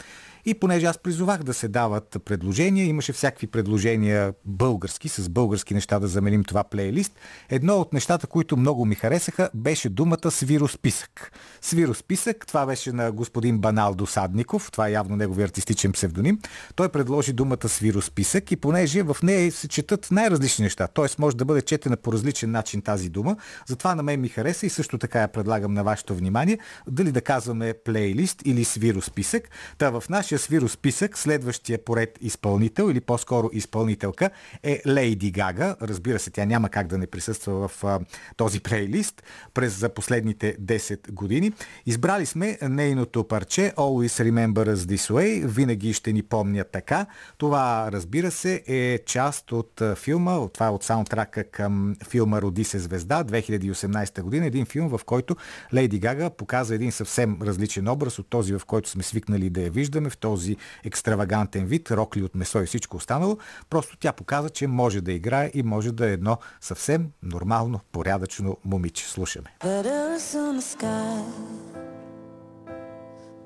И 0.49 0.55
понеже 0.55 0.87
аз 0.87 0.99
призовах 0.99 1.43
да 1.43 1.55
се 1.55 1.69
дават 1.69 2.17
предложения, 2.25 2.87
имаше 2.87 3.13
всякакви 3.13 3.47
предложения 3.47 4.35
български, 4.45 5.09
с 5.09 5.29
български 5.29 5.75
неща 5.75 5.99
да 5.99 6.09
заменим 6.09 6.45
това 6.45 6.65
плейлист. 6.65 7.13
Едно 7.51 7.75
от 7.75 7.93
нещата, 7.93 8.27
които 8.27 8.57
много 8.57 8.85
ми 8.85 8.95
харесаха, 8.95 9.51
беше 9.55 9.89
думата 9.89 10.31
свиросписък. 10.31 11.33
Свиросписък, 11.61 12.47
това 12.47 12.67
беше 12.67 12.93
на 12.93 13.13
господин 13.13 13.59
Банал 13.59 13.95
Досадников, 13.95 14.71
това 14.73 14.89
е 14.89 14.93
явно 14.93 15.17
негови 15.17 15.43
артистичен 15.43 15.93
псевдоним. 15.93 16.39
Той 16.75 16.89
предложи 16.89 17.33
думата 17.33 17.69
свиросписък 17.69 18.53
и 18.53 18.57
понеже 18.57 19.03
в 19.03 19.17
нея 19.23 19.53
се 19.53 19.69
четат 19.69 20.09
най-различни 20.11 20.63
неща, 20.63 20.87
т.е. 20.87 21.07
може 21.19 21.37
да 21.37 21.45
бъде 21.45 21.63
четена 21.63 21.97
по 21.97 22.13
различен 22.13 22.51
начин 22.51 22.83
тази 22.83 23.09
дума, 23.09 23.37
затова 23.67 23.95
на 23.95 24.03
мен 24.03 24.21
ми 24.21 24.29
хареса 24.29 24.67
и 24.67 24.71
също 24.71 24.99
така 24.99 25.21
я 25.21 25.29
предлагам 25.29 25.75
на 25.75 25.85
вашето 25.85 26.15
внимание, 26.15 26.59
дали 26.87 27.13
да 27.13 27.21
казваме 27.21 27.75
плейлист 27.85 28.43
или 28.45 28.65
свиросписък. 28.65 29.51
Та 29.79 29.91
в 29.91 30.05
нашия 30.09 30.38
свиросписък 30.39 31.19
следващия 31.19 31.85
поред 31.85 32.19
изпълнител 32.21 32.91
или 32.91 33.01
по-скоро 33.01 33.51
изпълнителка 33.53 34.31
е 34.63 34.83
Лейди 34.89 35.31
Гага. 35.31 35.77
Разбира 35.83 36.19
се, 36.19 36.31
тя 36.31 36.45
няма 36.45 36.69
как 36.69 36.87
да 36.87 36.99
не 36.99 37.07
присъства 37.07 37.69
в 37.69 37.85
а, 37.85 38.01
този 38.37 38.61
плейлист 38.61 39.23
през 39.55 39.79
за 39.79 39.89
последните 39.89 40.57
10 40.61 41.13
години. 41.13 41.53
Избрали 41.87 42.27
сме 42.27 42.59
нейното 42.63 43.25
парче 43.25 43.73
Always 43.77 44.31
Remember 44.31 44.75
Us 44.75 44.75
This 44.75 45.13
Way. 45.13 45.47
Винаги 45.47 45.93
ще 45.93 46.13
ни 46.13 46.23
помня 46.23 46.65
така. 46.65 47.07
Това, 47.39 47.89
разбира 47.93 48.31
се, 48.31 48.63
е 48.67 48.99
част 49.07 49.53
от 49.53 49.83
филма, 49.97 50.49
това 50.49 50.67
е 50.67 50.71
от 50.71 50.85
саундтрака 50.85 51.45
към 51.45 51.97
филма 52.09 52.43
Роди 52.43 52.65
се 52.65 52.79
звезда 52.79 53.25
2018 53.25 54.23
година. 54.23 54.47
Един 54.47 54.67
филм, 54.67 54.89
в 54.89 55.01
който 55.05 55.37
Лейди 55.75 55.99
Гага 55.99 56.31
показва 56.31 56.75
един 56.75 56.93
съвсем 56.93 57.39
различен 57.43 57.89
образ 57.89 58.19
от 58.19 58.27
този, 58.27 58.53
в 58.53 58.61
който 58.67 58.89
сме 58.89 59.03
свикнали 59.03 59.51
да 59.51 59.61
я 59.61 59.71
виждаме, 59.71 60.11
в 60.11 60.17
този 60.29 60.57
екстравагантен 60.85 61.67
вид, 61.67 61.91
рокли 61.91 62.23
от 62.23 62.35
месо 62.35 62.63
и 62.63 62.67
всичко 62.67 62.97
останало. 62.97 63.39
Просто 63.71 63.97
тя 63.97 64.13
показа, 64.13 64.51
че 64.51 64.67
може 64.67 65.01
да 65.01 65.13
играе 65.13 65.51
и 65.55 65.63
може 65.63 65.93
да 65.93 66.09
е 66.09 66.13
едно 66.13 66.39
съвсем 66.61 67.11
нормално, 67.23 67.81
порядъчно 67.93 68.57
момиче. 68.65 69.05
Слушаме. 69.09 69.49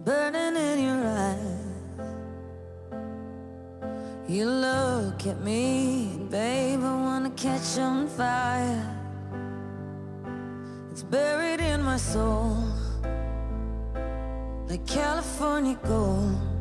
Burning 0.07 0.57
in 0.68 0.78
your 0.89 1.03
eyes. 1.22 1.72
You 4.35 4.45
look 4.66 5.18
at 5.33 5.39
me, 5.49 5.64
babe, 6.35 6.83
I 6.93 6.95
wanna 7.07 7.33
catch 7.45 7.70
on 7.89 7.99
fire. 8.18 8.89
It's 10.91 11.05
buried 11.16 11.61
in 11.72 11.80
my 11.91 11.99
soul, 12.12 12.57
like 14.68 14.85
California 15.01 15.76
gold. 15.93 16.53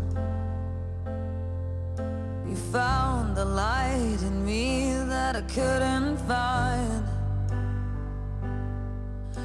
Found 2.71 3.35
the 3.35 3.43
light 3.43 4.19
in 4.21 4.45
me 4.45 4.93
that 4.93 5.35
I 5.35 5.41
couldn't 5.41 6.17
find. 6.19 7.03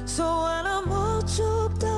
So 0.05 0.23
when 0.43 0.65
I'm 0.65 0.89
all 0.89 1.21
choked 1.23 1.83
up 1.83 1.96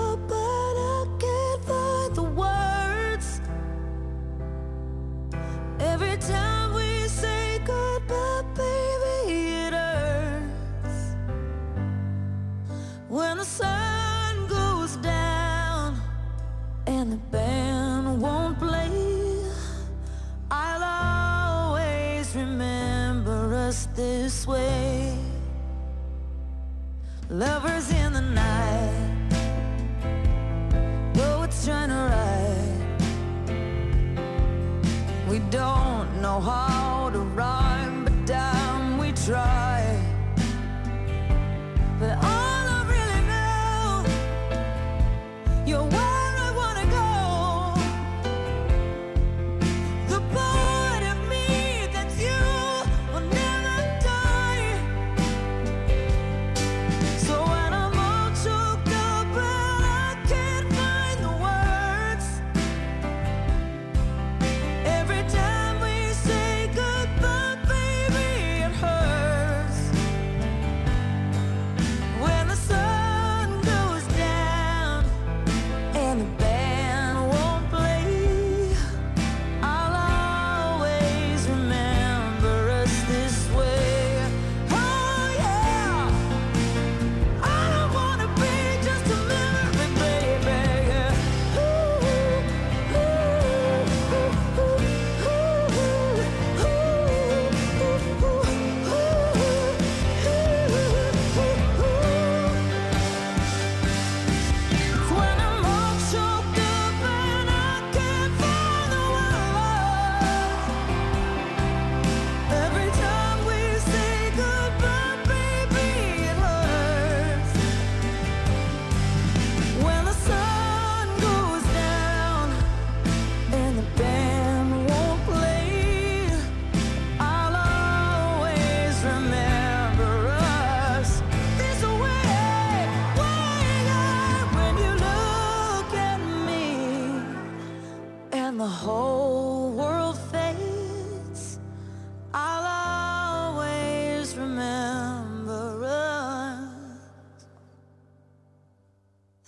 how 36.40 36.52
hard 36.52 36.69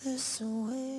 this 0.04 0.42
way. 0.42 0.92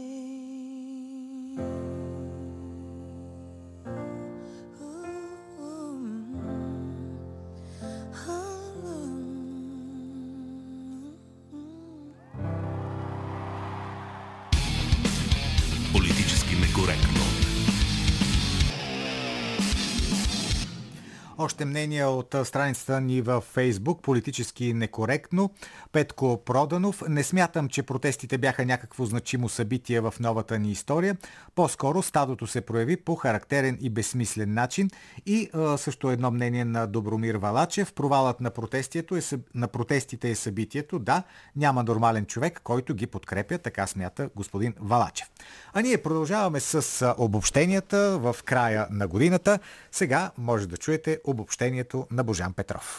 Още 21.43 21.65
мнения 21.65 22.09
от 22.09 22.35
страницата 22.45 23.01
ни 23.01 23.21
във 23.21 23.45
Фейсбук, 23.45 24.03
политически 24.03 24.75
некоректно. 24.75 25.51
Петко 25.93 26.43
Проданов. 26.45 27.03
Не 27.09 27.23
смятам, 27.23 27.69
че 27.69 27.83
протестите 27.83 28.39
бяха 28.39 28.67
някакво 28.67 29.05
значимо 29.05 29.49
събитие 29.49 30.01
в 30.01 30.15
новата 30.21 30.59
ни 30.59 30.71
история. 30.71 31.17
По-скоро 31.55 32.03
стадото 32.03 32.47
се 32.47 32.61
прояви 32.61 32.97
по 32.97 33.15
характерен 33.15 33.79
и 33.81 33.91
безсмислен 33.91 34.55
начин. 34.55 34.91
И 35.27 35.51
а, 35.53 35.79
също 35.79 36.11
едно 36.11 36.31
мнение 36.31 36.65
на 36.65 36.87
Добромир 36.87 37.35
Валачев. 37.35 37.93
Провалът 37.93 38.41
на, 38.41 38.51
протестието 38.51 39.17
е, 39.17 39.21
на 39.55 39.69
протестите 39.69 40.31
е 40.31 40.35
събитието. 40.35 40.99
Да, 40.99 41.23
няма 41.57 41.83
нормален 41.83 42.27
човек, 42.27 42.61
който 42.65 42.95
ги 42.95 43.07
подкрепя, 43.07 43.59
така 43.59 43.87
смята 43.87 44.31
господин 44.37 44.75
Валачев. 44.81 45.31
А 45.73 45.83
ние 45.83 46.03
продължаваме 46.03 46.61
с 46.61 47.15
обобщенията 47.19 48.19
в 48.19 48.37
края 48.45 48.87
на 48.91 49.09
годината. 49.09 49.59
Сега 49.93 50.31
може 50.39 50.67
да 50.67 50.77
чуете 50.77 51.19
обобщението 51.33 52.07
на 52.11 52.25
Божан 52.25 52.53
Петров. 52.53 52.99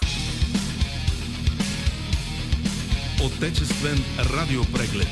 Отечествен 3.26 3.98
радиопреглед. 4.20 5.08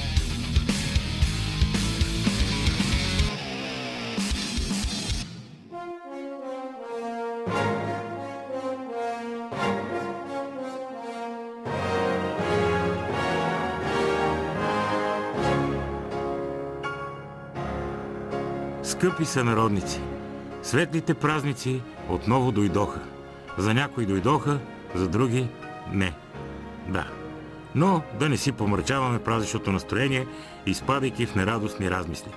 Скъпи 18.83 19.25
сънародници, 19.25 19.99
светлите 20.71 21.13
празници 21.13 21.81
отново 22.09 22.51
дойдоха. 22.51 22.99
За 23.57 23.73
някои 23.73 24.05
дойдоха, 24.05 24.59
за 24.95 25.07
други 25.07 25.47
не. 25.91 26.13
Да. 26.87 27.07
Но 27.75 28.01
да 28.19 28.29
не 28.29 28.37
си 28.37 28.51
помрачаваме 28.51 29.19
празничното 29.19 29.71
настроение, 29.71 30.27
изпадайки 30.65 31.25
в 31.25 31.35
нерадостни 31.35 31.91
размисли. 31.91 32.31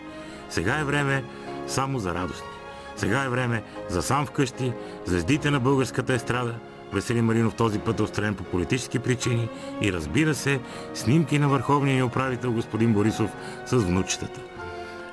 Сега 0.51 0.79
е 0.79 0.85
време 0.85 1.25
само 1.67 1.99
за 1.99 2.15
радостни. 2.15 2.49
Сега 2.97 3.23
е 3.23 3.29
време 3.29 3.63
за 3.89 4.03
сам 4.03 4.27
вкъщи, 4.27 4.73
звездите 5.07 5.51
на 5.51 5.61
българската 5.61 6.15
естрада, 6.15 6.55
Веселин 6.93 7.25
Маринов 7.25 7.55
този 7.55 7.79
път 7.79 8.01
е 8.01 8.03
отстранен 8.03 8.35
по 8.35 8.45
политически 8.45 8.99
причини 8.99 9.49
и 9.81 9.93
разбира 9.93 10.35
се, 10.35 10.61
снимки 10.95 11.39
на 11.39 11.49
върховния 11.49 11.97
ни 11.97 12.03
управител 12.03 12.53
господин 12.53 12.93
Борисов 12.93 13.31
с 13.67 13.77
внучетата. 13.77 14.54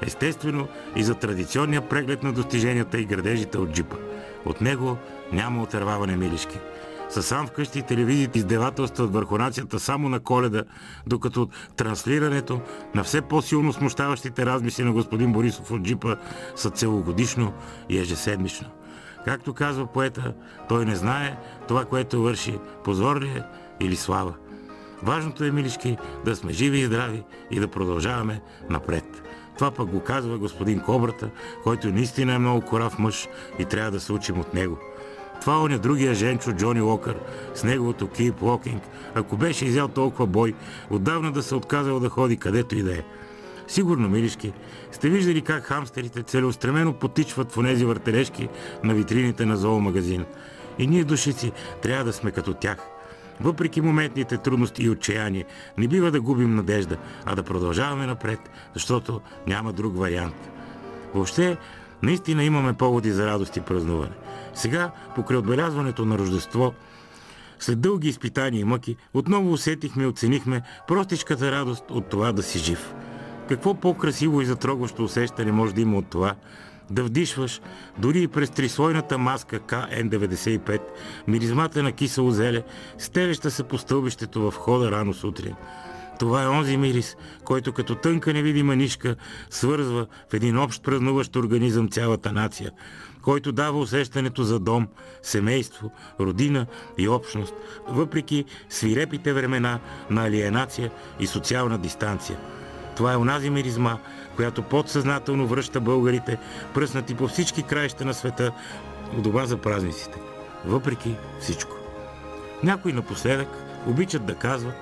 Естествено 0.01 0.67
и 0.95 1.03
за 1.03 1.15
традиционния 1.15 1.89
преглед 1.89 2.23
на 2.23 2.33
достиженията 2.33 2.99
и 2.99 3.05
градежите 3.05 3.57
от 3.57 3.71
джипа. 3.71 3.95
От 4.45 4.61
него 4.61 4.97
няма 5.31 5.61
отърваване 5.61 6.15
милишки. 6.15 6.59
Са 7.09 7.23
сам 7.23 7.47
вкъщи 7.47 7.81
телевизиите 7.81 8.39
издевателстват 8.39 9.13
върху 9.13 9.37
нацията 9.37 9.79
само 9.79 10.09
на 10.09 10.19
коледа, 10.19 10.63
докато 11.07 11.49
транслирането 11.75 12.61
на 12.95 13.03
все 13.03 13.21
по-силно 13.21 13.73
смущаващите 13.73 14.45
размисли 14.45 14.83
на 14.83 14.91
господин 14.91 15.33
Борисов 15.33 15.71
от 15.71 15.81
джипа 15.81 16.15
са 16.55 16.69
целогодишно 16.69 17.53
и 17.89 17.99
ежеседмично. 17.99 18.67
Както 19.25 19.53
казва 19.53 19.85
поета, 19.85 20.33
той 20.69 20.85
не 20.85 20.95
знае 20.95 21.37
това, 21.67 21.85
което 21.85 22.21
върши, 22.21 22.59
позор 22.83 23.21
ли 23.21 23.27
е 23.27 23.43
или 23.79 23.95
слава. 23.95 24.33
Важното 25.03 25.43
е, 25.43 25.51
милишки, 25.51 25.97
да 26.25 26.35
сме 26.35 26.53
живи 26.53 26.79
и 26.79 26.85
здрави 26.85 27.23
и 27.51 27.59
да 27.59 27.67
продължаваме 27.67 28.41
напред. 28.69 29.23
Това 29.61 29.71
пък 29.71 29.89
го 29.89 29.99
казва 29.99 30.37
господин 30.37 30.79
Кобрата, 30.79 31.29
който 31.63 31.87
наистина 31.87 32.33
е 32.33 32.37
много 32.37 32.61
корав 32.61 32.99
мъж 32.99 33.27
и 33.59 33.65
трябва 33.65 33.91
да 33.91 33.99
се 33.99 34.13
учим 34.13 34.39
от 34.39 34.53
него. 34.53 34.77
Това 35.41 35.61
он 35.61 35.79
другия 35.79 36.13
женчо 36.13 36.51
Джони 36.51 36.81
Локър 36.81 37.17
с 37.53 37.63
неговото 37.63 38.07
Keep 38.07 38.33
Walking. 38.33 38.79
Ако 39.15 39.37
беше 39.37 39.65
изял 39.65 39.87
толкова 39.87 40.27
бой, 40.27 40.53
отдавна 40.89 41.31
да 41.31 41.43
се 41.43 41.55
отказал 41.55 41.99
да 41.99 42.09
ходи 42.09 42.37
където 42.37 42.75
и 42.75 42.83
да 42.83 42.93
е. 42.93 43.03
Сигурно, 43.67 44.09
милишки, 44.09 44.53
сте 44.91 45.09
виждали 45.09 45.41
как 45.41 45.63
хамстерите 45.63 46.23
целеустремено 46.23 46.93
потичват 46.93 47.51
в 47.51 47.57
онези 47.57 47.85
въртележки 47.85 48.49
на 48.83 48.93
витрините 48.93 49.45
на 49.45 49.57
зоомагазин. 49.57 50.25
И 50.79 50.87
ние, 50.87 51.03
душици, 51.03 51.51
трябва 51.81 52.03
да 52.03 52.13
сме 52.13 52.31
като 52.31 52.53
тях. 52.53 52.90
Въпреки 53.43 53.81
моментните 53.81 54.37
трудности 54.37 54.83
и 54.83 54.89
отчаяние, 54.89 55.45
не 55.77 55.87
бива 55.87 56.11
да 56.11 56.21
губим 56.21 56.55
надежда, 56.55 56.97
а 57.25 57.35
да 57.35 57.43
продължаваме 57.43 58.05
напред, 58.05 58.39
защото 58.73 59.21
няма 59.47 59.73
друг 59.73 59.97
вариант. 59.97 60.49
Въобще, 61.13 61.57
наистина 62.03 62.43
имаме 62.43 62.73
поводи 62.73 63.11
за 63.11 63.25
радост 63.27 63.57
и 63.57 63.61
празнуване. 63.61 64.15
Сега, 64.53 64.91
покрай 65.15 65.37
отбелязването 65.37 66.05
на 66.05 66.17
Рождество, 66.17 66.73
след 67.59 67.81
дълги 67.81 68.09
изпитания 68.09 68.61
и 68.61 68.63
мъки, 68.63 68.95
отново 69.13 69.51
усетихме 69.51 70.03
и 70.03 70.07
оценихме 70.07 70.61
простичката 70.87 71.51
радост 71.51 71.83
от 71.89 72.09
това 72.09 72.31
да 72.31 72.43
си 72.43 72.59
жив. 72.59 72.93
Какво 73.49 73.73
по-красиво 73.73 74.41
и 74.41 74.45
затрогващо 74.45 75.03
усещане 75.03 75.51
може 75.51 75.75
да 75.75 75.81
има 75.81 75.97
от 75.97 76.07
това 76.07 76.35
да 76.91 77.03
вдишваш 77.03 77.61
дори 77.97 78.21
и 78.21 78.27
през 78.27 78.49
трислойната 78.49 79.17
маска 79.17 79.59
КН95, 79.59 80.79
миризмата 81.27 81.83
на 81.83 81.91
кисело 81.91 82.31
зеле, 82.31 82.63
стелеща 82.97 83.51
се 83.51 83.63
по 83.63 83.77
стълбището 83.77 84.51
в 84.51 84.57
хода 84.57 84.91
рано 84.91 85.13
сутрин. 85.13 85.55
Това 86.19 86.43
е 86.43 86.47
онзи 86.47 86.77
мирис, 86.77 87.17
който 87.43 87.73
като 87.73 87.95
тънка 87.95 88.33
невидима 88.33 88.75
нишка 88.75 89.15
свързва 89.49 90.07
в 90.29 90.33
един 90.33 90.57
общ 90.57 90.83
празнуващ 90.83 91.35
организъм 91.35 91.89
цялата 91.89 92.31
нация, 92.31 92.71
който 93.21 93.51
дава 93.51 93.79
усещането 93.79 94.43
за 94.43 94.59
дом, 94.59 94.87
семейство, 95.23 95.91
родина 96.19 96.65
и 96.97 97.07
общност, 97.07 97.53
въпреки 97.87 98.45
свирепите 98.69 99.33
времена 99.33 99.79
на 100.09 100.25
алиенация 100.25 100.91
и 101.19 101.27
социална 101.27 101.77
дистанция. 101.77 102.37
Това 102.95 103.13
е 103.13 103.17
онази 103.17 103.49
миризма, 103.49 103.97
която 104.35 104.61
подсъзнателно 104.61 105.47
връща 105.47 105.79
българите, 105.79 106.37
пръснати 106.73 107.15
по 107.15 107.27
всички 107.27 107.63
краища 107.63 108.05
на 108.05 108.13
света, 108.13 108.51
у 109.17 109.21
дома 109.21 109.45
за 109.45 109.57
празниците. 109.57 110.19
Въпреки 110.65 111.15
всичко. 111.39 111.75
Някои 112.63 112.93
напоследък 112.93 113.47
обичат 113.87 114.25
да 114.25 114.35
казват, 114.35 114.75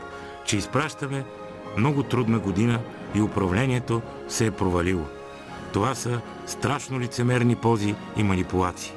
че 0.45 0.58
изпращаме 0.58 1.26
много 1.78 2.04
трудна 2.04 2.39
година 2.39 2.80
и 3.16 3.22
управлението 3.22 4.02
се 4.28 4.45
е 4.45 4.52
провалило. 4.52 5.06
Това 5.74 5.95
са 5.95 6.22
страшно 6.45 7.00
лицемерни 7.00 7.56
пози 7.56 7.95
и 8.18 8.24
манипулации. 8.24 8.93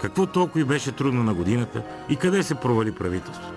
Какво 0.00 0.26
толкова 0.26 0.60
и 0.60 0.64
беше 0.64 0.92
трудно 0.92 1.24
на 1.24 1.34
годината 1.34 1.82
и 2.08 2.16
къде 2.16 2.42
се 2.42 2.54
провали 2.54 2.94
правителството? 2.94 3.53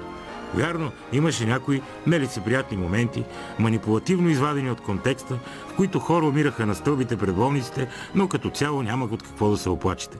Вярно, 0.56 0.92
имаше 1.14 1.46
някои 1.46 1.82
нелицеприятни 2.08 2.78
моменти, 2.78 3.24
манипулативно 3.60 4.30
извадени 4.30 4.72
от 4.72 4.82
контекста, 4.82 5.40
в 5.68 5.76
които 5.76 6.00
хора 6.00 6.26
умираха 6.26 6.66
на 6.66 6.76
стълбите 6.76 7.18
пред 7.18 7.36
болниците, 7.36 7.88
но 8.16 8.28
като 8.28 8.50
цяло 8.50 8.84
няма 8.84 9.06
от 9.06 9.24
какво 9.24 9.50
да 9.50 9.58
се 9.58 9.70
оплачете. 9.70 10.18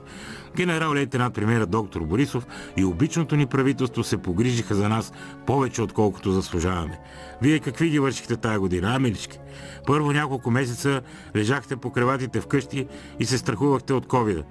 Генерал 0.56 0.94
лейтенант 0.94 1.34
премиера 1.34 1.66
доктор 1.66 2.00
Борисов 2.00 2.46
и 2.76 2.84
обичното 2.84 3.36
ни 3.36 3.46
правителство 3.46 4.04
се 4.04 4.18
погрижиха 4.18 4.74
за 4.74 4.88
нас 4.88 5.12
повече 5.46 5.82
отколкото 5.82 6.32
заслужаваме. 6.32 6.98
Вие 7.42 7.58
какви 7.58 7.88
ги 7.88 7.98
вършихте 7.98 8.36
тая 8.36 8.60
година, 8.60 8.94
а, 8.94 8.98
милички? 8.98 9.38
Първо 9.86 10.12
няколко 10.12 10.50
месеца 10.50 11.00
лежахте 11.36 11.76
по 11.76 11.92
креватите 11.92 12.40
вкъщи 12.40 12.86
и 13.20 13.24
се 13.24 13.38
страхувахте 13.38 13.92
от 13.92 14.06
ковида. 14.06 14.44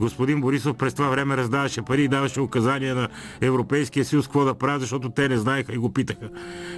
Господин 0.00 0.40
Борисов 0.40 0.76
през 0.76 0.94
това 0.94 1.08
време 1.08 1.36
раздаваше 1.36 1.82
пари 1.82 2.04
и 2.04 2.08
даваше 2.08 2.40
указания 2.40 2.94
на 2.94 3.08
Европейския 3.40 4.04
съюз 4.04 4.26
какво 4.26 4.44
да 4.44 4.54
правят, 4.54 4.80
защото 4.80 5.10
те 5.10 5.28
не 5.28 5.36
знаеха 5.36 5.74
и 5.74 5.78
го 5.78 5.92
питаха. 5.92 6.28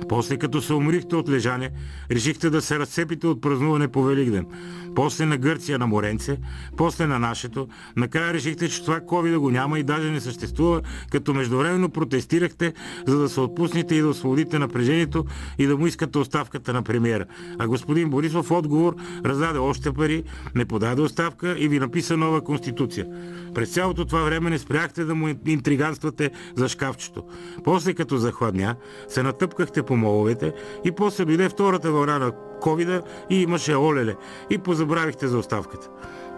После 0.08 0.36
като 0.36 0.62
се 0.62 0.74
уморихте 0.74 1.16
от 1.16 1.28
лежане, 1.28 1.70
решихте 2.10 2.50
да 2.50 2.62
се 2.62 2.78
разцепите 2.78 3.26
от 3.26 3.40
празнуване 3.40 3.88
по 3.88 4.02
Великден. 4.02 4.46
После 4.94 5.26
на 5.26 5.36
Гърция 5.36 5.78
на 5.78 5.86
Моренце, 5.86 6.38
после 6.76 7.06
на 7.06 7.18
нашето. 7.18 7.68
Накрая 7.96 8.32
решихте, 8.32 8.68
че 8.68 8.84
това 8.84 9.00
COVID 9.00 9.38
го 9.38 9.50
няма 9.50 9.78
и 9.78 9.82
даже 9.82 10.10
не 10.10 10.20
съществува, 10.20 10.80
като 11.10 11.34
междувременно 11.34 11.88
протестирахте, 11.88 12.72
за 13.06 13.18
да 13.18 13.28
се 13.28 13.40
отпуснете 13.40 13.94
и 13.94 14.00
да 14.00 14.08
освободите 14.08 14.58
напрежението 14.58 15.24
и 15.58 15.66
да 15.66 15.76
му 15.76 15.86
искате 15.86 16.18
оставката 16.18 16.72
на 16.72 16.82
премиера. 16.82 17.24
А 17.58 17.66
господин 17.66 18.10
Борисов 18.10 18.50
отговор 18.50 18.96
раздаде 19.24 19.58
още 19.58 19.92
пари, 19.92 20.22
не 20.54 20.64
подаде 20.64 21.02
оставка 21.02 21.56
и 21.58 21.68
ви 21.68 21.78
написа 21.78 22.16
нова 22.16 22.44
конституция. 22.44 23.06
През 23.54 23.70
цялото 23.70 24.04
това 24.04 24.22
време 24.22 24.50
не 24.50 24.58
спряхте 24.58 25.04
да 25.04 25.14
му 25.14 25.28
интриганствате 25.46 26.30
за 26.56 26.68
шкафчето. 26.68 27.24
После 27.64 27.94
като 27.94 28.16
захладня, 28.16 28.76
се 29.08 29.22
натъпкахте 29.22 29.82
по 29.82 29.96
моловете 29.96 30.52
и 30.84 30.92
после 30.92 31.24
дойде 31.24 31.48
втората 31.48 31.92
вълна 31.92 32.18
на 32.18 32.32
ковида 32.60 33.02
и 33.30 33.42
имаше 33.42 33.76
олеле 33.76 34.16
и 34.50 34.58
позабравихте 34.58 35.28
за 35.28 35.38
оставката. 35.38 35.88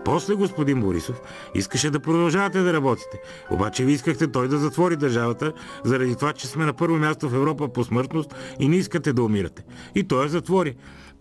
После 0.05 0.35
господин 0.35 0.81
Борисов 0.81 1.21
искаше 1.55 1.91
да 1.91 2.01
продължавате 2.01 2.61
да 2.61 2.73
работите. 2.73 3.21
Обаче 3.51 3.85
ви 3.85 3.93
искахте 3.93 4.33
той 4.33 4.49
да 4.49 4.59
затвори 4.59 4.97
държавата, 4.97 5.53
заради 5.85 6.17
това, 6.17 6.33
че 6.33 6.47
сме 6.47 6.65
на 6.65 6.73
първо 6.73 6.97
място 6.97 7.29
в 7.29 7.35
Европа 7.35 7.69
по 7.69 7.85
смъртност 7.85 8.35
и 8.61 8.69
не 8.69 8.77
искате 8.77 9.13
да 9.13 9.23
умирате. 9.23 9.65
И 9.95 10.05
той 10.05 10.23
я 10.23 10.29
затвори. 10.29 10.75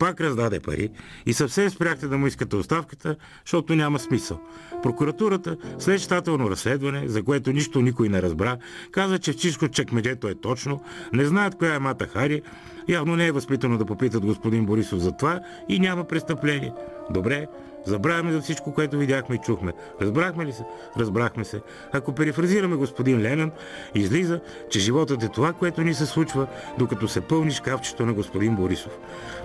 Пак 0.04 0.22
раздаде 0.22 0.60
пари 0.60 0.90
и 1.26 1.34
съвсем 1.34 1.70
спряхте 1.70 2.08
да 2.08 2.18
му 2.18 2.28
искате 2.28 2.56
оставката, 2.56 3.16
защото 3.46 3.76
няма 3.76 4.00
смисъл. 4.00 4.40
Прокуратурата, 4.84 5.58
след 5.80 6.00
щателно 6.00 6.50
разследване, 6.50 7.08
за 7.08 7.24
което 7.24 7.52
нищо 7.52 7.82
никой 7.82 8.10
не 8.10 8.22
разбра, 8.22 8.58
каза, 8.92 9.20
че 9.20 9.34
всичко 9.34 9.68
чекмеджето 9.68 10.28
е 10.28 10.36
точно, 10.36 10.82
не 11.14 11.26
знаят 11.26 11.56
коя 11.56 11.76
е 11.76 11.80
Мата 11.80 12.08
Хари, 12.08 12.42
явно 12.88 13.16
не 13.16 13.28
е 13.28 13.32
възпитано 13.32 13.78
да 13.78 13.86
попитат 13.86 14.26
господин 14.26 14.66
Борисов 14.66 15.00
за 15.00 15.12
това 15.18 15.40
и 15.70 15.80
няма 15.80 16.04
престъпление. 16.04 16.74
Добре, 17.10 17.48
Забравяме 17.86 18.32
за 18.32 18.42
всичко, 18.42 18.74
което 18.74 18.98
видяхме 18.98 19.36
и 19.36 19.40
чухме. 19.40 19.74
Разбрахме 20.02 20.46
ли 20.46 20.54
се? 20.54 20.64
Разбрахме 20.98 21.46
се. 21.46 21.62
Ако 21.92 22.16
перифразираме 22.16 22.76
господин 22.76 23.22
Ленън, 23.22 23.52
излиза, 23.96 24.40
че 24.70 24.80
животът 24.80 25.24
е 25.24 25.28
това, 25.28 25.54
което 25.54 25.82
ни 25.82 25.94
се 25.94 26.06
случва, 26.06 26.48
докато 26.78 27.08
се 27.08 27.22
пълни 27.22 27.52
шкафчето 27.52 28.06
на 28.06 28.14
господин 28.14 28.56
Борисов. 28.56 28.92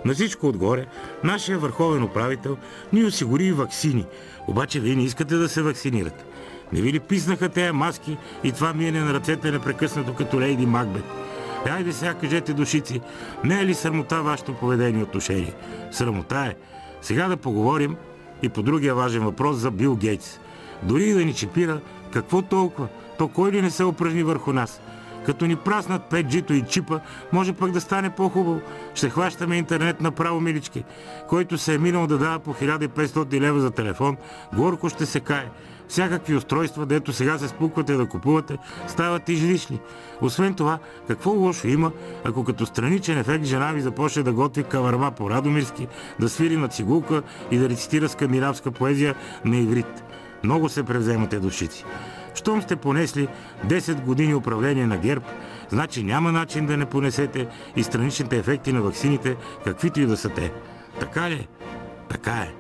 На 0.05 0.15
всичко 0.15 0.47
отгоре, 0.47 0.87
нашия 1.25 1.59
върховен 1.59 2.03
управител 2.03 2.57
ни 2.93 3.05
осигури 3.05 3.45
и 3.45 3.53
ваксини. 3.53 4.07
Обаче 4.47 4.81
вие 4.81 4.97
не 4.97 5.03
искате 5.03 5.35
да 5.35 5.49
се 5.49 5.63
вакцинирате. 5.63 6.25
Не 6.73 6.81
ви 6.81 6.93
ли 6.93 7.01
писнаха 7.01 7.49
тези 7.49 7.73
маски 7.73 8.17
и 8.45 8.53
това 8.53 8.73
миене 8.73 9.01
на 9.01 9.15
ръцете 9.15 9.51
непрекъснато 9.51 10.15
като 10.15 10.41
Лейди 10.41 10.67
Макбет? 10.67 11.05
Хайде 11.67 11.93
сега 11.93 12.15
кажете 12.15 12.53
душици, 12.53 13.01
не 13.45 13.61
е 13.61 13.67
ли 13.67 13.75
срамота 13.75 14.23
вашето 14.23 14.55
поведение 14.55 15.01
и 15.01 15.03
отношение? 15.03 15.55
Срамота 15.91 16.47
е. 16.47 16.55
Сега 17.03 17.29
да 17.29 17.37
поговорим 17.37 17.97
и 18.43 18.49
по 18.49 18.63
другия 18.63 18.95
важен 18.95 19.25
въпрос 19.25 19.57
за 19.57 19.71
Бил 19.71 19.97
Гейтс. 19.97 20.41
Дори 20.83 21.05
и 21.05 21.13
да 21.13 21.25
ни 21.25 21.35
чипира, 21.35 21.81
какво 22.13 22.43
толкова? 22.43 22.89
То 23.19 23.29
кой 23.29 23.53
ли 23.53 23.63
не 23.63 23.71
се 23.71 23.85
упражни 23.85 24.23
върху 24.23 24.53
нас? 24.53 24.81
Като 25.27 25.47
ни 25.47 25.57
праснат 25.57 26.03
5G-то 26.11 26.53
и 26.53 26.63
чипа, 26.63 27.01
може 27.33 27.53
пък 27.53 27.71
да 27.71 27.81
стане 27.81 28.11
по-хубаво. 28.11 28.61
Ще 28.95 29.11
хващаме 29.11 29.57
интернет 29.57 30.01
направо, 30.01 30.41
милички. 30.41 30.85
Който 31.29 31.59
се 31.59 31.75
е 31.75 31.79
минал 31.79 32.07
да 32.07 32.19
дава 32.19 32.39
по 32.39 32.55
1500 32.55 33.41
лева 33.41 33.61
за 33.61 33.71
телефон, 33.71 34.17
горко 34.57 34.89
ще 34.89 35.07
се 35.07 35.21
кае. 35.21 35.51
Всякакви 35.89 36.37
устройства, 36.37 36.87
дето 36.87 37.13
сега 37.13 37.39
се 37.39 37.49
спуквате 37.49 37.95
да 37.95 38.09
купувате, 38.09 38.59
стават 38.87 39.29
излишни. 39.29 39.81
Освен 40.21 40.55
това, 40.55 40.79
какво 41.09 41.31
лошо 41.31 41.69
има, 41.69 41.93
ако 42.25 42.45
като 42.45 42.67
страничен 42.67 43.19
ефект 43.19 43.45
жена 43.45 43.73
ви 43.73 43.81
започне 43.81 44.23
да 44.23 44.33
готви 44.33 44.63
каварма 44.63 45.11
по 45.11 45.31
Радомирски, 45.31 45.89
да 46.21 46.29
свири 46.29 46.57
на 46.57 46.69
цигулка 46.69 47.23
и 47.51 47.59
да 47.59 47.69
рецитира 47.69 48.09
скандинавска 48.09 48.71
поезия 48.71 49.15
на 49.45 49.57
иврит. 49.57 50.05
Много 50.45 50.69
се 50.69 50.83
превземате 50.83 51.39
душици. 51.39 51.85
Щом 52.35 52.63
сте 52.63 52.77
понесли 52.77 53.29
10 53.67 54.05
години 54.05 54.35
управление 54.35 54.87
на 54.87 54.97
ГЕРБ, 54.97 55.25
значи 55.69 56.03
няма 56.03 56.33
начин 56.33 56.67
да 56.67 56.77
не 56.77 56.87
понесете 56.87 57.49
и 57.77 57.83
страничните 57.83 58.37
ефекти 58.37 58.73
на 58.73 58.83
ваксините, 58.83 59.37
каквито 59.65 60.01
и 60.01 60.07
да 60.07 60.17
са 60.17 60.29
те. 60.29 60.53
Така 61.01 61.31
ли? 61.31 61.35
е? 61.35 61.49
Така 62.09 62.33
е. 62.33 62.53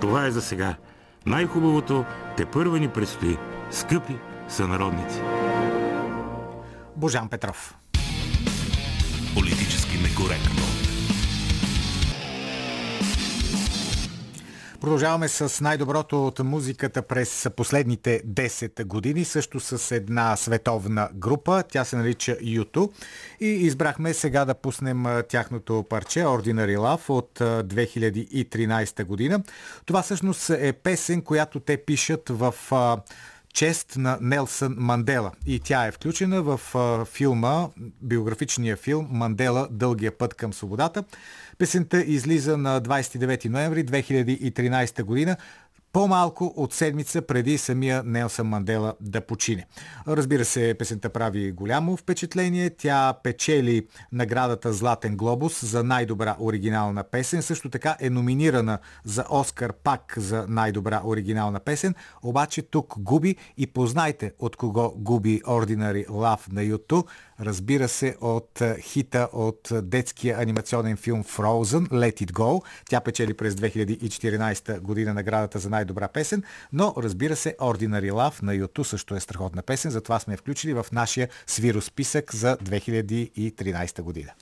Това 0.00 0.26
е 0.26 0.30
за 0.30 0.42
сега. 0.42 0.74
Най-хубавото 1.26 2.04
те 2.36 2.46
първа 2.46 2.78
ни 2.78 2.88
предстои. 2.88 3.36
Скъпи 3.70 4.16
сънародници. 4.48 5.20
Божан 6.96 7.28
Петров. 7.28 7.74
Политически 9.34 9.98
некоректно. 9.98 10.61
Продължаваме 14.82 15.28
с 15.28 15.60
най-доброто 15.60 16.26
от 16.26 16.38
музиката 16.38 17.02
през 17.02 17.48
последните 17.56 18.22
10 18.26 18.84
години, 18.84 19.24
също 19.24 19.60
с 19.60 19.94
една 19.96 20.36
световна 20.36 21.08
група. 21.14 21.62
Тя 21.68 21.84
се 21.84 21.96
нарича 21.96 22.36
YouTube. 22.36 22.92
И 23.40 23.46
избрахме 23.46 24.14
сега 24.14 24.44
да 24.44 24.54
пуснем 24.54 25.04
тяхното 25.28 25.84
парче 25.88 26.20
Ordinary 26.20 26.76
Love 26.76 27.08
от 27.08 27.38
2013 27.38 29.04
година. 29.04 29.42
Това 29.86 30.02
всъщност 30.02 30.50
е 30.50 30.72
песен, 30.72 31.22
която 31.22 31.60
те 31.60 31.76
пишат 31.76 32.28
в 32.28 32.54
чест 33.54 33.96
на 33.96 34.18
Нелсън 34.20 34.74
Мандела. 34.78 35.32
И 35.46 35.60
тя 35.60 35.86
е 35.86 35.92
включена 35.92 36.42
в 36.42 36.60
филма, 37.04 37.68
биографичния 38.02 38.76
филм 38.76 39.08
Мандела 39.10 39.68
Дългия 39.70 40.18
път 40.18 40.34
към 40.34 40.52
свободата. 40.52 41.04
Песента 41.62 42.02
излиза 42.02 42.56
на 42.56 42.80
29 42.80 43.48
ноември 43.48 43.84
2013 43.84 45.02
година 45.02 45.36
по-малко 45.92 46.54
от 46.56 46.72
седмица 46.72 47.22
преди 47.22 47.58
самия 47.58 48.02
Нелсън 48.02 48.46
Мандела 48.46 48.94
да 49.00 49.20
почине. 49.20 49.66
Разбира 50.08 50.44
се, 50.44 50.74
песента 50.78 51.08
прави 51.08 51.52
голямо 51.52 51.96
впечатление. 51.96 52.70
Тя 52.70 53.14
печели 53.22 53.86
наградата 54.12 54.72
Златен 54.72 55.16
глобус 55.16 55.64
за 55.64 55.84
най-добра 55.84 56.36
оригинална 56.40 57.02
песен. 57.02 57.42
Също 57.42 57.70
така 57.70 57.96
е 58.00 58.10
номинирана 58.10 58.78
за 59.04 59.24
Оскар 59.30 59.72
пак 59.72 60.14
за 60.16 60.46
най-добра 60.48 61.00
оригинална 61.04 61.60
песен. 61.60 61.94
Обаче 62.22 62.62
тук 62.62 62.94
губи 62.98 63.36
и 63.56 63.66
познайте 63.66 64.32
от 64.38 64.56
кого 64.56 64.92
губи 64.96 65.40
Ordinary 65.42 66.06
Love 66.06 66.52
на 66.52 66.60
YouTube. 66.60 67.06
Разбира 67.42 67.88
се 67.88 68.16
от 68.20 68.60
е, 68.60 68.80
хита 68.80 69.28
от 69.32 69.68
детския 69.82 70.40
анимационен 70.40 70.96
филм 70.96 71.24
Frozen, 71.24 71.88
Let 71.88 72.26
It 72.26 72.32
Go. 72.32 72.64
Тя 72.88 73.00
печели 73.00 73.34
през 73.34 73.54
2014 73.54 74.80
година 74.80 75.14
наградата 75.14 75.58
за 75.58 75.70
най-добра 75.70 76.08
песен, 76.08 76.42
но 76.72 76.94
разбира 76.98 77.36
се 77.36 77.56
Ordinary 77.60 78.12
Love 78.12 78.42
на 78.42 78.52
YouTube 78.54 78.82
също 78.82 79.14
е 79.14 79.20
страхотна 79.20 79.62
песен, 79.62 79.90
затова 79.90 80.20
сме 80.20 80.34
я 80.34 80.38
включили 80.38 80.74
в 80.74 80.86
нашия 80.92 81.28
свиросписък 81.46 82.34
за 82.34 82.56
2013 82.56 84.02
година. 84.02 84.32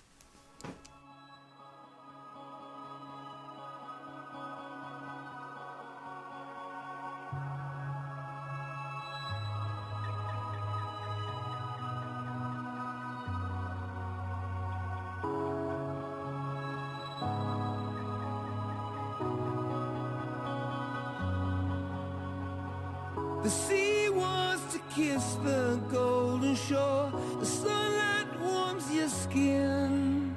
Kiss 25.00 25.36
the 25.42 25.80
golden 25.90 26.54
shore. 26.54 27.10
The 27.38 27.46
sunlight 27.46 28.30
warms 28.40 28.86
your 28.92 29.08
skin. 29.08 30.36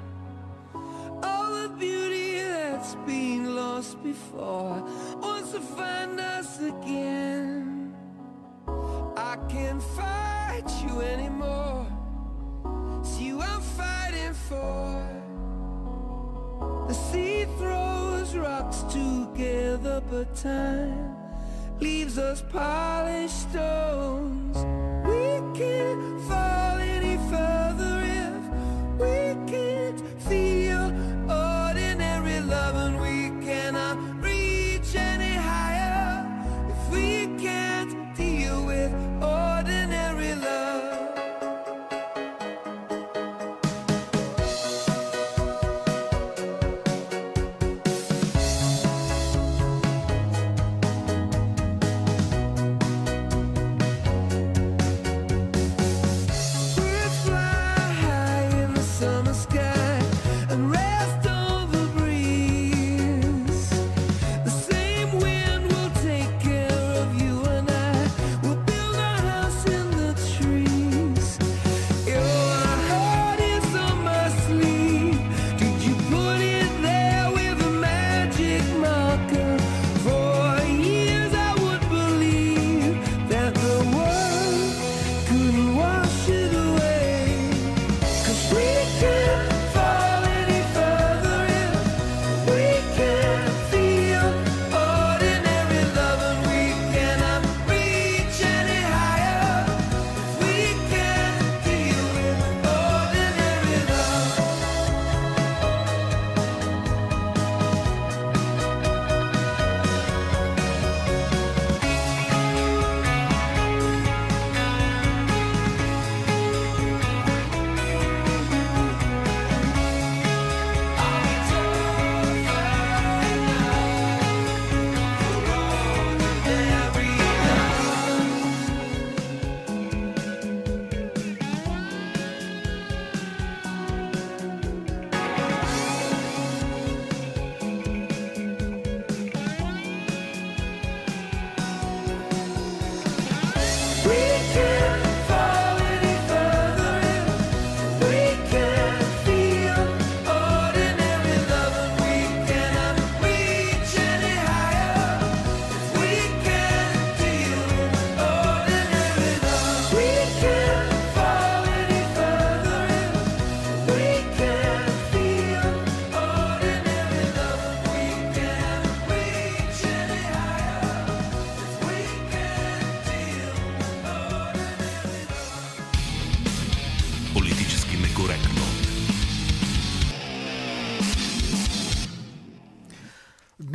All 1.22 1.50
the 1.62 1.68
beauty 1.68 2.38
that's 2.38 2.94
been 3.06 3.54
lost 3.54 4.02
before 4.02 4.82
wants 5.20 5.52
to 5.52 5.60
find 5.60 6.18
us 6.18 6.60
again. 6.60 7.94
I 9.16 9.36
can't 9.48 9.82
fight 9.98 10.68
you 10.84 10.94
anymore. 11.02 11.86
It's 13.00 13.20
you 13.20 13.42
I'm 13.42 13.60
fighting 13.80 14.34
for. 14.48 14.88
The 16.88 16.94
sea 16.94 17.44
throws 17.58 18.34
rocks 18.34 18.78
together, 18.98 20.02
but 20.10 20.34
time 20.34 21.16
leaves 21.80 22.16
us 22.18 22.42
polished 22.50 23.40
stones. 23.50 23.73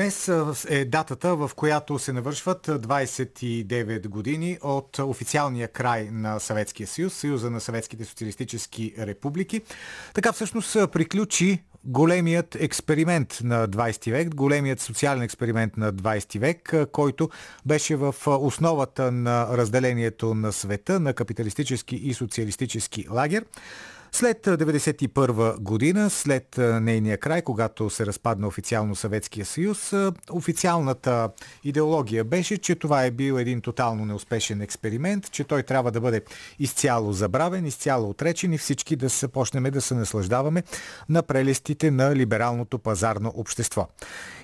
Днес 0.09 0.65
е 0.69 0.85
датата, 0.85 1.35
в 1.35 1.51
която 1.55 1.99
се 1.99 2.13
навършват 2.13 2.67
29 2.67 4.07
години 4.07 4.57
от 4.61 4.99
официалния 4.99 5.67
край 5.67 6.09
на 6.11 6.39
Съветския 6.39 6.87
съюз, 6.87 7.13
Съюза 7.13 7.49
на 7.49 7.61
съветските 7.61 8.05
социалистически 8.05 8.93
републики. 8.99 9.61
Така 10.13 10.31
всъщност 10.31 10.91
приключи 10.91 11.63
големият 11.83 12.55
експеримент 12.55 13.39
на 13.43 13.67
20 13.67 14.11
век, 14.11 14.35
големият 14.35 14.79
социален 14.79 15.21
експеримент 15.21 15.77
на 15.77 15.93
20 15.93 16.39
век, 16.39 16.73
който 16.91 17.29
беше 17.65 17.95
в 17.95 18.15
основата 18.27 19.11
на 19.11 19.57
разделението 19.57 20.33
на 20.33 20.53
света 20.53 20.99
на 20.99 21.13
капиталистически 21.13 21.95
и 21.95 22.13
социалистически 22.13 23.05
лагер. 23.11 23.45
След 24.11 24.45
1991 24.45 25.59
година, 25.59 26.09
след 26.09 26.57
нейния 26.57 27.17
край, 27.17 27.41
когато 27.41 27.89
се 27.89 28.05
разпадна 28.05 28.47
официално 28.47 28.95
Съветския 28.95 29.45
съюз, 29.45 29.93
официалната 30.31 31.29
идеология 31.63 32.23
беше, 32.23 32.57
че 32.57 32.75
това 32.75 33.05
е 33.05 33.11
бил 33.11 33.33
един 33.33 33.61
тотално 33.61 34.05
неуспешен 34.05 34.61
експеримент, 34.61 35.31
че 35.31 35.43
той 35.43 35.63
трябва 35.63 35.91
да 35.91 36.01
бъде 36.01 36.21
изцяло 36.59 37.13
забравен, 37.13 37.65
изцяло 37.65 38.09
отречен 38.09 38.53
и 38.53 38.57
всички 38.57 38.95
да 38.95 39.09
се 39.09 39.27
почнем 39.27 39.63
да 39.63 39.81
се 39.81 39.95
наслаждаваме 39.95 40.63
на 41.09 41.23
прелестите 41.23 41.91
на 41.91 42.15
либералното 42.15 42.79
пазарно 42.79 43.33
общество. 43.35 43.87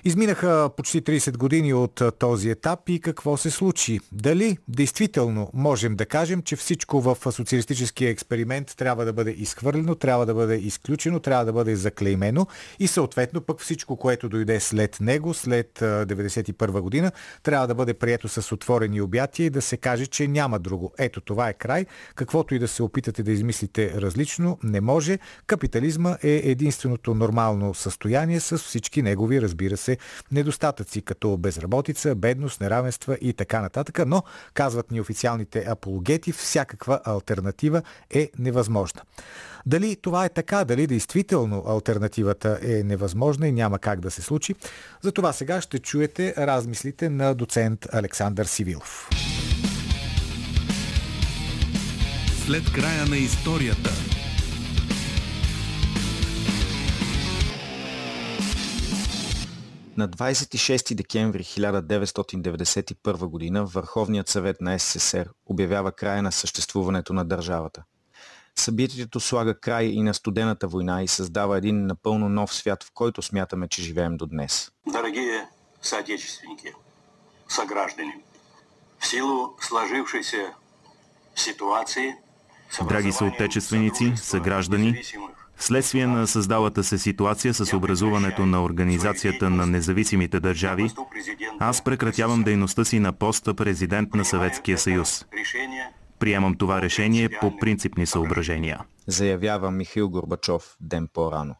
Изминаха 0.04 0.70
почти 0.76 1.02
30 1.02 1.36
години 1.36 1.74
от 1.74 2.02
този 2.18 2.50
етап 2.50 2.88
и 2.88 3.00
какво 3.00 3.36
се 3.36 3.50
случи? 3.50 4.00
Дали 4.12 4.58
действително 4.68 5.50
можем 5.54 5.96
да 5.96 6.06
кажем, 6.06 6.42
че 6.42 6.56
всичко 6.56 7.00
в 7.00 7.16
социалистическия 7.32 8.10
експеримент 8.10 8.74
трябва 8.76 9.04
да 9.04 9.12
бъде 9.12 9.30
изхвърлено 9.30 9.55
изхвърлено, 9.56 9.94
трябва 9.94 10.26
да 10.26 10.34
бъде 10.34 10.56
изключено, 10.56 11.20
трябва 11.20 11.44
да 11.44 11.52
бъде 11.52 11.76
заклеймено 11.76 12.46
и 12.78 12.86
съответно 12.86 13.40
пък 13.40 13.60
всичко, 13.60 13.96
което 13.96 14.28
дойде 14.28 14.60
след 14.60 15.00
него, 15.00 15.34
след 15.34 15.78
1991 15.78 16.80
година, 16.80 17.12
трябва 17.42 17.66
да 17.66 17.74
бъде 17.74 17.94
прието 17.94 18.28
с 18.28 18.52
отворени 18.52 19.00
обятия 19.00 19.46
и 19.46 19.50
да 19.50 19.62
се 19.62 19.76
каже, 19.76 20.06
че 20.06 20.28
няма 20.28 20.58
друго. 20.58 20.92
Ето 20.98 21.20
това 21.20 21.48
е 21.48 21.52
край. 21.52 21.86
Каквото 22.14 22.54
и 22.54 22.58
да 22.58 22.68
се 22.68 22.82
опитате 22.82 23.22
да 23.22 23.32
измислите 23.32 23.92
различно, 24.00 24.58
не 24.62 24.80
може. 24.80 25.18
Капитализма 25.46 26.16
е 26.22 26.42
единственото 26.44 27.14
нормално 27.14 27.74
състояние 27.74 28.40
с 28.40 28.58
всички 28.58 29.02
негови, 29.02 29.42
разбира 29.42 29.76
се, 29.76 29.98
недостатъци, 30.32 31.02
като 31.02 31.36
безработица, 31.36 32.14
бедност, 32.14 32.60
неравенства 32.60 33.18
и 33.20 33.32
така 33.32 33.60
нататък. 33.60 34.00
Но, 34.06 34.22
казват 34.54 34.90
ни 34.90 35.00
официалните 35.00 35.64
апологети, 35.68 36.32
всякаква 36.32 37.00
альтернатива 37.04 37.82
е 38.10 38.30
невъзможна. 38.38 39.02
Дали 39.66 39.96
това 39.96 40.24
е 40.24 40.28
така, 40.28 40.64
дали 40.64 40.86
действително 40.86 41.64
альтернативата 41.66 42.58
е 42.62 42.82
невъзможна 42.82 43.48
и 43.48 43.52
няма 43.52 43.78
как 43.78 44.00
да 44.00 44.10
се 44.10 44.22
случи, 44.22 44.54
за 45.02 45.12
това 45.12 45.32
сега 45.32 45.60
ще 45.60 45.78
чуете 45.78 46.34
размислите 46.38 47.08
на 47.08 47.34
доцент 47.34 47.86
Александър 47.92 48.44
Сивилов. 48.44 49.08
След 52.46 52.72
края 52.72 53.06
на 53.06 53.16
историята. 53.16 53.90
На 59.96 60.08
26 60.08 60.94
декември 60.94 61.44
1991 61.44 63.54
г. 63.54 63.64
Върховният 63.64 64.28
съвет 64.28 64.60
на 64.60 64.78
СССР 64.78 65.28
обявява 65.46 65.92
края 65.92 66.22
на 66.22 66.32
съществуването 66.32 67.12
на 67.12 67.24
държавата– 67.24 67.82
Събитието 68.58 69.20
слага 69.20 69.60
край 69.60 69.84
и 69.84 70.02
на 70.02 70.14
студената 70.14 70.68
война 70.68 71.02
и 71.02 71.08
създава 71.08 71.58
един 71.58 71.86
напълно 71.86 72.28
нов 72.28 72.54
свят, 72.54 72.84
в 72.84 72.90
който 72.94 73.22
смятаме, 73.22 73.68
че 73.68 73.82
живеем 73.82 74.16
до 74.16 74.26
днес. 74.26 74.70
Дорогие 74.86 75.48
соотечественники, 75.82 76.72
съграждани, 77.48 78.12
в 78.98 79.06
силу 79.06 79.48
сложившейся 79.60 80.52
ситуации 81.36 82.14
Драги 82.88 83.12
съотечественици, 83.12 84.12
съграждани, 84.16 85.02
Вследствие 85.58 86.06
на 86.06 86.26
създалата 86.26 86.84
се 86.84 86.98
ситуация 86.98 87.54
с 87.54 87.76
образуването 87.76 88.46
на 88.46 88.64
Организацията 88.64 89.50
на 89.50 89.66
независимите 89.66 90.40
държави, 90.40 90.90
аз 91.58 91.84
прекратявам 91.84 92.42
дейността 92.42 92.84
си 92.84 92.98
на 92.98 93.12
поста 93.12 93.54
президент 93.54 94.14
на 94.14 94.24
Съветския 94.24 94.78
съюз. 94.78 95.24
Приемам 96.18 96.54
това 96.54 96.82
решение 96.82 97.28
по 97.40 97.56
принципни 97.56 98.06
съображения. 98.06 98.80
Заявява 99.06 99.70
Михаил 99.70 100.10
Горбачов 100.10 100.76
ден 100.80 101.08
по-рано. 101.12 101.54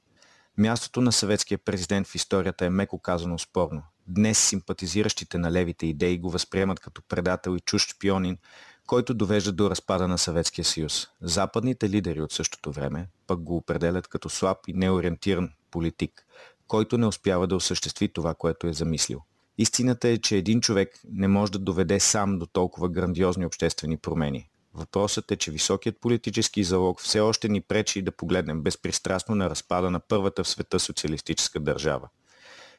Мястото 0.58 1.00
на 1.00 1.12
съветския 1.12 1.58
президент 1.58 2.06
в 2.06 2.14
историята 2.14 2.66
е 2.66 2.70
меко 2.70 2.98
казано 2.98 3.38
спорно. 3.38 3.82
Днес 4.08 4.38
симпатизиращите 4.38 5.38
на 5.38 5.52
левите 5.52 5.86
идеи 5.86 6.18
го 6.18 6.30
възприемат 6.30 6.80
като 6.80 7.02
предател 7.08 7.56
и 7.56 7.60
чужд 7.60 7.90
шпионин, 7.90 8.38
който 8.86 9.14
довежда 9.14 9.52
до 9.52 9.70
разпада 9.70 10.08
на 10.08 10.18
Съветския 10.18 10.64
съюз. 10.64 11.08
Западните 11.20 11.90
лидери 11.90 12.20
от 12.20 12.32
същото 12.32 12.72
време 12.72 13.08
пък 13.26 13.40
го 13.40 13.56
определят 13.56 14.08
като 14.08 14.28
слаб 14.28 14.58
и 14.68 14.72
неориентиран 14.72 15.50
политик, 15.70 16.26
който 16.66 16.98
не 16.98 17.06
успява 17.06 17.46
да 17.46 17.56
осъществи 17.56 18.08
това, 18.08 18.34
което 18.34 18.66
е 18.66 18.72
замислил. 18.72 19.22
Истината 19.58 20.08
е, 20.08 20.18
че 20.18 20.36
един 20.36 20.60
човек 20.60 21.00
не 21.12 21.28
може 21.28 21.52
да 21.52 21.58
доведе 21.58 22.00
сам 22.00 22.38
до 22.38 22.46
толкова 22.46 22.88
грандиозни 22.88 23.46
обществени 23.46 23.96
промени. 23.96 24.48
Въпросът 24.74 25.30
е, 25.30 25.36
че 25.36 25.50
високият 25.50 26.00
политически 26.00 26.64
залог 26.64 27.00
все 27.00 27.20
още 27.20 27.48
ни 27.48 27.60
пречи 27.60 28.02
да 28.02 28.12
погледнем 28.12 28.62
безпристрастно 28.62 29.34
на 29.34 29.50
разпада 29.50 29.90
на 29.90 30.00
първата 30.00 30.44
в 30.44 30.48
света 30.48 30.78
социалистическа 30.80 31.60
държава. 31.60 32.08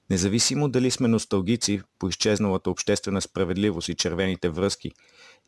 Независимо 0.10 0.70
дали 0.70 0.91
сме 0.91 1.08
носталгици 1.08 1.82
по 1.99 2.10
изчезналата 2.10 2.70
обществена 2.70 3.22
справедливост 3.22 3.90
и 3.90 3.95
червените 3.95 4.49
връзки, 4.49 4.91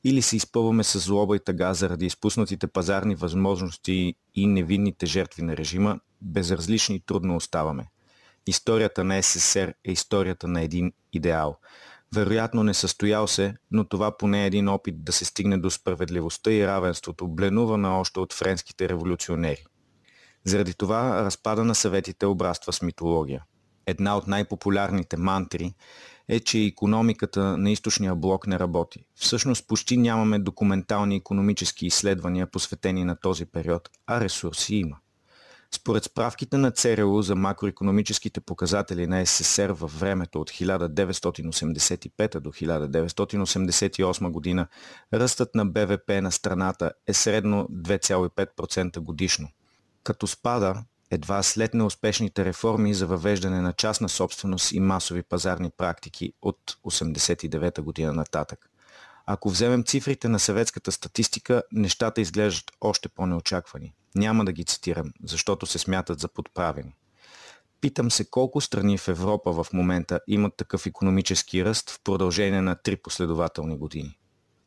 или 0.04 0.22
се 0.22 0.36
изпълваме 0.36 0.84
с 0.84 1.00
злоба 1.00 1.36
и 1.36 1.40
тъга 1.40 1.74
заради 1.74 2.06
изпуснатите 2.06 2.68
пазарни 2.68 3.16
възможности 3.16 4.16
и 4.36 4.48
невинните 4.48 5.06
жертви 5.06 5.42
на 5.42 5.58
режима, 5.58 6.00
безразлични 6.22 7.00
трудно 7.00 7.36
оставаме. 7.36 7.88
Историята 8.50 9.04
на 9.04 9.24
СССР 9.24 9.74
е 9.86 9.92
историята 9.92 10.48
на 10.48 10.62
един 10.62 10.94
идеал. 11.14 11.58
Вероятно 12.16 12.64
не 12.64 12.74
състоял 12.74 13.28
се, 13.28 13.56
но 13.72 13.84
това 13.84 14.18
поне 14.18 14.44
е 14.44 14.48
един 14.48 14.68
опит 14.68 15.04
да 15.04 15.12
се 15.12 15.26
стигне 15.26 15.58
до 15.58 15.70
справедливостта 15.70 16.52
и 16.52 16.68
равенството, 16.68 17.28
бленувана 17.28 18.00
още 18.00 18.20
от 18.20 18.34
френските 18.34 18.90
революционери. 18.90 19.66
Заради 20.44 20.74
това 20.74 21.24
разпада 21.24 21.66
на 21.66 21.76
съветите 21.76 22.26
обраства 22.26 22.74
с 22.74 22.82
митология. 22.82 23.44
Една 23.86 24.18
от 24.18 24.28
най-популярните 24.28 25.18
мантри 25.18 25.74
е, 26.28 26.40
че 26.40 26.60
економиката 26.60 27.58
на 27.58 27.72
източния 27.72 28.16
блок 28.16 28.48
не 28.48 28.60
работи. 28.60 29.06
Всъщност 29.16 29.68
почти 29.68 29.98
нямаме 29.98 30.40
документални 30.40 31.16
економически 31.16 31.86
изследвания 31.86 32.48
посветени 32.48 33.04
на 33.04 33.16
този 33.16 33.46
период, 33.46 33.90
а 34.08 34.20
ресурси 34.20 34.76
има. 34.76 34.98
Според 35.76 36.04
справките 36.04 36.58
на 36.58 36.72
ЦРУ 36.72 37.22
за 37.22 37.36
макроекономическите 37.36 38.42
показатели 38.42 39.08
на 39.08 39.26
СССР 39.26 39.74
във 39.74 40.00
времето 40.00 40.42
от 40.42 40.52
1985 40.52 42.40
до 42.40 42.52
1988 42.52 44.32
година, 44.32 44.68
ръстът 45.14 45.56
на 45.56 45.66
БВП 45.66 46.10
на 46.22 46.32
страната 46.32 46.92
е 47.08 47.14
средно 47.14 47.68
2,5% 47.68 49.00
годишно. 49.00 49.50
Като 50.04 50.28
спада 50.28 50.84
едва 51.12 51.44
след 51.44 51.74
неуспешните 51.74 52.46
реформи 52.46 52.94
за 52.94 53.08
въвеждане 53.08 53.62
на 53.62 53.74
частна 53.74 54.10
собственост 54.10 54.72
и 54.72 54.80
масови 54.80 55.24
пазарни 55.24 55.70
практики 55.78 56.34
от 56.42 56.78
1989 56.86 57.82
година 57.82 58.14
нататък. 58.14 58.70
Ако 59.26 59.50
вземем 59.50 59.84
цифрите 59.84 60.28
на 60.28 60.40
съветската 60.40 60.92
статистика, 60.92 61.64
нещата 61.72 62.22
изглеждат 62.22 62.72
още 62.82 63.10
по-неочаквани. 63.10 63.94
Няма 64.16 64.46
да 64.46 64.52
ги 64.52 64.66
цитирам, 64.66 65.12
защото 65.24 65.66
се 65.66 65.80
смятат 65.80 66.20
за 66.20 66.28
подправени. 66.28 66.96
Питам 67.82 68.12
се 68.12 68.30
колко 68.30 68.62
страни 68.62 68.98
в 68.98 69.08
Европа 69.08 69.52
в 69.52 69.68
момента 69.74 70.20
имат 70.28 70.56
такъв 70.58 70.86
економически 70.86 71.66
ръст 71.66 71.90
в 71.90 72.00
продължение 72.04 72.62
на 72.62 72.76
три 72.76 72.96
последователни 72.96 73.78
години. 73.78 74.18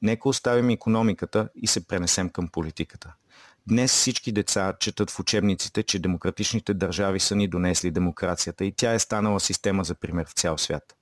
Нека 0.02 0.28
оставим 0.28 0.70
економиката 0.70 1.48
и 1.54 1.66
се 1.66 1.86
пренесем 1.86 2.28
към 2.28 2.48
политиката. 2.48 3.14
Днес 3.68 3.92
всички 3.92 4.32
деца 4.32 4.74
четат 4.80 5.10
в 5.10 5.20
учебниците, 5.20 5.82
че 5.82 5.98
демократичните 5.98 6.74
държави 6.74 7.20
са 7.20 7.36
ни 7.36 7.48
донесли 7.48 7.90
демокрацията 7.90 8.64
и 8.64 8.72
тя 8.72 8.92
е 8.92 8.98
станала 8.98 9.40
система 9.40 9.84
за 9.84 9.94
пример 9.94 10.26
в 10.28 10.32
цял 10.32 10.58
свят. 10.58 10.96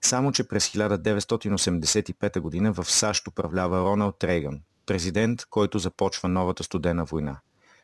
Само, 0.00 0.32
че 0.32 0.48
през 0.48 0.68
1985 0.68 2.64
г. 2.64 2.82
в 2.82 2.90
САЩ 2.90 3.28
управлява 3.28 3.80
Роналд 3.80 4.24
Рейган, 4.24 4.60
президент, 4.86 5.44
който 5.44 5.78
започва 5.78 6.28
новата 6.28 6.64
студена 6.64 7.04
война. 7.04 7.40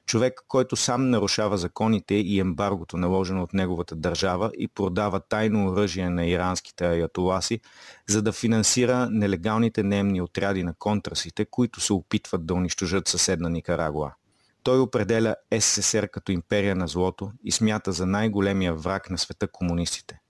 Човек, 0.06 0.40
който 0.48 0.76
сам 0.76 1.10
нарушава 1.10 1.58
законите 1.58 2.14
и 2.14 2.40
ембаргото 2.40 2.96
наложено 2.96 3.42
от 3.42 3.54
неговата 3.54 3.96
държава 3.96 4.50
и 4.58 4.68
продава 4.68 5.20
тайно 5.20 5.68
оръжие 5.68 6.10
на 6.10 6.26
иранските 6.26 6.86
аятоласи, 6.86 7.60
за 8.08 8.22
да 8.22 8.32
финансира 8.32 9.10
нелегалните 9.10 9.82
немни 9.82 10.20
отряди 10.20 10.62
на 10.62 10.74
контрасите, 10.74 11.44
които 11.44 11.80
се 11.80 11.92
опитват 11.92 12.46
да 12.46 12.54
унищожат 12.54 13.08
съседна 13.08 13.50
Никарагуа. 13.50 14.12
Той 14.62 14.80
определя 14.80 15.36
СССР 15.60 16.08
като 16.08 16.32
империя 16.32 16.76
на 16.76 16.88
злото 16.88 17.32
и 17.44 17.52
смята 17.52 17.92
за 17.92 18.06
най-големия 18.06 18.74
враг 18.74 19.10
на 19.10 19.18
света 19.18 19.48
комунистите. 19.48 20.20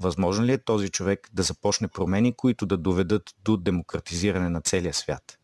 Възможно 0.00 0.44
ли 0.44 0.52
е 0.52 0.58
този 0.58 0.88
човек 0.88 1.28
да 1.32 1.42
започне 1.42 1.88
промени, 1.88 2.36
които 2.36 2.66
да 2.66 2.76
доведат 2.76 3.22
до 3.44 3.56
демократизиране 3.56 4.48
на 4.48 4.60
целия 4.60 4.94
свят? 4.94 5.38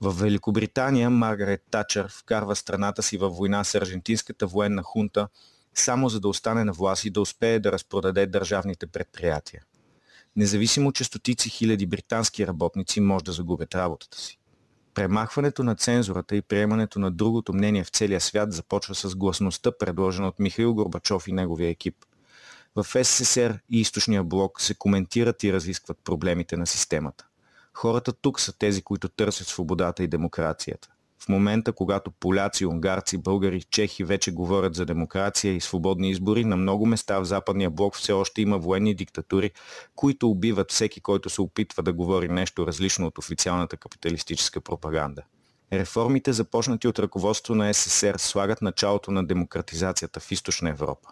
В 0.00 0.12
Великобритания 0.12 1.10
Маргарет 1.10 1.62
Тачър 1.70 2.08
вкарва 2.08 2.56
страната 2.56 3.02
си 3.02 3.18
във 3.18 3.36
война 3.36 3.64
с 3.64 3.74
аржентинската 3.74 4.46
военна 4.46 4.82
хунта, 4.82 5.28
само 5.74 6.08
за 6.08 6.20
да 6.20 6.28
остане 6.28 6.64
на 6.64 6.72
власт 6.72 7.04
и 7.04 7.10
да 7.10 7.20
успее 7.20 7.60
да 7.60 7.72
разпродаде 7.72 8.26
държавните 8.26 8.86
предприятия. 8.86 9.64
Независимо, 10.36 10.92
че 10.92 11.04
стотици 11.04 11.48
хиляди 11.48 11.86
британски 11.86 12.46
работници 12.46 13.00
може 13.00 13.24
да 13.24 13.32
загубят 13.32 13.74
работата 13.74 14.18
си. 14.18 14.38
Премахването 14.94 15.62
на 15.62 15.74
цензурата 15.74 16.36
и 16.36 16.42
приемането 16.42 16.98
на 16.98 17.10
другото 17.10 17.52
мнение 17.52 17.84
в 17.84 17.88
целия 17.88 18.20
свят 18.20 18.52
започва 18.52 18.94
с 18.94 19.16
гласността, 19.16 19.78
предложена 19.78 20.28
от 20.28 20.38
Михаил 20.38 20.74
Горбачов 20.74 21.28
и 21.28 21.32
неговия 21.32 21.70
екип. 21.70 21.96
В 22.76 23.04
СССР 23.04 23.58
и 23.70 23.80
източния 23.80 24.24
блок 24.24 24.60
се 24.60 24.74
коментират 24.74 25.44
и 25.44 25.52
разискват 25.52 25.98
проблемите 26.04 26.56
на 26.56 26.66
системата. 26.66 27.26
Хората 27.78 28.12
тук 28.12 28.40
са 28.40 28.58
тези, 28.58 28.82
които 28.82 29.08
търсят 29.08 29.46
свободата 29.46 30.02
и 30.02 30.06
демокрацията. 30.08 30.88
В 31.18 31.28
момента, 31.28 31.72
когато 31.72 32.10
поляци, 32.10 32.66
унгарци, 32.66 33.18
българи, 33.18 33.62
чехи 33.62 34.04
вече 34.04 34.30
говорят 34.30 34.74
за 34.74 34.86
демокрация 34.86 35.54
и 35.54 35.60
свободни 35.60 36.10
избори, 36.10 36.44
на 36.44 36.56
много 36.56 36.86
места 36.86 37.18
в 37.18 37.24
западния 37.24 37.70
блок 37.70 37.96
все 37.96 38.12
още 38.12 38.42
има 38.42 38.58
военни 38.58 38.94
диктатури, 38.94 39.50
които 39.96 40.30
убиват 40.30 40.72
всеки, 40.72 41.00
който 41.00 41.30
се 41.30 41.40
опитва 41.40 41.82
да 41.82 41.92
говори 41.92 42.28
нещо 42.28 42.66
различно 42.66 43.06
от 43.06 43.18
официалната 43.18 43.76
капиталистическа 43.76 44.60
пропаганда. 44.60 45.22
Реформите, 45.72 46.32
започнати 46.32 46.88
от 46.88 46.98
ръководство 46.98 47.54
на 47.54 47.74
СССР, 47.74 48.18
слагат 48.18 48.62
началото 48.62 49.10
на 49.10 49.26
демократизацията 49.26 50.20
в 50.20 50.32
източна 50.32 50.70
Европа. 50.70 51.08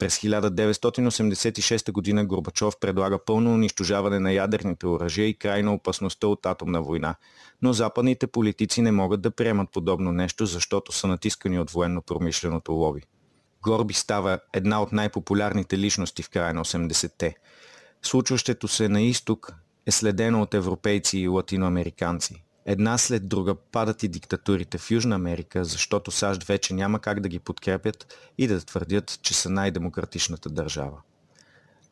През 0.00 0.18
1986 0.18 2.16
г. 2.16 2.24
Горбачов 2.24 2.80
предлага 2.80 3.24
пълно 3.24 3.54
унищожаване 3.54 4.18
на 4.18 4.32
ядерните 4.32 4.86
оръжия 4.86 5.26
и 5.26 5.34
край 5.34 5.62
на 5.62 5.74
опасността 5.74 6.26
от 6.26 6.46
атомна 6.46 6.82
война, 6.82 7.14
но 7.62 7.72
западните 7.72 8.26
политици 8.26 8.82
не 8.82 8.92
могат 8.92 9.20
да 9.20 9.30
приемат 9.30 9.70
подобно 9.72 10.12
нещо, 10.12 10.46
защото 10.46 10.92
са 10.92 11.06
натискани 11.06 11.58
от 11.58 11.70
военно-промишленото 11.70 12.72
лоби. 12.72 13.02
Горби 13.62 13.94
става 13.94 14.38
една 14.52 14.82
от 14.82 14.92
най-популярните 14.92 15.78
личности 15.78 16.22
в 16.22 16.30
края 16.30 16.54
на 16.54 16.64
80-те. 16.64 17.36
Случващето 18.02 18.68
се 18.68 18.88
на 18.88 19.02
изток 19.02 19.54
е 19.86 19.90
следено 19.90 20.42
от 20.42 20.54
европейци 20.54 21.18
и 21.18 21.28
латиноамериканци. 21.28 22.44
Една 22.66 22.98
след 22.98 23.28
друга 23.28 23.54
падат 23.54 24.02
и 24.02 24.08
диктатурите 24.08 24.78
в 24.78 24.90
Южна 24.90 25.14
Америка, 25.14 25.64
защото 25.64 26.10
САЩ 26.10 26.44
вече 26.44 26.74
няма 26.74 26.98
как 27.00 27.20
да 27.20 27.28
ги 27.28 27.38
подкрепят 27.38 28.14
и 28.38 28.46
да 28.46 28.60
твърдят, 28.60 29.18
че 29.22 29.34
са 29.34 29.50
най-демократичната 29.50 30.50
държава. 30.50 30.96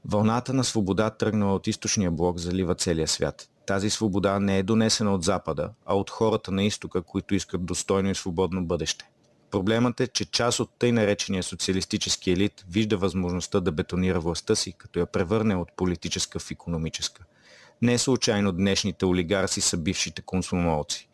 Вълната 0.05 0.55
на 0.55 0.65
свобода, 0.65 1.11
тръгнала 1.11 1.55
от 1.55 1.67
източния 1.67 2.11
блок, 2.11 2.39
залива 2.39 2.75
целия 2.75 3.09
свят. 3.09 3.49
Тази 3.67 3.91
свобода 3.91 4.41
не 4.41 4.59
е 4.59 4.63
донесена 4.63 5.15
от 5.15 5.25
Запада, 5.25 5.71
а 5.87 5.97
от 5.97 6.11
хората 6.11 6.51
на 6.53 6.65
изтока, 6.65 7.03
които 7.03 7.35
искат 7.35 7.65
достойно 7.65 8.11
и 8.11 8.15
свободно 8.15 8.65
бъдеще. 8.65 9.11
Проблемът 9.51 10.01
е, 10.01 10.07
че 10.07 10.25
част 10.25 10.61
от 10.61 10.71
тъй 10.79 10.93
наречения 10.93 11.43
социалистически 11.43 12.31
елит 12.31 12.65
вижда 12.71 12.97
възможността 12.97 13.61
да 13.61 13.73
бетонира 13.73 14.21
властта 14.21 14.55
си, 14.55 14.73
като 14.73 14.99
я 14.99 15.07
превърне 15.07 15.57
от 15.57 15.77
политическа 15.77 16.39
в 16.39 16.51
економическа– 16.51 17.25
не 17.83 17.93
е 17.93 17.99
случайно 17.99 18.53
днешните 18.53 19.07
олигарси 19.07 19.61
са 19.61 19.77
бившите 19.77 20.23
консумолци. 20.23 21.09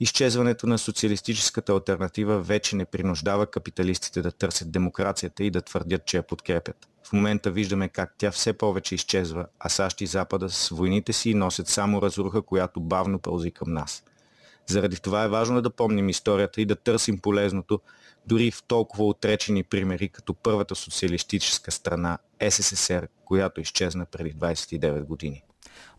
Изчезването 0.00 0.66
на 0.66 0.78
социалистическата 0.78 1.72
альтернатива 1.72 2.40
вече 2.40 2.76
не 2.76 2.84
принуждава 2.84 3.46
капиталистите 3.46 4.22
да 4.22 4.32
търсят 4.32 4.72
демокрацията 4.72 5.44
и 5.44 5.50
да 5.50 5.62
твърдят, 5.62 6.06
че 6.06 6.16
я 6.16 6.22
подкрепят. 6.22 6.88
В 7.04 7.12
момента 7.12 7.50
виждаме 7.50 7.88
как 7.88 8.14
тя 8.18 8.30
все 8.30 8.52
повече 8.52 8.94
изчезва, 8.94 9.46
а 9.58 9.68
САЩ 9.68 10.00
и 10.00 10.06
Запада 10.06 10.50
с 10.50 10.68
войните 10.68 11.12
си 11.12 11.34
носят 11.34 11.68
само 11.68 12.02
разруха, 12.02 12.42
която 12.42 12.80
бавно 12.80 13.18
пълзи 13.18 13.50
към 13.50 13.72
нас. 13.72 14.04
Заради 14.66 14.96
това 14.96 15.24
е 15.24 15.28
важно 15.28 15.62
да 15.62 15.70
помним 15.70 16.08
историята 16.08 16.60
и 16.60 16.66
да 16.66 16.76
търсим 16.76 17.18
полезното, 17.18 17.80
дори 18.26 18.50
в 18.50 18.62
толкова 18.62 19.04
отречени 19.04 19.62
примери, 19.62 20.08
като 20.08 20.34
първата 20.34 20.74
социалистическа 20.74 21.70
страна 21.70 22.18
СССР, 22.50 23.08
която 23.24 23.60
изчезна 23.60 24.06
преди 24.06 24.34
29 24.34 25.04
години 25.04 25.42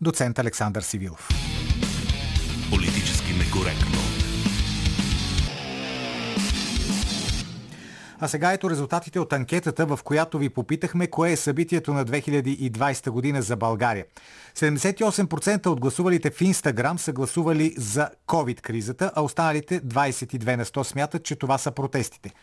доцент 0.01 0.39
Александър 0.39 0.81
Сивилов. 0.81 1.29
Политически 2.69 3.33
некоректно. 3.33 4.12
А 8.23 8.27
сега 8.27 8.53
ето 8.53 8.69
резултатите 8.69 9.19
от 9.19 9.33
анкетата, 9.33 9.85
в 9.85 9.99
която 10.03 10.37
ви 10.37 10.49
попитахме 10.49 11.07
кое 11.07 11.31
е 11.31 11.35
събитието 11.35 11.93
на 11.93 12.05
2020 12.05 13.09
година 13.09 13.41
за 13.41 13.55
България. 13.55 14.05
78% 14.55 15.67
от 15.67 15.79
гласувалите 15.79 16.31
в 16.31 16.41
Инстаграм 16.41 16.99
са 16.99 17.13
гласували 17.13 17.73
за 17.77 18.09
COVID-кризата, 18.27 19.11
а 19.15 19.21
останалите 19.21 19.81
22 19.81 20.55
на 20.55 20.65
100 20.65 20.83
смятат, 20.83 21.23
че 21.23 21.35
това 21.35 21.57
са 21.57 21.71
протестите. 21.71 22.33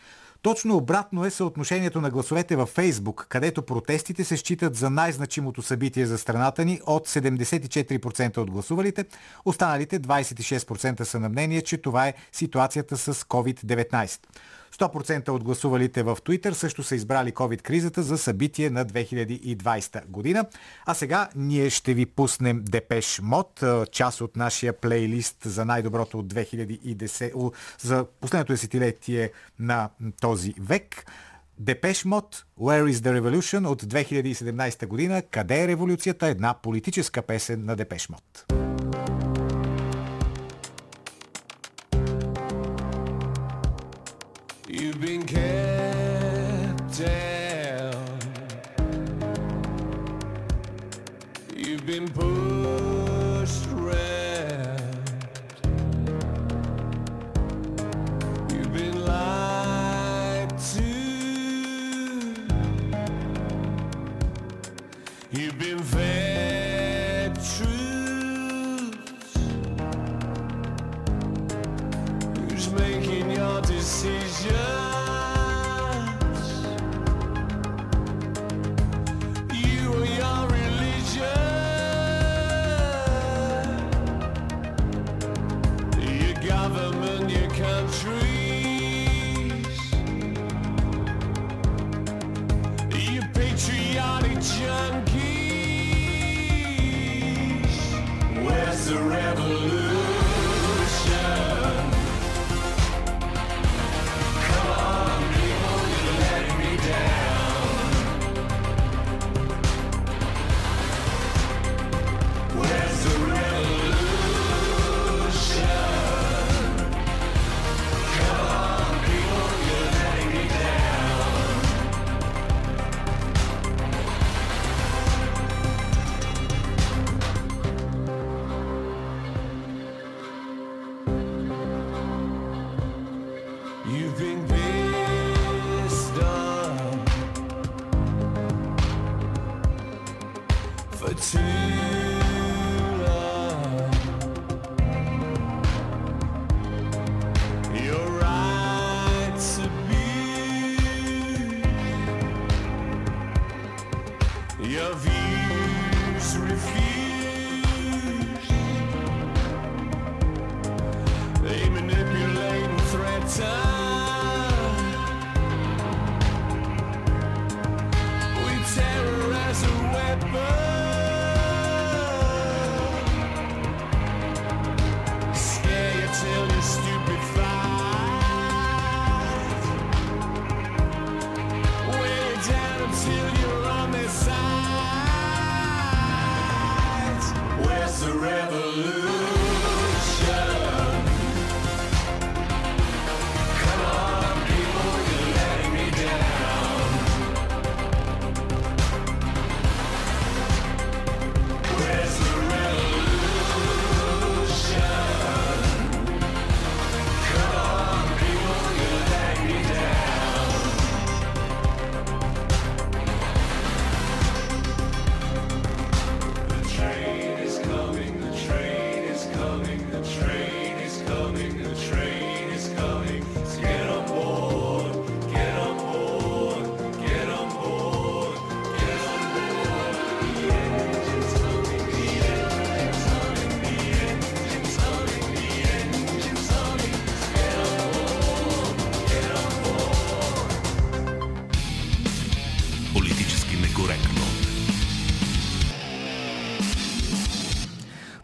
Точно 0.41 0.75
обратно 0.75 1.25
е 1.25 1.29
съотношението 1.29 2.01
на 2.01 2.09
гласовете 2.09 2.55
във 2.55 2.69
Фейсбук, 2.69 3.25
където 3.29 3.61
протестите 3.61 4.23
се 4.23 4.37
считат 4.37 4.75
за 4.75 4.89
най-значимото 4.89 5.61
събитие 5.61 6.05
за 6.05 6.17
страната 6.17 6.65
ни 6.65 6.81
от 6.85 7.07
74% 7.07 8.37
от 8.37 8.51
гласувалите. 8.51 9.05
Останалите 9.45 9.99
26% 9.99 11.03
са 11.03 11.19
на 11.19 11.29
мнение, 11.29 11.61
че 11.61 11.77
това 11.77 12.07
е 12.07 12.13
ситуацията 12.31 12.97
с 12.97 13.13
COVID-19. 13.13 14.19
100% 14.77 15.29
от 15.29 15.43
гласувалите 15.43 16.03
в 16.03 16.17
Twitter 16.25 16.51
също 16.51 16.83
са 16.83 16.95
избрали 16.95 17.31
COVID-кризата 17.31 18.01
за 18.01 18.17
събитие 18.17 18.69
на 18.69 18.85
2020 18.85 20.05
година. 20.07 20.45
А 20.85 20.93
сега 20.93 21.29
ние 21.35 21.69
ще 21.69 21.93
ви 21.93 22.05
пуснем 22.05 22.63
Депеш 22.65 23.19
Мод, 23.23 23.63
част 23.91 24.21
от 24.21 24.35
нашия 24.35 24.73
плейлист 24.73 25.37
за 25.45 25.65
най-доброто 25.65 26.19
от 26.19 26.33
2010, 26.33 27.53
за 27.79 28.05
последното 28.21 28.53
десетилетие 28.53 29.31
на 29.59 29.89
този 30.21 30.53
век. 30.59 31.05
Депеш 31.59 32.05
Мод, 32.05 32.45
Where 32.59 32.91
is 32.91 32.93
the 32.93 33.21
Revolution 33.21 33.67
от 33.67 33.83
2017 33.83 34.87
година. 34.87 35.21
Къде 35.31 35.63
е 35.63 35.67
революцията? 35.67 36.27
Една 36.27 36.53
политическа 36.53 37.21
песен 37.21 37.65
на 37.65 37.75
Депеш 37.75 38.09
Мод. 38.09 38.60
You've 44.73 45.01
been 45.01 45.25
kept 45.25 47.01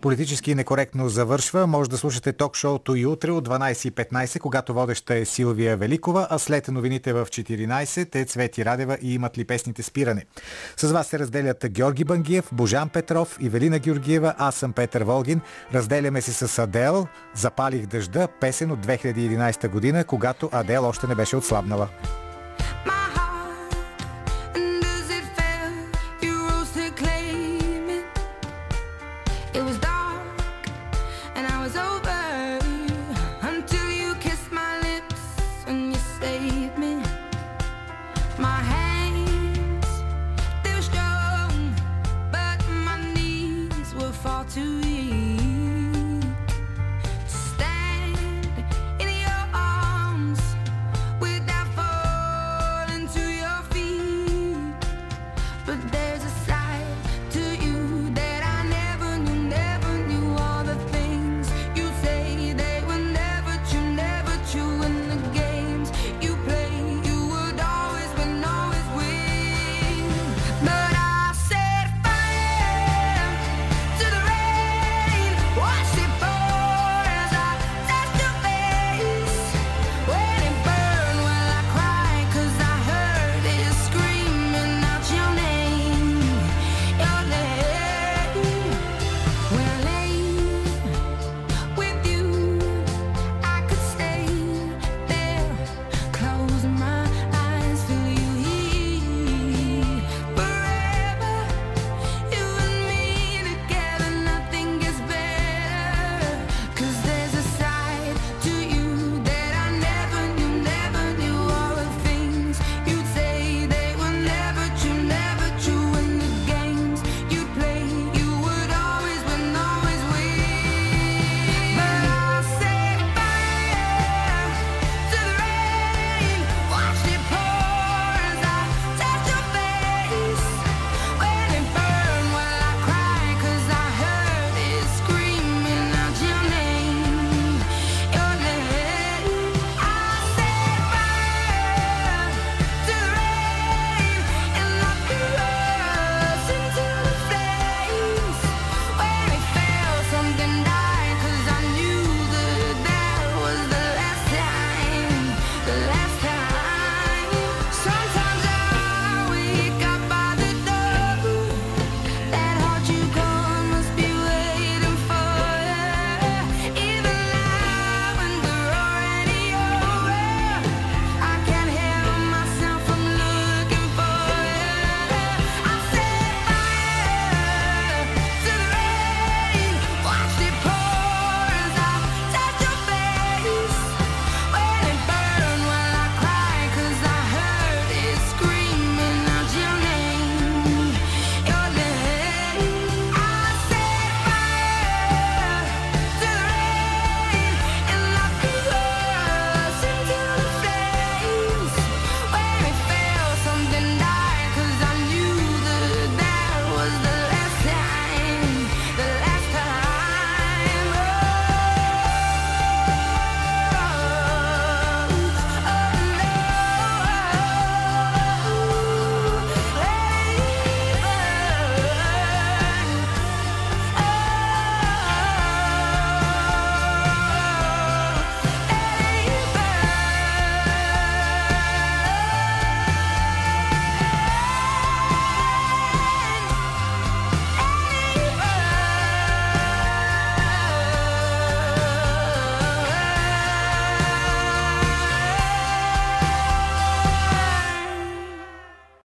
Политически 0.07 0.55
некоректно 0.55 1.09
завършва. 1.09 1.67
Може 1.67 1.89
да 1.89 1.97
слушате 1.97 2.33
ток-шоуто 2.33 2.95
и 2.95 3.05
утре 3.05 3.31
от 3.31 3.49
12.15, 3.49 4.39
когато 4.39 4.73
водеща 4.73 5.15
е 5.15 5.25
Силвия 5.25 5.77
Великова, 5.77 6.27
а 6.29 6.39
след 6.39 6.67
новините 6.67 7.13
в 7.13 7.25
14 7.25 8.15
е 8.15 8.25
Цвети 8.25 8.65
Радева 8.65 8.97
и 9.01 9.13
имат 9.13 9.37
ли 9.37 9.45
песните 9.45 9.83
спиране. 9.83 10.25
С 10.77 10.91
вас 10.91 11.07
се 11.07 11.19
разделят 11.19 11.65
Георги 11.69 12.03
Бангиев, 12.03 12.49
Божан 12.51 12.89
Петров, 12.89 13.37
Ивелина 13.41 13.79
Георгиева, 13.79 14.33
аз 14.37 14.55
съм 14.55 14.73
Петър 14.73 15.03
Волгин. 15.03 15.41
Разделяме 15.73 16.21
се 16.21 16.47
с 16.47 16.59
Адел, 16.59 17.07
Запалих 17.35 17.85
дъжда, 17.85 18.27
песен 18.27 18.71
от 18.71 18.85
2011 18.85 19.69
година, 19.69 20.03
когато 20.03 20.49
Адел 20.51 20.85
още 20.85 21.07
не 21.07 21.15
беше 21.15 21.35
отслабнала. 21.35 21.87